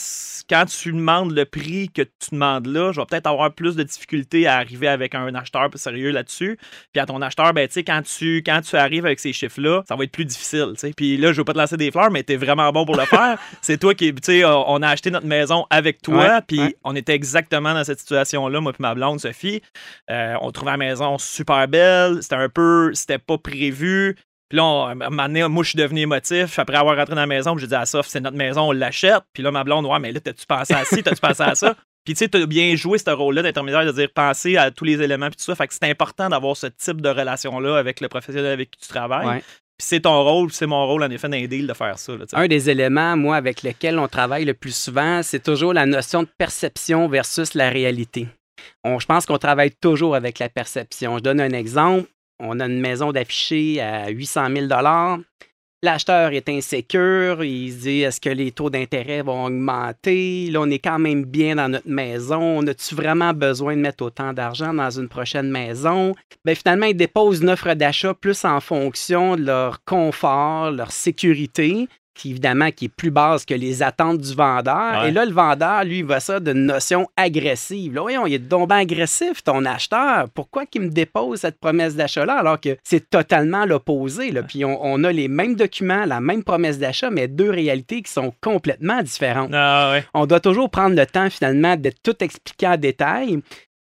quand 0.48 0.64
tu 0.66 0.92
demandes 0.92 1.32
le 1.32 1.44
prix 1.44 1.88
que 1.88 2.02
tu 2.02 2.30
demandes 2.32 2.66
là, 2.66 2.90
je 2.92 3.00
vais 3.00 3.06
peut-être 3.06 3.28
avoir 3.28 3.52
plus 3.52 3.76
de 3.76 3.84
difficultés 3.84 4.46
à 4.46 4.56
arriver 4.56 4.79
avec 4.88 5.14
un 5.14 5.34
acheteur 5.34 5.68
sérieux 5.74 6.10
là-dessus. 6.10 6.58
Puis 6.92 7.00
à 7.00 7.06
ton 7.06 7.20
acheteur, 7.22 7.52
ben, 7.52 7.66
tu 7.66 7.74
sais, 7.74 7.84
quand 7.84 8.02
tu, 8.02 8.42
quand 8.44 8.60
tu 8.62 8.76
arrives 8.76 9.06
avec 9.06 9.20
ces 9.20 9.32
chiffres-là, 9.32 9.82
ça 9.88 9.96
va 9.96 10.04
être 10.04 10.12
plus 10.12 10.24
difficile. 10.24 10.72
sais. 10.76 10.92
Puis 10.96 11.16
là, 11.16 11.32
je 11.32 11.38
veux 11.38 11.44
pas 11.44 11.52
te 11.52 11.58
lancer 11.58 11.76
des 11.76 11.90
fleurs, 11.90 12.10
mais 12.10 12.22
tu 12.22 12.32
es 12.32 12.36
vraiment 12.36 12.70
bon 12.72 12.84
pour 12.84 12.96
le 12.96 13.04
faire. 13.04 13.38
c'est 13.60 13.78
toi 13.78 13.94
qui, 13.94 14.14
tu 14.14 14.20
sais, 14.22 14.44
on 14.44 14.82
a 14.82 14.88
acheté 14.88 15.10
notre 15.10 15.26
maison 15.26 15.66
avec 15.70 16.02
toi, 16.02 16.40
puis 16.42 16.74
on 16.84 16.94
était 16.96 17.14
exactement 17.14 17.74
dans 17.74 17.84
cette 17.84 18.00
situation-là, 18.00 18.60
moi 18.60 18.72
puis 18.72 18.82
ma 18.82 18.94
blonde, 18.94 19.20
Sophie. 19.20 19.62
Euh, 20.10 20.34
on 20.40 20.50
trouvait 20.50 20.72
la 20.72 20.76
maison 20.76 21.18
super 21.18 21.68
belle. 21.68 22.22
C'était 22.22 22.36
un 22.36 22.48
peu, 22.48 22.92
c'était 22.94 23.18
pas 23.18 23.38
prévu. 23.38 24.16
Puis 24.48 24.56
là, 24.56 24.64
on, 24.64 25.48
moi, 25.48 25.62
je 25.62 25.68
suis 25.68 25.78
devenu 25.78 26.00
émotif. 26.00 26.58
Après 26.58 26.76
avoir 26.76 26.96
rentré 26.96 27.14
dans 27.14 27.20
la 27.20 27.26
maison, 27.26 27.56
j'ai 27.56 27.68
dit 27.68 27.74
à 27.74 27.86
Sophie, 27.86 28.10
c'est 28.10 28.20
notre 28.20 28.36
maison, 28.36 28.68
on 28.68 28.72
l'achète. 28.72 29.22
Puis 29.32 29.42
là, 29.42 29.52
ma 29.52 29.62
blonde, 29.62 29.86
ouais, 29.86 29.98
mais 30.00 30.10
là, 30.10 30.20
t'as-tu 30.20 30.44
pensé 30.44 30.74
à 30.74 30.84
ci, 30.84 31.02
t'as-tu 31.02 31.20
pensé 31.20 31.42
à 31.42 31.54
ça? 31.54 31.74
Puis 32.04 32.14
tu 32.14 32.18
sais, 32.18 32.28
tu 32.28 32.38
as 32.38 32.46
bien 32.46 32.74
joué 32.76 32.98
ce 32.98 33.10
rôle-là 33.10 33.42
d'intermédiaire, 33.42 33.84
de 33.84 33.92
dire 33.92 34.08
penser 34.14 34.56
à 34.56 34.70
tous 34.70 34.84
les 34.84 35.02
éléments, 35.02 35.28
puis 35.28 35.36
tout 35.36 35.44
ça. 35.44 35.54
Fait 35.54 35.66
que 35.66 35.74
c'est 35.74 35.88
important 35.90 36.28
d'avoir 36.28 36.56
ce 36.56 36.66
type 36.66 37.00
de 37.00 37.08
relation-là 37.08 37.76
avec 37.76 38.00
le 38.00 38.08
professionnel 38.08 38.52
avec 38.52 38.70
qui 38.70 38.80
tu 38.80 38.88
travailles. 38.88 39.42
Puis 39.78 39.86
c'est 39.86 40.00
ton 40.00 40.22
rôle, 40.22 40.52
c'est 40.52 40.66
mon 40.66 40.86
rôle, 40.86 41.02
en 41.02 41.10
effet, 41.10 41.28
d'un 41.28 41.46
deal 41.46 41.66
de 41.66 41.72
faire 41.72 41.98
ça. 41.98 42.12
Un 42.34 42.48
des 42.48 42.68
éléments, 42.68 43.16
moi, 43.16 43.36
avec 43.36 43.62
lesquels 43.62 43.98
on 43.98 44.08
travaille 44.08 44.44
le 44.44 44.54
plus 44.54 44.76
souvent, 44.76 45.22
c'est 45.22 45.42
toujours 45.42 45.72
la 45.72 45.86
notion 45.86 46.22
de 46.22 46.28
perception 46.36 47.08
versus 47.08 47.54
la 47.54 47.70
réalité. 47.70 48.28
On, 48.84 48.98
je 48.98 49.06
pense 49.06 49.24
qu'on 49.24 49.38
travaille 49.38 49.70
toujours 49.70 50.14
avec 50.14 50.38
la 50.38 50.48
perception. 50.50 51.16
Je 51.18 51.22
donne 51.22 51.40
un 51.40 51.52
exemple. 51.52 52.08
On 52.38 52.60
a 52.60 52.66
une 52.66 52.80
maison 52.80 53.12
d'affichés 53.12 53.80
à 53.80 54.08
800 54.08 54.48
000 54.54 54.66
L'acheteur 55.82 56.32
est 56.32 56.50
insécure, 56.50 57.42
il 57.42 57.72
se 57.72 57.78
dit 57.78 58.00
est-ce 58.02 58.20
que 58.20 58.28
les 58.28 58.52
taux 58.52 58.68
d'intérêt 58.68 59.22
vont 59.22 59.46
augmenter? 59.46 60.50
Là, 60.50 60.60
on 60.60 60.68
est 60.68 60.78
quand 60.78 60.98
même 60.98 61.24
bien 61.24 61.56
dans 61.56 61.70
notre 61.70 61.88
maison. 61.88 62.58
On 62.58 62.66
a-tu 62.66 62.94
vraiment 62.94 63.32
besoin 63.32 63.76
de 63.76 63.80
mettre 63.80 64.04
autant 64.04 64.34
d'argent 64.34 64.74
dans 64.74 64.90
une 64.90 65.08
prochaine 65.08 65.50
maison? 65.50 66.14
Bien, 66.44 66.54
finalement, 66.54 66.84
ils 66.84 66.94
déposent 66.94 67.40
une 67.40 67.48
offre 67.48 67.72
d'achat 67.72 68.12
plus 68.12 68.44
en 68.44 68.60
fonction 68.60 69.36
de 69.36 69.44
leur 69.44 69.82
confort, 69.84 70.70
leur 70.70 70.92
sécurité 70.92 71.88
qui 72.14 72.30
évidemment 72.30 72.70
qui 72.70 72.86
est 72.86 72.88
plus 72.88 73.10
basse 73.10 73.44
que 73.44 73.54
les 73.54 73.82
attentes 73.82 74.18
du 74.18 74.34
vendeur. 74.34 75.04
Et 75.04 75.10
là, 75.10 75.24
le 75.24 75.32
vendeur, 75.32 75.84
lui, 75.84 75.98
il 75.98 76.04
voit 76.04 76.20
ça 76.20 76.40
d'une 76.40 76.66
notion 76.66 77.08
agressive. 77.16 77.94
Là, 77.94 78.02
voyons, 78.02 78.26
il 78.26 78.34
est 78.34 78.38
donc 78.38 78.70
agressif, 78.72 79.42
ton 79.42 79.64
acheteur. 79.64 80.28
Pourquoi 80.34 80.66
qu'il 80.66 80.82
me 80.82 80.88
dépose 80.88 81.40
cette 81.40 81.58
promesse 81.58 81.96
d'achat-là 81.96 82.34
alors 82.34 82.60
que 82.60 82.76
c'est 82.84 83.08
totalement 83.08 83.64
l'opposé? 83.64 84.32
Puis 84.46 84.64
on, 84.64 85.04
a 85.04 85.12
les 85.12 85.28
mêmes 85.28 85.56
documents, 85.56 86.04
la 86.04 86.20
même 86.20 86.44
promesse 86.44 86.78
d'achat, 86.78 87.10
mais 87.10 87.28
deux 87.28 87.50
réalités 87.50 88.02
qui 88.02 88.12
sont 88.12 88.32
complètement 88.40 89.02
différentes. 89.02 89.50
Ah, 89.52 90.00
on 90.14 90.26
doit 90.26 90.40
toujours 90.40 90.70
prendre 90.70 90.96
le 90.96 91.06
temps 91.06 91.30
finalement 91.30 91.76
de 91.76 91.90
tout 92.02 92.22
expliquer 92.22 92.68
en 92.68 92.76
détail. 92.76 93.40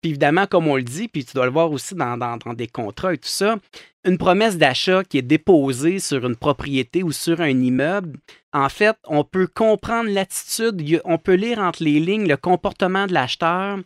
Puis 0.02 0.12
évidemment, 0.12 0.48
comme 0.48 0.68
on 0.68 0.76
le 0.76 0.84
dit, 0.84 1.08
puis 1.08 1.24
tu 1.24 1.34
dois 1.36 1.46
le 1.46 1.52
voir 1.52 1.72
aussi 1.72 1.94
dans, 1.94 2.18
dans 2.18 2.54
des 2.54 2.68
contrats 2.68 3.14
et 3.14 3.18
tout 3.18 3.30
ça, 3.30 3.58
une 4.04 4.18
promesse 4.18 4.58
d'achat 4.58 5.04
qui 5.04 5.20
est 5.20 5.24
déposée 5.24 6.00
sur 6.00 6.26
une 6.26 6.36
propriété 6.36 7.04
ou 7.04 7.12
sur 7.12 7.40
un 7.42 7.50
immeuble, 7.50 8.18
en 8.52 8.68
fait, 8.68 8.98
on 9.06 9.24
peut 9.24 9.48
comprendre 9.48 10.10
l'attitude, 10.10 11.02
on 11.06 11.18
peut 11.18 11.36
lire 11.36 11.60
entre 11.60 11.84
les 11.84 12.00
lignes 12.00 12.28
le 12.28 12.38
comportement 12.38 13.06
de 13.06 13.14
l'acheteur, 13.14 13.78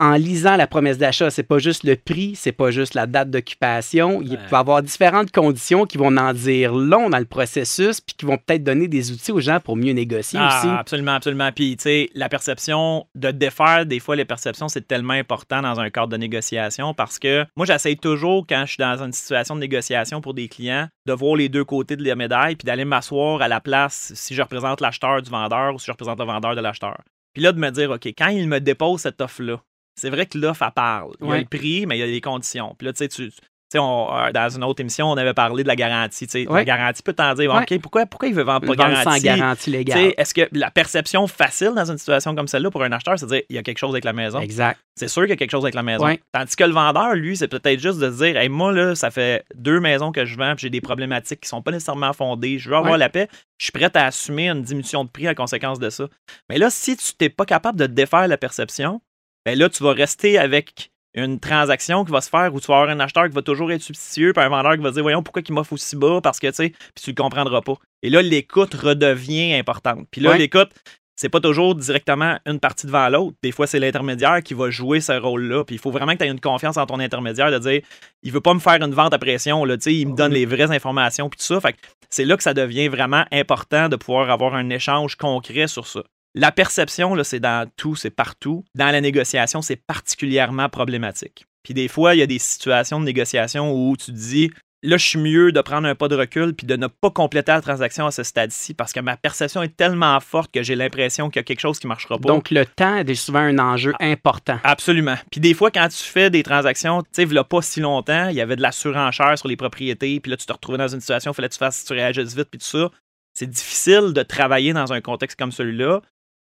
en 0.00 0.14
lisant 0.14 0.56
la 0.56 0.66
promesse 0.66 0.98
d'achat, 0.98 1.30
c'est 1.30 1.44
pas 1.44 1.58
juste 1.58 1.84
le 1.84 1.96
prix, 1.96 2.34
c'est 2.34 2.52
pas 2.52 2.70
juste 2.70 2.94
la 2.94 3.06
date 3.06 3.30
d'occupation. 3.30 4.20
Il 4.22 4.36
peut 4.36 4.52
y 4.52 4.54
avoir 4.54 4.82
différentes 4.82 5.30
conditions 5.30 5.86
qui 5.86 5.98
vont 5.98 6.16
en 6.16 6.32
dire 6.32 6.74
long 6.74 7.08
dans 7.10 7.18
le 7.18 7.24
processus, 7.24 8.00
puis 8.00 8.14
qui 8.16 8.26
vont 8.26 8.36
peut-être 8.36 8.64
donner 8.64 8.88
des 8.88 9.12
outils 9.12 9.30
aux 9.30 9.40
gens 9.40 9.60
pour 9.60 9.76
mieux 9.76 9.92
négocier 9.92 10.40
ah, 10.42 10.48
aussi. 10.48 10.68
Absolument, 10.68 11.12
absolument. 11.12 11.50
Puis, 11.52 11.76
tu 11.76 11.84
sais, 11.84 12.10
la 12.14 12.28
perception 12.28 13.06
de 13.14 13.30
défaire, 13.30 13.86
des 13.86 14.00
fois, 14.00 14.16
les 14.16 14.24
perceptions, 14.24 14.68
c'est 14.68 14.86
tellement 14.86 15.14
important 15.14 15.62
dans 15.62 15.78
un 15.78 15.90
cadre 15.90 16.08
de 16.08 16.16
négociation 16.16 16.92
parce 16.92 17.18
que 17.18 17.44
moi, 17.56 17.64
j'essaye 17.64 17.96
toujours, 17.96 18.46
quand 18.48 18.64
je 18.66 18.72
suis 18.72 18.80
dans 18.80 19.02
une 19.02 19.12
situation 19.12 19.54
de 19.54 19.60
négociation 19.60 20.20
pour 20.20 20.34
des 20.34 20.48
clients, 20.48 20.88
de 21.06 21.12
voir 21.12 21.36
les 21.36 21.48
deux 21.48 21.64
côtés 21.64 21.96
de 21.96 22.04
la 22.04 22.16
médaille, 22.16 22.56
puis 22.56 22.66
d'aller 22.66 22.84
m'asseoir 22.84 23.40
à 23.42 23.48
la 23.48 23.60
place 23.60 24.12
si 24.14 24.34
je 24.34 24.42
représente 24.42 24.80
l'acheteur 24.80 25.22
du 25.22 25.30
vendeur 25.30 25.74
ou 25.74 25.78
si 25.78 25.86
je 25.86 25.92
représente 25.92 26.18
le 26.18 26.24
vendeur 26.24 26.56
de 26.56 26.60
l'acheteur. 26.60 26.98
Puis 27.32 27.42
là, 27.42 27.52
de 27.52 27.58
me 27.58 27.70
dire, 27.70 27.90
OK, 27.90 28.06
quand 28.06 28.28
il 28.28 28.48
me 28.48 28.60
dépose 28.60 29.00
cette 29.00 29.20
offre-là, 29.20 29.60
c'est 29.94 30.10
vrai 30.10 30.26
que 30.26 30.38
l'offre, 30.38 30.62
elle 30.62 30.72
parle. 30.72 31.12
Il 31.20 31.28
y 31.28 31.32
a 31.32 31.38
le 31.38 31.44
prix, 31.44 31.86
mais 31.86 31.96
il 31.96 32.00
y 32.00 32.02
a 32.02 32.06
les 32.06 32.20
conditions. 32.20 32.74
Puis 32.78 32.86
là, 32.86 32.92
tu 32.92 32.98
sais, 32.98 33.08
tu, 33.08 33.30
euh, 33.76 34.32
dans 34.32 34.48
une 34.48 34.64
autre 34.64 34.80
émission, 34.80 35.10
on 35.10 35.16
avait 35.16 35.34
parlé 35.34 35.62
de 35.62 35.68
la 35.68 35.76
garantie. 35.76 36.28
La 36.48 36.64
garantie 36.64 37.02
peut 37.02 37.12
t'en 37.12 37.34
dire, 37.34 37.54
OK, 37.54 37.78
pourquoi, 37.80 38.06
pourquoi 38.06 38.28
il 38.28 38.34
veut 38.34 38.42
vendre 38.42 38.66
pas 38.66 38.74
garantie? 38.74 39.02
sans 39.02 39.22
garantie? 39.22 39.70
légale. 39.70 40.12
Est-ce 40.16 40.34
que 40.34 40.48
la 40.52 40.70
perception 40.70 41.26
facile 41.26 41.72
dans 41.74 41.90
une 41.90 41.98
situation 41.98 42.34
comme 42.34 42.48
celle-là 42.48 42.70
pour 42.70 42.82
un 42.82 42.92
acheteur, 42.92 43.18
c'est 43.18 43.26
de 43.26 43.30
dire, 43.30 43.42
il 43.48 43.56
y 43.56 43.58
a 43.58 43.62
quelque 43.62 43.78
chose 43.78 43.90
avec 43.90 44.04
la 44.04 44.12
maison? 44.12 44.40
Exact. 44.40 44.78
C'est 44.96 45.08
sûr 45.08 45.22
qu'il 45.22 45.30
y 45.30 45.34
a 45.34 45.36
quelque 45.36 45.50
chose 45.50 45.64
avec 45.64 45.74
la 45.74 45.82
maison. 45.82 46.06
Tandis 46.32 46.56
que 46.56 46.64
le 46.64 46.72
vendeur, 46.72 47.14
lui, 47.14 47.36
c'est 47.36 47.48
peut-être 47.48 47.80
juste 47.80 47.98
de 47.98 48.08
dire, 48.08 48.36
hey, 48.36 48.48
moi, 48.48 48.72
là, 48.72 48.94
ça 48.94 49.10
fait 49.10 49.44
deux 49.54 49.80
maisons 49.80 50.12
que 50.12 50.24
je 50.24 50.36
vends, 50.36 50.54
puis 50.54 50.62
j'ai 50.62 50.70
des 50.70 50.80
problématiques 50.80 51.40
qui 51.40 51.48
sont 51.48 51.62
pas 51.62 51.72
nécessairement 51.72 52.12
fondées, 52.12 52.58
je 52.58 52.70
veux 52.70 52.76
avoir 52.76 52.96
la 52.96 53.08
paix, 53.08 53.28
je 53.58 53.64
suis 53.66 53.72
prêt 53.72 53.90
à 53.94 54.06
assumer 54.06 54.48
une 54.48 54.62
diminution 54.62 55.04
de 55.04 55.10
prix 55.10 55.26
à 55.26 55.34
conséquence 55.34 55.78
de 55.78 55.90
ça. 55.90 56.08
Mais 56.48 56.58
là, 56.58 56.70
si 56.70 56.96
tu 56.96 57.12
n'es 57.20 57.28
pas 57.28 57.44
capable 57.44 57.78
de 57.78 57.86
défaire 57.86 58.28
la 58.28 58.36
perception, 58.36 59.00
ben 59.44 59.58
là, 59.58 59.68
tu 59.68 59.82
vas 59.82 59.92
rester 59.92 60.38
avec 60.38 60.90
une 61.14 61.38
transaction 61.38 62.04
qui 62.04 62.10
va 62.10 62.20
se 62.20 62.28
faire 62.28 62.52
où 62.52 62.60
tu 62.60 62.66
vas 62.66 62.80
avoir 62.80 62.90
un 62.90 63.00
acheteur 63.00 63.28
qui 63.28 63.34
va 63.34 63.42
toujours 63.42 63.70
être 63.70 63.82
substitueux, 63.82 64.32
puis 64.32 64.44
un 64.44 64.48
vendeur 64.48 64.74
qui 64.74 64.82
va 64.82 64.90
dire 64.90 65.02
Voyons, 65.02 65.22
pourquoi 65.22 65.42
il 65.46 65.54
m'offre 65.54 65.72
aussi 65.72 65.96
bas? 65.96 66.20
Parce 66.22 66.40
que, 66.40 66.48
tu 66.48 66.54
sais, 66.54 66.68
puis 66.70 67.04
tu 67.04 67.10
le 67.10 67.14
comprendras 67.14 67.60
pas. 67.60 67.74
Et 68.02 68.10
là, 68.10 68.20
l'écoute 68.20 68.74
redevient 68.74 69.54
importante. 69.54 70.06
Puis 70.10 70.20
là, 70.20 70.36
l'écoute, 70.36 70.70
c'est 71.16 71.28
pas 71.28 71.40
toujours 71.40 71.76
directement 71.76 72.38
une 72.44 72.58
partie 72.58 72.86
devant 72.86 73.08
l'autre. 73.08 73.36
Des 73.42 73.52
fois, 73.52 73.68
c'est 73.68 73.78
l'intermédiaire 73.78 74.42
qui 74.42 74.54
va 74.54 74.70
jouer 74.70 75.00
ce 75.00 75.12
rôle-là. 75.12 75.64
Puis 75.64 75.76
il 75.76 75.78
faut 75.78 75.92
vraiment 75.92 76.12
que 76.12 76.18
tu 76.18 76.24
aies 76.24 76.30
une 76.30 76.40
confiance 76.40 76.76
en 76.76 76.86
ton 76.86 76.98
intermédiaire 76.98 77.52
de 77.52 77.58
dire 77.58 77.82
il 78.22 78.32
veut 78.32 78.40
pas 78.40 78.54
me 78.54 78.58
faire 78.58 78.82
une 78.82 78.94
vente 78.94 79.14
à 79.14 79.18
pression, 79.18 79.64
là, 79.64 79.76
il 79.86 80.08
me 80.08 80.16
donne 80.16 80.32
les 80.32 80.46
vraies 80.46 80.72
informations, 80.72 81.28
puis 81.28 81.38
tout 81.38 81.44
ça. 81.44 81.60
Fait 81.60 81.76
c'est 82.10 82.24
là 82.24 82.36
que 82.36 82.42
ça 82.42 82.54
devient 82.54 82.88
vraiment 82.88 83.24
important 83.32 83.88
de 83.88 83.96
pouvoir 83.96 84.30
avoir 84.30 84.54
un 84.54 84.70
échange 84.70 85.16
concret 85.16 85.68
sur 85.68 85.86
ça. 85.86 86.02
La 86.34 86.50
perception, 86.50 87.16
c'est 87.22 87.40
dans 87.40 87.70
tout, 87.76 87.94
c'est 87.94 88.10
partout. 88.10 88.64
Dans 88.74 88.90
la 88.90 89.00
négociation, 89.00 89.62
c'est 89.62 89.76
particulièrement 89.76 90.68
problématique. 90.68 91.46
Puis 91.62 91.74
des 91.74 91.86
fois, 91.88 92.14
il 92.14 92.18
y 92.18 92.22
a 92.22 92.26
des 92.26 92.40
situations 92.40 92.98
de 92.98 93.04
négociation 93.04 93.72
où 93.72 93.96
tu 93.96 94.06
te 94.06 94.10
dis, 94.10 94.50
là, 94.82 94.96
je 94.96 95.06
suis 95.06 95.18
mieux 95.18 95.52
de 95.52 95.60
prendre 95.60 95.86
un 95.86 95.94
pas 95.94 96.08
de 96.08 96.16
recul 96.16 96.52
puis 96.52 96.66
de 96.66 96.74
ne 96.74 96.88
pas 96.88 97.10
compléter 97.10 97.52
la 97.52 97.60
transaction 97.60 98.06
à 98.06 98.10
ce 98.10 98.24
stade-ci 98.24 98.74
parce 98.74 98.92
que 98.92 98.98
ma 98.98 99.16
perception 99.16 99.62
est 99.62 99.76
tellement 99.76 100.18
forte 100.18 100.52
que 100.52 100.62
j'ai 100.62 100.74
l'impression 100.74 101.30
qu'il 101.30 101.38
y 101.38 101.40
a 101.40 101.44
quelque 101.44 101.60
chose 101.60 101.78
qui 101.78 101.86
ne 101.86 101.90
marchera 101.90 102.18
pas. 102.18 102.28
Donc, 102.28 102.50
le 102.50 102.66
temps 102.66 102.96
est 102.96 103.14
souvent 103.14 103.38
un 103.38 103.58
enjeu 103.60 103.94
important. 104.00 104.58
Absolument. 104.64 105.16
Puis 105.30 105.40
des 105.40 105.54
fois, 105.54 105.70
quand 105.70 105.88
tu 105.88 106.02
fais 106.02 106.30
des 106.30 106.42
transactions, 106.42 107.02
tu 107.02 107.08
sais, 107.12 107.22
il 107.22 107.44
pas 107.48 107.62
si 107.62 107.80
longtemps, 107.80 108.28
il 108.28 108.34
y 108.34 108.40
avait 108.40 108.56
de 108.56 108.62
la 108.62 108.72
surenchère 108.72 109.38
sur 109.38 109.46
les 109.46 109.56
propriétés, 109.56 110.18
puis 110.18 110.30
là, 110.30 110.36
tu 110.36 110.46
te 110.46 110.52
retrouvais 110.52 110.78
dans 110.78 110.88
une 110.88 111.00
situation, 111.00 111.30
il 111.30 111.34
fallait 111.34 111.48
que 111.48 111.54
tu 111.54 111.58
fasses, 111.58 111.84
tu 111.84 111.92
réagisses 111.92 112.34
vite, 112.34 112.48
puis 112.50 112.58
tout 112.58 112.66
ça. 112.66 112.90
C'est 113.36 113.50
difficile 113.50 114.12
de 114.12 114.22
travailler 114.22 114.72
dans 114.72 114.92
un 114.92 115.00
contexte 115.00 115.38
comme 115.38 115.52
celui-là 115.52 116.00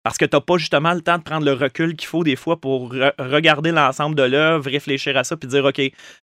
parce 0.05 0.19
que 0.19 0.27
tu 0.27 0.37
n'as 0.37 0.41
pas 0.41 0.59
justement 0.59 0.93
le 0.93 1.01
temps 1.01 1.19
de 1.19 1.23
prendre 1.23 1.45
le 1.45 1.55
recul 1.55 1.97
qu'il 1.97 2.07
faut 2.07 2.23
des 2.23 2.37
fois 2.37 2.61
pour 2.61 2.91
regarder 2.91 3.73
l'ensemble 3.73 4.15
de 4.15 4.23
l'œuvre, 4.23 4.71
réfléchir 4.71 5.17
à 5.17 5.25
ça, 5.25 5.37
puis 5.37 5.49
dire, 5.49 5.65
OK, 5.65 5.81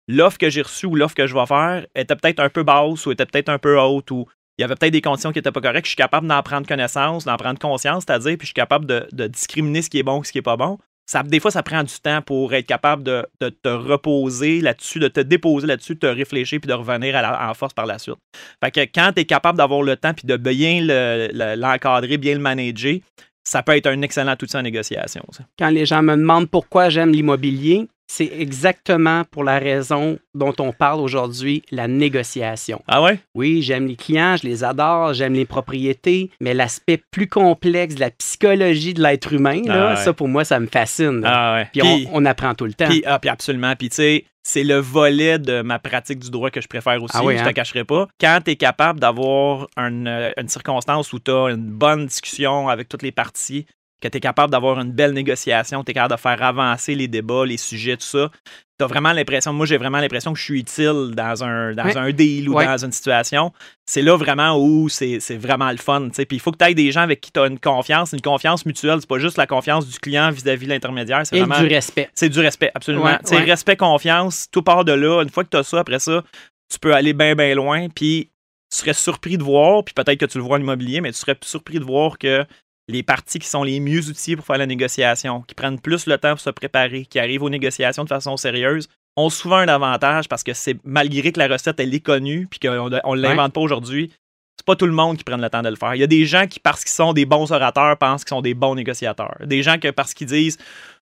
l'offre 0.09 0.39
que 0.39 0.49
j'ai 0.49 0.62
reçue 0.62 0.87
ou 0.87 0.95
l'offre 0.95 1.16
que 1.16 1.27
je 1.27 1.35
vais 1.35 1.47
faire 1.47 1.85
était 1.95 2.16
peut-être 2.16 2.41
un 2.41 2.49
peu 2.49 2.62
basse 2.62 3.05
ou 3.05 3.12
était 3.12 3.27
peut-être 3.27 3.49
un 3.49 3.59
peu 3.59 3.79
haute 3.79 4.11
ou 4.12 4.27
il 4.57 4.62
y 4.62 4.64
avait 4.64 4.77
peut-être 4.77 4.93
des 4.93 5.01
conditions 5.03 5.33
qui 5.33 5.39
n'étaient 5.39 5.51
pas 5.51 5.61
correctes. 5.61 5.87
Je 5.87 5.91
suis 5.91 5.97
capable 5.97 6.29
d'en 6.29 6.43
prendre 6.43 6.66
connaissance, 6.66 7.25
d'en 7.25 7.37
prendre 7.37 7.59
conscience, 7.59 8.05
c'est-à-dire, 8.07 8.37
puis 8.39 8.47
je 8.47 8.49
suis 8.51 8.55
capable 8.55 8.87
de, 8.87 9.27
discriminer 9.27 9.83
ce 9.83 9.91
qui 9.91 9.99
est 9.99 10.05
bon 10.05 10.22
et 10.22 10.25
ce 10.25 10.31
qui 10.31 10.39
n'est 10.39 10.43
pas 10.43 10.57
bon. 10.57 10.79
des 11.25 11.41
fois, 11.41 11.51
ça 11.51 11.64
prend 11.64 11.83
du 11.83 11.95
temps 12.01 12.22
pour 12.22 12.55
être 12.55 12.66
capable 12.66 13.03
de, 13.03 13.27
te 13.41 13.68
reposer 13.68 14.61
là-dessus, 14.61 15.01
de 15.01 15.09
te 15.09 15.18
déposer 15.18 15.66
là-dessus, 15.66 15.95
de 15.95 16.01
te 16.01 16.07
réfléchir 16.07 16.61
puis 16.61 16.68
de 16.68 16.75
revenir 16.75 17.16
à 17.16 17.22
la- 17.22 17.51
en 17.51 17.55
force 17.55 17.75
par 17.75 17.87
la 17.87 17.99
suite. 17.99 18.16
Fait 18.62 18.70
que 18.70 18.81
quand 18.83 19.12
tu 19.14 19.22
es 19.22 19.25
capable 19.25 19.59
d'avoir 19.59 19.83
le 19.83 19.97
temps 19.97 20.14
puis 20.14 20.27
de 20.27 20.37
bien 20.37 20.81
le- 20.81 21.31
le- 21.33 21.57
l'encadrer, 21.57 22.16
bien 22.16 22.35
le 22.35 22.41
manager, 22.41 22.99
ça 23.45 23.62
peut 23.62 23.76
être 23.76 23.86
un 23.86 24.01
excellent 24.03 24.32
outil 24.40 24.57
en 24.57 24.62
négociation. 24.62 25.22
ça. 25.30 25.45
Quand 25.59 25.68
les 25.68 25.86
gens 25.86 26.03
me 26.03 26.16
demandent 26.16 26.49
pourquoi 26.51 26.88
j'aime 26.88 27.12
l'immobilier, 27.12 27.86
c'est 28.07 28.30
exactement 28.38 29.24
pour 29.30 29.45
la 29.45 29.59
raison 29.59 30.18
dont 30.34 30.53
on 30.59 30.72
parle 30.72 31.01
aujourd'hui, 31.01 31.62
la 31.70 31.88
négociation. 31.88 32.82
Ah 32.86 33.03
ouais? 33.03 33.18
Oui, 33.34 33.62
j'aime 33.62 33.86
les 33.86 33.97
clients, 33.97 34.36
je 34.36 34.47
les 34.47 34.62
adore, 34.62 35.14
j'aime 35.14 35.32
les 35.32 35.47
propriétés, 35.47 36.30
mais 36.40 36.53
l'aspect 36.55 37.01
plus 37.11 37.28
complexe 37.28 37.95
de 37.95 38.01
la 38.01 38.11
psychologie 38.11 38.92
de 38.95 39.03
l'être 39.03 39.32
humain, 39.32 39.62
là, 39.64 39.88
Ah 39.88 39.95
ouais. 39.95 40.05
ça 40.05 40.12
pour 40.12 40.28
moi, 40.28 40.45
ça 40.45 40.61
me 40.61 40.66
fascine. 40.66 41.20
là. 41.22 41.30
Ah 41.32 41.55
ouais. 41.55 41.68
Puis 41.72 41.80
Puis- 41.80 42.09
on, 42.12 42.22
on 42.22 42.24
apprend 42.26 42.55
tout 42.55 42.66
le 42.66 42.74
temps. 42.74 42.88
Puis, 42.88 43.03
ah, 43.07 43.18
puis 43.18 43.30
absolument. 43.30 43.74
Puis, 43.76 43.88
tu 43.88 43.97
sais, 43.97 44.24
c'est 44.45 44.62
le 44.62 44.76
volet 44.76 45.38
de 45.38 45.62
ma 45.62 45.78
pratique 45.78 46.18
du 46.20 46.30
droit 46.30 46.51
que 46.51 46.61
je 46.61 46.68
préfère 46.68 47.03
aussi. 47.03 47.16
Ah 47.16 47.24
oui, 47.24 47.36
je 47.36 47.42
hein? 47.42 47.47
te 47.47 47.53
cacherai 47.53 47.84
pas. 47.84 48.07
Quand 48.20 48.38
tu 48.45 48.53
es 48.53 48.57
capable 48.57 49.01
d'avoir 49.01 49.66
une, 49.76 50.07
euh, 50.07 50.30
une 50.36 50.49
circonstance 50.49 51.12
où 51.12 51.18
tu 51.18 51.30
as 51.30 51.51
une 51.51 51.70
bonne 51.70 52.07
discussion 52.07 52.68
avec 52.68 52.88
toutes 52.88 53.03
les 53.03 53.11
parties, 53.11 53.66
que 54.01 54.09
tu 54.09 54.18
es 54.18 54.20
capable 54.20 54.53
d'avoir 54.53 54.78
une 54.78 54.92
belle 54.92 55.12
négociation, 55.12 55.82
tu 55.82 55.90
es 55.90 55.95
capable 55.95 56.14
de 56.14 56.20
faire 56.20 56.42
avancer 56.42 56.95
les 56.95 57.09
débats, 57.09 57.47
les 57.47 57.57
sujets, 57.57 57.97
tout 57.97 58.07
ça. 58.07 58.30
Tu 58.79 58.85
as 58.85 58.89
vraiment 58.89 59.12
l'impression, 59.12 59.53
moi 59.53 59.66
j'ai 59.66 59.77
vraiment 59.77 59.99
l'impression 60.01 60.33
que 60.33 60.39
je 60.39 60.45
suis 60.45 60.59
utile 60.61 61.12
dans 61.14 61.45
un, 61.45 61.75
dans 61.75 61.85
Ouais. 61.85 61.97
un 61.97 62.11
deal 62.11 62.49
ou 62.49 62.55
Ouais. 62.55 62.66
dans 62.66 62.77
une 62.85 62.91
situation. 62.91 63.53
C'est 63.87 64.03
là 64.03 64.16
vraiment 64.16 64.59
où 64.59 64.89
c'est 64.89 65.20
c'est 65.20 65.37
vraiment 65.37 65.70
le 65.70 65.77
fun. 65.77 66.09
Puis 66.12 66.27
il 66.33 66.41
faut 66.41 66.51
que 66.51 66.59
tu 66.59 66.64
aies 66.64 66.75
des 66.75 66.91
gens 66.91 67.03
avec 67.03 67.20
qui 67.20 67.31
tu 67.31 67.39
as 67.39 67.47
une 67.47 67.61
confiance, 67.61 68.12
une 68.12 68.20
confiance 68.20 68.66
mutuelle. 68.66 68.97
C'est 69.01 69.09
pas 69.09 69.20
juste 69.20 69.37
la 69.37 69.47
confiance 69.47 69.87
du 69.87 69.99
client 70.01 70.31
vis-à-vis 70.33 70.66
de 70.66 70.70
l'intermédiaire. 70.72 71.20
C'est 71.25 71.39
vraiment 71.39 71.61
du 71.61 71.72
respect. 71.72 72.11
c'est 72.14 72.29
du 72.29 72.41
respect, 72.41 72.72
absolument. 72.75 73.05
Ouais. 73.31 73.45
respect, 73.45 73.77
confiance, 73.77 74.49
tout 74.51 74.62
part 74.62 74.85
de 74.85 74.93
là. 74.93 75.22
Une 75.22 75.31
fois 75.31 75.45
que 75.45 75.51
tu 75.51 75.57
as 75.57 75.62
ça, 75.62 75.79
après 75.79 76.01
ça, 76.01 76.25
tu 76.68 76.79
peux 76.81 76.95
aller 76.95 77.12
bien, 77.12 77.37
bien 77.37 77.55
loin. 77.55 77.87
Puis 77.95 78.31
tu 78.72 78.79
serais 78.79 78.95
surpris 78.95 79.39
de 79.39 79.45
voir, 79.45 79.85
puis 79.85 79.95
peut-être 79.95 80.18
que 80.18 80.27
tu 80.27 80.39
le 80.39 80.43
vois 80.43 80.57
en 80.57 80.61
immobilier, 80.61 81.01
mais 81.01 81.12
tu 81.12 81.18
serais 81.18 81.37
surpris 81.45 81.79
de 81.79 81.85
voir 81.85 82.18
que 82.18 82.45
les 82.89 83.03
parties 83.03 83.39
qui 83.39 83.49
sont 83.49 83.62
les 83.62 83.80
mieux 83.80 84.09
outillées 84.09 84.37
pour 84.37 84.45
faire 84.45 84.59
la 84.59 84.66
négociation, 84.66 85.43
qui 85.43 85.55
prennent 85.55 85.80
plus 85.80 86.07
le 86.07 86.18
temps 86.18 86.30
pour 86.30 86.41
se 86.41 86.51
préparer, 86.51 87.07
qui 87.07 87.18
arrivent 87.18 87.43
aux 87.43 87.51
négociations 87.51 88.05
de 88.05 88.09
façon 88.09 88.37
sérieuse, 88.37 88.89
ont 89.16 89.30
souvent 89.30 89.57
un 89.57 89.68
avantage 89.68 90.28
parce 90.28 90.43
que 90.43 90.53
c'est 90.53 90.76
malgré 90.85 91.32
que 91.32 91.39
la 91.39 91.49
recette 91.49 91.78
elle 91.78 91.95
est 91.95 92.01
connue 92.01 92.47
puis 92.51 92.59
qu'on 92.59 92.91
ne 92.91 93.20
l'invente 93.20 93.53
pas 93.53 93.61
aujourd'hui, 93.61 94.11
c'est 94.57 94.66
pas 94.66 94.76
tout 94.76 94.87
le 94.87 94.93
monde 94.93 95.16
qui 95.16 95.24
prenne 95.24 95.41
le 95.41 95.51
temps 95.51 95.62
de 95.62 95.68
le 95.68 95.76
faire. 95.76 95.95
Il 95.95 96.01
y 96.01 96.05
a 96.05 96.09
des 96.09 96.26
gens 96.26 96.47
qui, 96.47 96.61
parce 96.61 96.85
qu'ils 96.85 96.93
sont 96.93 97.12
des 97.12 97.26
bons 97.26 97.51
orateurs, 97.51 97.97
pensent 97.99 98.24
qu'ils 98.24 98.37
sont 98.37 98.43
des 98.43 98.55
bons 98.55 98.74
négociateurs. 98.74 99.37
Des 99.45 99.62
gens 99.62 99.78
que, 99.78 99.91
parce 99.91 100.14
qu'ils 100.14 100.28
disent 100.28 100.59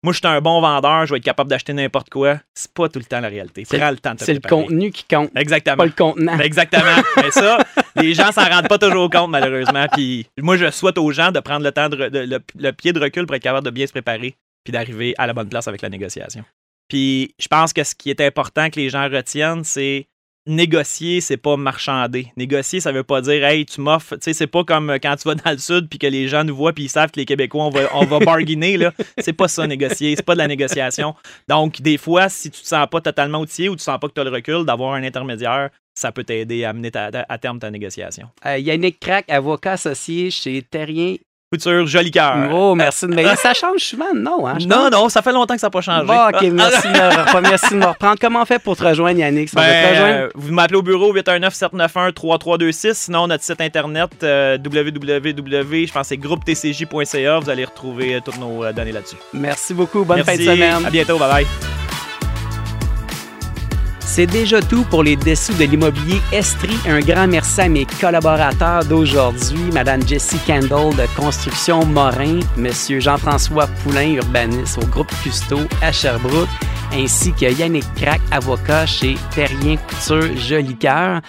Moi, 0.03 0.13
je 0.13 0.19
suis 0.19 0.27
un 0.27 0.39
bon 0.39 0.61
vendeur, 0.61 1.05
je 1.07 1.13
vais 1.13 1.17
être 1.17 1.23
capable 1.23 1.49
d'acheter 1.49 1.73
n'importe 1.73 2.09
quoi. 2.11 2.39
C'est 2.53 2.71
pas 2.73 2.87
tout 2.89 2.99
le 2.99 3.05
temps 3.05 3.19
la 3.21 3.27
réalité. 3.27 3.65
C'est- 3.65 3.79
Prends 3.79 3.89
le 3.89 3.97
temps 3.97 4.13
de 4.13 4.17
te 4.19 4.23
C'est 4.23 4.35
le 4.35 4.39
contenu 4.39 4.91
qui 4.91 5.03
compte, 5.05 5.31
Exactement. 5.35 5.77
pas 5.77 5.85
le 5.85 5.91
contenant. 5.91 6.37
Exactement. 6.39 6.83
Mais 7.17 7.31
ça, 7.31 7.57
les 7.95 8.13
gens 8.13 8.31
s'en 8.31 8.45
rendent 8.47 8.67
pas 8.67 8.77
toujours 8.77 9.09
compte, 9.09 9.31
malheureusement. 9.31 9.87
Puis 9.93 10.27
moi, 10.39 10.57
je 10.57 10.69
souhaite 10.69 10.99
aux 10.99 11.11
gens 11.11 11.31
de 11.31 11.39
prendre 11.39 11.63
le 11.63 11.71
temps, 11.71 11.89
de- 11.89 11.95
le, 11.97 12.39
le 12.55 12.71
pied 12.71 12.93
de 12.93 12.99
recul 12.99 13.25
pour 13.25 13.35
être 13.35 13.41
capable 13.41 13.65
de 13.65 13.71
bien 13.71 13.87
se 13.87 13.91
préparer 13.93 14.35
puis 14.63 14.71
d'arriver 14.71 15.15
à 15.17 15.25
la 15.25 15.33
bonne 15.33 15.49
place 15.49 15.67
avec 15.67 15.81
la 15.81 15.89
négociation. 15.89 16.43
Puis 16.87 17.33
je 17.39 17.47
pense 17.47 17.73
que 17.73 17.83
ce 17.83 17.95
qui 17.95 18.11
est 18.11 18.21
important 18.21 18.69
que 18.69 18.79
les 18.79 18.89
gens 18.89 19.09
retiennent, 19.09 19.63
c'est 19.63 20.05
négocier, 20.47 21.21
c'est 21.21 21.37
pas 21.37 21.57
marchander. 21.57 22.27
Négocier, 22.37 22.79
ça 22.79 22.91
veut 22.91 23.03
pas 23.03 23.21
dire, 23.21 23.43
hey, 23.45 23.65
tu 23.65 23.81
m'offres. 23.81 24.15
Tu 24.15 24.21
sais, 24.23 24.33
c'est 24.33 24.47
pas 24.47 24.63
comme 24.63 24.97
quand 25.01 25.15
tu 25.15 25.27
vas 25.27 25.35
dans 25.35 25.51
le 25.51 25.57
sud 25.57 25.87
puis 25.89 25.99
que 25.99 26.07
les 26.07 26.27
gens 26.27 26.43
nous 26.43 26.55
voient 26.55 26.73
puis 26.73 26.85
ils 26.85 26.89
savent 26.89 27.11
que 27.11 27.19
les 27.19 27.25
Québécois, 27.25 27.65
on 27.65 27.69
va, 27.69 27.81
on 27.93 28.05
va 28.05 28.19
bargainer, 28.25 28.77
là. 28.77 28.91
C'est 29.17 29.33
pas 29.33 29.47
ça, 29.47 29.65
négocier. 29.67 30.15
C'est 30.15 30.23
pas 30.25 30.33
de 30.33 30.39
la 30.39 30.47
négociation. 30.47 31.15
Donc, 31.47 31.81
des 31.81 31.97
fois, 31.97 32.29
si 32.29 32.51
tu 32.51 32.61
te 32.61 32.67
sens 32.67 32.87
pas 32.89 33.01
totalement 33.01 33.39
outillé 33.39 33.69
ou 33.69 33.75
tu 33.75 33.83
sens 33.83 33.99
pas 33.99 34.07
que 34.07 34.13
tu 34.13 34.21
as 34.21 34.23
le 34.23 34.29
recul, 34.31 34.65
d'avoir 34.65 34.93
un 34.93 35.03
intermédiaire, 35.03 35.69
ça 35.93 36.11
peut 36.11 36.23
t'aider 36.23 36.65
à 36.65 36.73
mener 36.73 36.91
ta- 36.91 37.09
ta- 37.11 37.25
à 37.29 37.37
terme 37.37 37.59
ta 37.59 37.71
négociation. 37.71 38.27
Euh, 38.45 38.57
Yannick 38.57 38.99
Crac, 38.99 39.29
avocat 39.29 39.73
associé 39.73 40.29
chez 40.29 40.61
Terrien. 40.61 41.15
Couture, 41.57 41.87
joli 41.87 42.11
cœur. 42.11 42.49
Oh, 42.51 42.75
merci 42.75 43.07
de 43.07 43.13
me 43.15 43.35
Ça 43.35 43.53
change 43.53 43.79
souvent, 43.81 44.13
non? 44.13 44.47
Hein, 44.47 44.57
Non, 44.67 44.89
non, 44.91 45.09
ça 45.09 45.21
fait 45.21 45.31
longtemps 45.31 45.53
que 45.55 45.59
ça 45.61 45.67
n'a 45.67 45.71
pas 45.71 45.81
changé. 45.81 46.05
Bon, 46.05 46.27
OK, 46.27 46.41
merci 46.51 46.87
de, 46.87 46.93
me 46.93 47.19
reprendre, 47.19 47.47
merci 47.49 47.69
de 47.73 47.79
me 47.79 47.85
reprendre. 47.85 48.15
Comment 48.19 48.41
on 48.41 48.45
fait 48.45 48.59
pour 48.59 48.75
te 48.75 48.83
rejoindre, 48.83 49.19
Yannick? 49.19 49.49
Si 49.49 49.57
on 49.57 49.61
veut 49.61 49.65
te 49.67 49.71
Ben, 49.71 49.89
rejoindre? 49.91 50.17
euh, 50.17 50.29
vous 50.35 50.53
m'appelez 50.53 50.77
au 50.77 50.81
bureau 50.81 51.13
819-791-3326. 51.15 52.93
Sinon, 52.93 53.27
notre 53.27 53.43
site 53.43 53.61
internet 53.61 54.09
euh, 54.23 54.57
www, 54.57 55.85
je 55.87 55.91
pense 55.91 56.01
que 56.01 56.07
c'est 56.07 56.17
groupetcj.ca. 56.17 57.39
Vous 57.39 57.49
allez 57.49 57.65
retrouver 57.65 58.15
euh, 58.15 58.19
toutes 58.23 58.39
nos 58.39 58.63
euh, 58.63 58.73
données 58.73 58.91
là-dessus. 58.91 59.17
Merci 59.33 59.73
beaucoup. 59.73 60.03
Bonne 60.03 60.17
Merci. 60.25 60.31
fin 60.31 60.37
de 60.37 60.43
semaine. 60.55 60.85
À 60.85 60.89
bientôt. 60.89 61.17
Bye 61.17 61.29
bye. 61.29 61.84
C'est 64.15 64.27
déjà 64.27 64.61
tout 64.61 64.85
pour 64.85 65.03
les 65.03 65.17
dessous 65.17 65.51
de 65.55 65.65
l'immobilier 65.65 66.21
Estrie. 66.31 66.77
Un 66.87 67.01
grand 67.01 67.27
merci 67.27 67.59
à 67.59 67.67
mes 67.67 67.85
collaborateurs 67.85 68.85
d'aujourd'hui, 68.85 69.69
Madame 69.73 70.07
Jessie 70.07 70.39
Kendall 70.47 70.95
de 70.95 71.05
Construction 71.17 71.85
Morin, 71.85 72.39
Monsieur 72.55 73.01
Jean-François 73.01 73.67
Poulain, 73.83 74.13
urbaniste 74.13 74.77
au 74.81 74.85
groupe 74.85 75.11
Custo 75.21 75.59
à 75.81 75.91
Sherbrooke, 75.91 76.47
ainsi 76.93 77.33
que 77.33 77.53
Yannick 77.53 77.83
Crac, 77.95 78.21
avocat 78.31 78.85
chez 78.85 79.17
Terrien 79.35 79.75
Couture 79.75 80.33
Jolicoeur. 80.37 81.19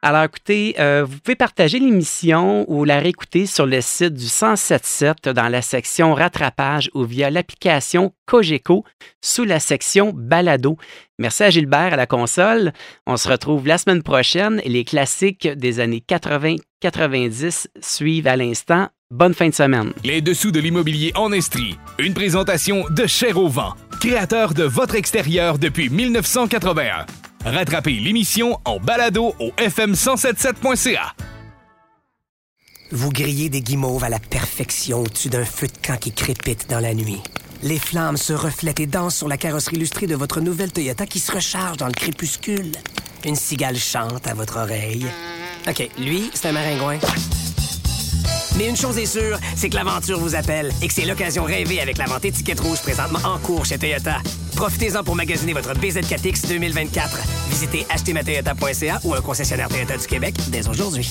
Alors 0.00 0.22
écoutez, 0.22 0.76
euh, 0.78 1.04
vous 1.04 1.18
pouvez 1.18 1.34
partager 1.34 1.80
l'émission 1.80 2.64
ou 2.70 2.84
la 2.84 3.00
réécouter 3.00 3.46
sur 3.46 3.66
le 3.66 3.80
site 3.80 4.14
du 4.14 4.24
1077 4.24 5.28
dans 5.30 5.48
la 5.48 5.60
section 5.60 6.14
rattrapage 6.14 6.88
ou 6.94 7.02
via 7.02 7.30
l'application 7.30 8.12
Cogeco 8.24 8.84
sous 9.20 9.42
la 9.42 9.58
section 9.58 10.12
balado. 10.14 10.76
Merci 11.18 11.42
à 11.42 11.50
Gilbert 11.50 11.94
à 11.94 11.96
la 11.96 12.06
console. 12.06 12.72
On 13.08 13.16
se 13.16 13.28
retrouve 13.28 13.66
la 13.66 13.76
semaine 13.76 14.04
prochaine 14.04 14.62
les 14.64 14.84
classiques 14.84 15.48
des 15.48 15.80
années 15.80 16.04
80-90 16.08 17.66
suivent 17.80 18.28
à 18.28 18.36
l'instant. 18.36 18.88
Bonne 19.10 19.34
fin 19.34 19.48
de 19.48 19.54
semaine. 19.54 19.92
Les 20.04 20.20
dessous 20.20 20.52
de 20.52 20.60
l'immobilier 20.60 21.10
en 21.16 21.32
Estrie. 21.32 21.76
Une 21.98 22.14
présentation 22.14 22.84
de 22.90 23.06
Cher 23.06 23.36
au 23.36 23.50
créateur 23.98 24.54
de 24.54 24.62
votre 24.62 24.94
extérieur 24.94 25.58
depuis 25.58 25.88
1981. 25.88 27.06
Rattrapez 27.44 27.92
l'émission 27.92 28.58
en 28.64 28.78
balado 28.78 29.34
au 29.38 29.50
fm1077.ca. 29.58 31.14
Vous 32.90 33.10
grillez 33.10 33.48
des 33.48 33.60
guimauves 33.60 34.04
à 34.04 34.08
la 34.08 34.18
perfection 34.18 35.00
au-dessus 35.00 35.28
d'un 35.28 35.44
feu 35.44 35.66
de 35.66 35.86
camp 35.86 35.98
qui 35.98 36.12
crépite 36.12 36.68
dans 36.70 36.80
la 36.80 36.94
nuit. 36.94 37.20
Les 37.62 37.78
flammes 37.78 38.16
se 38.16 38.32
reflètent 38.32 38.80
et 38.80 38.86
dansent 38.86 39.16
sur 39.16 39.28
la 39.28 39.36
carrosserie 39.36 39.76
illustrée 39.76 40.06
de 40.06 40.14
votre 40.14 40.40
nouvelle 40.40 40.72
Toyota 40.72 41.06
qui 41.06 41.18
se 41.18 41.32
recharge 41.32 41.76
dans 41.76 41.86
le 41.86 41.92
crépuscule. 41.92 42.72
Une 43.24 43.36
cigale 43.36 43.76
chante 43.76 44.26
à 44.26 44.34
votre 44.34 44.58
oreille. 44.58 45.06
OK, 45.68 45.90
lui, 45.98 46.30
c'est 46.32 46.48
un 46.48 46.52
maringouin. 46.52 46.98
Mais 48.58 48.68
une 48.68 48.76
chose 48.76 48.98
est 48.98 49.06
sûre, 49.06 49.38
c'est 49.54 49.70
que 49.70 49.76
l'aventure 49.76 50.18
vous 50.18 50.34
appelle 50.34 50.72
et 50.82 50.88
que 50.88 50.92
c'est 50.92 51.04
l'occasion 51.04 51.44
rêvée 51.44 51.80
avec 51.80 51.96
la 51.96 52.06
vente 52.06 52.24
étiquette 52.24 52.58
rouge 52.58 52.80
présentement 52.82 53.20
en 53.24 53.38
cours 53.38 53.64
chez 53.64 53.78
Toyota. 53.78 54.16
Profitez-en 54.56 55.04
pour 55.04 55.14
magasiner 55.14 55.52
votre 55.52 55.72
BZ4X 55.74 56.48
2024. 56.48 57.20
Visitez 57.50 57.86
achetermatoyota.ca 57.88 59.00
ou 59.04 59.14
un 59.14 59.20
concessionnaire 59.20 59.68
Toyota 59.68 59.96
du 59.96 60.06
Québec 60.08 60.34
dès 60.48 60.68
aujourd'hui. 60.68 61.08